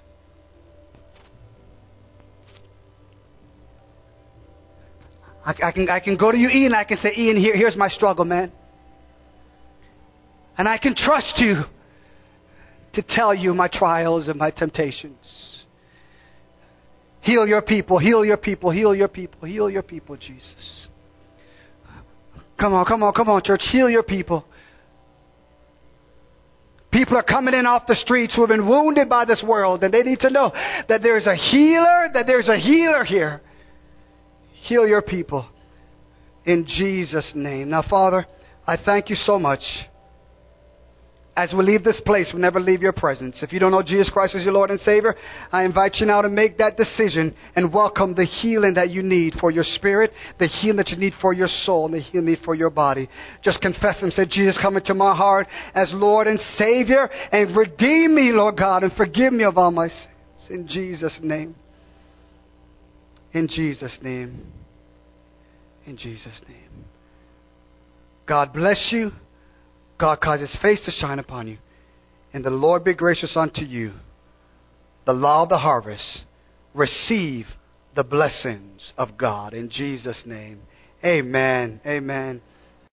I, 5.46 5.54
I, 5.64 5.72
can, 5.72 5.90
I 5.90 6.00
can 6.00 6.18
go 6.18 6.32
to 6.32 6.38
you, 6.38 6.50
Ian, 6.50 6.74
I 6.74 6.84
can 6.84 6.98
say, 6.98 7.14
Ian, 7.16 7.38
here, 7.38 7.56
here's 7.56 7.78
my 7.78 7.88
struggle, 7.88 8.26
man. 8.26 8.52
And 10.58 10.68
I 10.68 10.78
can 10.80 10.96
trust 10.96 11.40
you 11.40 11.62
to 12.94 13.02
tell 13.04 13.34
you 13.34 13.54
my 13.54 13.68
trials 13.68 14.28
and 14.28 14.38
my 14.38 14.52
temptations. 14.52 15.51
Heal 17.22 17.48
your 17.48 17.62
people, 17.62 18.00
heal 18.00 18.26
your 18.26 18.38
people, 18.38 18.72
heal 18.72 18.96
your 18.96 19.08
people, 19.08 19.48
heal 19.48 19.70
your 19.70 19.84
people, 19.84 20.18
Jesus. 20.18 20.90
Come 22.60 22.74
on, 22.74 22.86
come 22.86 23.04
on, 23.04 23.14
come 23.14 23.30
on, 23.30 23.42
church, 23.44 23.68
heal 23.72 23.90
your 23.90 24.04
people. 24.04 24.46
People 26.92 27.16
are 27.18 27.24
coming 27.24 27.54
in 27.54 27.66
off 27.66 27.88
the 27.88 27.96
streets 27.96 28.36
who 28.36 28.42
have 28.42 28.50
been 28.50 28.68
wounded 28.68 29.08
by 29.08 29.26
this 29.26 29.44
world, 29.44 29.84
and 29.84 29.94
they 29.94 30.04
need 30.04 30.20
to 30.22 30.30
know 30.30 30.52
that 30.88 31.02
there's 31.02 31.26
a 31.26 31.36
healer, 31.36 32.10
that 32.14 32.28
there's 32.28 32.50
a 32.50 32.58
healer 32.58 33.04
here. 33.04 33.42
Heal 34.62 34.88
your 34.88 35.02
people 35.02 35.48
in 36.46 36.66
Jesus' 36.66 37.34
name. 37.36 37.70
Now, 37.70 37.82
Father, 37.82 38.26
I 38.68 38.78
thank 38.78 39.10
you 39.10 39.16
so 39.16 39.40
much 39.40 39.88
as 41.36 41.54
we 41.54 41.64
leave 41.64 41.84
this 41.84 42.02
place, 42.02 42.34
we 42.34 42.42
never 42.42 42.60
leave 42.60 42.82
your 42.82 42.92
presence. 42.92 43.42
If 43.42 43.54
you 43.54 43.60
don't 43.60 43.72
know 43.72 43.82
Jesus 43.82 44.10
Christ 44.10 44.36
as 44.36 44.44
your 44.44 44.54
Lord 44.54 44.70
and 44.70 44.80
Savior, 44.82 45.16
I 45.50 45.64
invite 45.64 45.96
you 46.02 46.06
now 46.06 46.22
to 46.22 46.30
make 46.30 46.58
that 46.58 46.76
decision 46.76 47.36
and 47.56 47.74
welcome 47.74 48.14
the 48.14 48.26
healing 48.26 48.74
that 48.74 48.90
you 48.90 49.02
need 49.02 49.36
for 49.36 49.50
your 49.50 49.64
spirit, 49.64 50.12
the 50.40 50.48
healing 50.48 50.78
that 50.78 50.90
you 50.90 50.98
need 50.98 51.14
for 51.14 51.34
your 51.34 51.48
soul, 51.48 51.86
and 51.86 51.94
the 51.94 52.00
healing 52.00 52.28
you 52.28 52.36
need 52.36 52.44
for 52.44 52.54
your 52.54 52.70
body. 52.70 53.08
Just 53.42 53.62
confess 53.62 54.04
and 54.04 54.12
say, 54.12 54.26
Jesus, 54.26 54.58
come 54.58 54.76
into 54.76 54.94
my 54.94 55.16
heart 55.16 55.48
as 55.74 55.94
Lord 55.94 56.28
and 56.28 56.40
Savior 56.40 57.10
and 57.32 57.56
redeem 57.56 58.14
me, 58.14 58.32
Lord 58.34 58.58
God, 58.58 58.84
and 58.84 58.92
forgive 58.92 59.32
me 59.32 59.46
of 59.46 59.58
all 59.58 59.72
my 59.72 59.88
sins. 59.88 60.10
In 60.50 60.68
Jesus' 60.68 61.22
name. 61.24 61.56
In 63.32 63.48
Jesus' 63.48 64.00
name. 64.02 64.52
In 65.86 65.96
Jesus' 65.96 66.42
name. 66.48 66.86
God 68.28 68.52
bless 68.52 68.92
you. 68.92 69.12
God 70.02 70.20
cause 70.20 70.40
his 70.42 70.56
face 70.56 70.84
to 70.86 70.92
shine 70.92 71.20
upon 71.20 71.48
you. 71.48 71.58
And 72.34 72.44
the 72.44 72.50
Lord 72.50 72.84
be 72.84 72.96
gracious 72.96 73.38
unto 73.38 73.62
you. 73.62 73.92
The 75.06 75.14
law 75.14 75.44
of 75.44 75.50
the 75.50 75.60
harvest. 75.60 76.26
Receive 76.74 77.46
the 77.94 78.04
blessings 78.04 78.94
of 78.98 79.16
God 79.18 79.54
in 79.54 79.70
Jesus' 79.70 80.26
name. 80.26 80.62
Amen. 81.06 81.82
Amen. 81.86 82.42